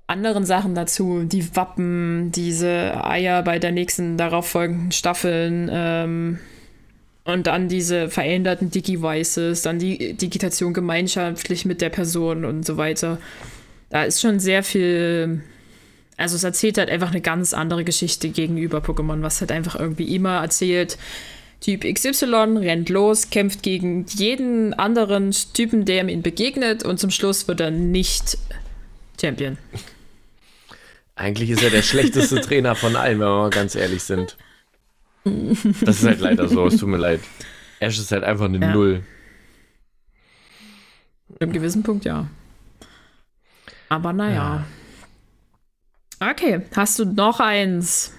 anderen 0.06 0.46
Sachen 0.46 0.76
dazu, 0.76 1.24
die 1.24 1.56
Wappen, 1.56 2.32
diese 2.32 3.04
Eier 3.04 3.42
bei 3.42 3.58
der 3.58 3.72
nächsten 3.72 4.18
darauf 4.18 4.50
folgenden 4.50 4.92
Staffeln 4.92 5.70
ähm, 5.72 6.40
und 7.24 7.48
dann 7.48 7.70
diese 7.70 8.10
veränderten 8.10 8.70
Digi-Vices, 8.70 9.62
dann 9.62 9.80
die 9.80 10.14
Digitation 10.14 10.74
gemeinschaftlich 10.74 11.66
mit 11.66 11.82
der 11.82 11.90
Person 11.90 12.44
und 12.44 12.66
so 12.66 12.78
weiter 12.78 13.18
da 13.90 14.04
ist 14.04 14.22
schon 14.22 14.40
sehr 14.40 14.64
viel. 14.64 15.42
Also 16.18 16.36
es 16.36 16.44
erzählt 16.44 16.78
halt 16.78 16.90
einfach 16.90 17.12
eine 17.12 17.22
ganz 17.22 17.54
andere 17.54 17.84
Geschichte 17.84 18.30
gegenüber 18.30 18.80
Pokémon, 18.80 19.22
was 19.22 19.40
halt 19.40 19.52
einfach 19.52 19.80
irgendwie 19.80 20.14
immer 20.16 20.42
erzählt. 20.42 20.98
Typ 21.62 21.84
XY 21.84 22.58
rennt 22.60 22.90
los, 22.90 23.30
kämpft 23.30 23.64
gegen 23.64 24.06
jeden 24.08 24.74
anderen 24.74 25.32
Typen, 25.54 25.86
der 25.86 26.08
ihm 26.08 26.22
begegnet 26.22 26.84
und 26.84 27.00
zum 27.00 27.10
Schluss 27.10 27.48
wird 27.48 27.60
er 27.60 27.72
nicht 27.72 28.38
Champion. 29.20 29.58
Eigentlich 31.16 31.50
ist 31.50 31.64
er 31.64 31.70
der 31.70 31.82
schlechteste 31.82 32.40
Trainer 32.42 32.76
von 32.76 32.96
allen, 32.96 33.20
wenn 33.20 33.28
wir 33.28 33.38
mal 33.38 33.50
ganz 33.50 33.76
ehrlich 33.76 34.04
sind. 34.04 34.38
Das 35.82 35.98
ist 36.00 36.06
halt 36.06 36.22
leider 36.22 36.48
so, 36.48 36.68
es 36.68 36.78
tut 36.78 36.88
mir 36.88 36.98
leid. 36.98 37.20
Ash 37.82 38.00
ist 38.00 38.12
halt 38.12 38.24
einfach 38.24 38.46
eine 38.46 38.60
ja. 38.60 38.74
Null. 38.74 39.04
Im 41.40 41.52
gewissen 41.52 41.84
Punkt 41.84 42.06
ja. 42.06 42.30
Aber 43.90 44.14
naja. 44.14 44.64
Ja. 46.22 46.32
Okay, 46.32 46.62
hast 46.76 47.00
du 47.00 47.06
noch 47.06 47.40
eins? 47.40 48.14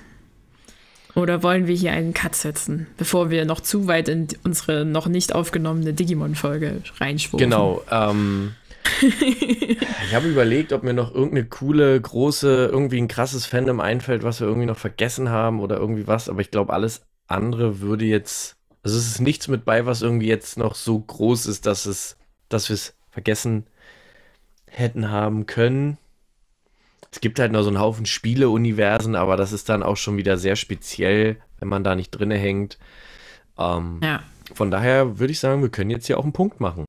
Oder 1.15 1.43
wollen 1.43 1.67
wir 1.67 1.75
hier 1.75 1.93
einen 1.93 2.15
Cut 2.15 2.35
setzen, 2.35 2.87
bevor 2.97 3.31
wir 3.31 3.45
noch 3.45 3.61
zu 3.61 3.87
weit 3.87 4.09
in 4.09 4.29
unsere 4.45 4.85
noch 4.85 5.07
nicht 5.07 5.35
aufgenommene 5.35 5.93
Digimon-Folge 5.93 6.83
reinschwuren? 6.99 7.43
Genau. 7.43 7.83
Ähm, 7.91 8.55
ich 9.03 10.15
habe 10.15 10.29
überlegt, 10.29 10.73
ob 10.73 10.83
mir 10.83 10.95
noch 10.95 11.15
irgendeine 11.15 11.47
coole, 11.47 12.01
große, 12.01 12.69
irgendwie 12.73 12.99
ein 12.99 13.09
krasses 13.09 13.47
Fandom 13.47 13.81
einfällt, 13.81 14.23
was 14.23 14.41
wir 14.41 14.47
irgendwie 14.47 14.67
noch 14.67 14.79
vergessen 14.79 15.31
haben 15.31 15.61
oder 15.61 15.77
irgendwie 15.79 16.07
was. 16.07 16.29
Aber 16.29 16.41
ich 16.41 16.51
glaube, 16.51 16.73
alles 16.73 17.03
andere 17.27 17.81
würde 17.81 18.05
jetzt. 18.05 18.57
Also 18.83 18.97
es 18.97 19.07
ist 19.07 19.21
nichts 19.21 19.49
mit 19.49 19.65
bei, 19.65 19.85
was 19.85 20.03
irgendwie 20.03 20.29
jetzt 20.29 20.57
noch 20.57 20.75
so 20.75 20.99
groß 20.99 21.47
ist, 21.47 21.67
dass 21.67 21.87
es, 21.87 22.17
dass 22.49 22.69
wir 22.69 22.75
es 22.75 22.95
vergessen 23.11 23.67
hätten 24.71 25.11
haben 25.11 25.47
können. 25.47 25.99
Es 27.13 27.21
gibt 27.21 27.41
halt 27.41 27.53
noch 27.53 27.63
so 27.63 27.69
einen 27.69 27.81
Haufen 27.81 28.07
Spiele-Universen, 28.07 29.17
aber 29.17 29.37
das 29.37 29.53
ist 29.53 29.69
dann 29.69 29.83
auch 29.83 29.97
schon 29.97 30.17
wieder 30.17 30.39
sehr 30.39 30.57
speziell, 30.57 31.37
wenn 31.59 31.69
man 31.69 31.83
da 31.83 31.95
nicht 31.95 32.11
drinne 32.11 32.37
hängt. 32.37 32.79
Ähm, 33.59 34.01
ja. 34.03 34.23
Von 34.55 34.71
daher 34.71 35.19
würde 35.19 35.33
ich 35.33 35.41
sagen, 35.41 35.63
wir 35.63 35.71
können 35.71 35.91
jetzt 35.91 36.07
hier 36.07 36.19
auch 36.19 36.25
einen 36.25 36.33
Punkt 36.33 36.61
machen. 36.61 36.87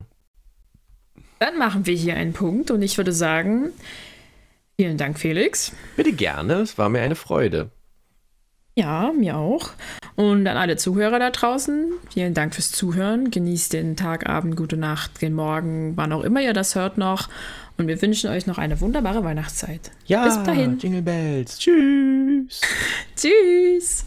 Dann 1.38 1.58
machen 1.58 1.86
wir 1.86 1.94
hier 1.94 2.14
einen 2.14 2.32
Punkt 2.32 2.70
und 2.70 2.82
ich 2.82 2.96
würde 2.96 3.12
sagen, 3.12 3.70
vielen 4.76 4.96
Dank, 4.96 5.18
Felix. 5.18 5.72
Bitte 5.96 6.12
gerne, 6.12 6.54
es 6.54 6.78
war 6.78 6.88
mir 6.88 7.02
eine 7.02 7.16
Freude. 7.16 7.70
Ja, 8.76 9.12
mir 9.12 9.36
auch. 9.36 9.70
Und 10.14 10.46
an 10.46 10.56
alle 10.56 10.76
Zuhörer 10.76 11.18
da 11.18 11.30
draußen, 11.30 11.92
vielen 12.10 12.32
Dank 12.32 12.54
fürs 12.54 12.70
Zuhören. 12.70 13.30
Genießt 13.30 13.72
den 13.72 13.96
Tag, 13.96 14.28
Abend, 14.28 14.56
gute 14.56 14.76
Nacht, 14.76 15.20
den 15.20 15.34
Morgen, 15.34 15.96
wann 15.96 16.12
auch 16.12 16.22
immer 16.22 16.40
ihr 16.40 16.52
das 16.52 16.74
hört 16.74 16.96
noch. 16.96 17.28
Und 17.78 17.88
wir 17.88 18.00
wünschen 18.00 18.30
euch 18.30 18.46
noch 18.46 18.58
eine 18.58 18.80
wunderbare 18.80 19.24
Weihnachtszeit. 19.24 19.90
Ja, 20.06 20.24
bis 20.24 20.42
dahin. 20.42 20.78
Jingle 20.78 21.02
Bells. 21.02 21.58
Tschüss. 21.58 22.60
Tschüss. 23.16 24.04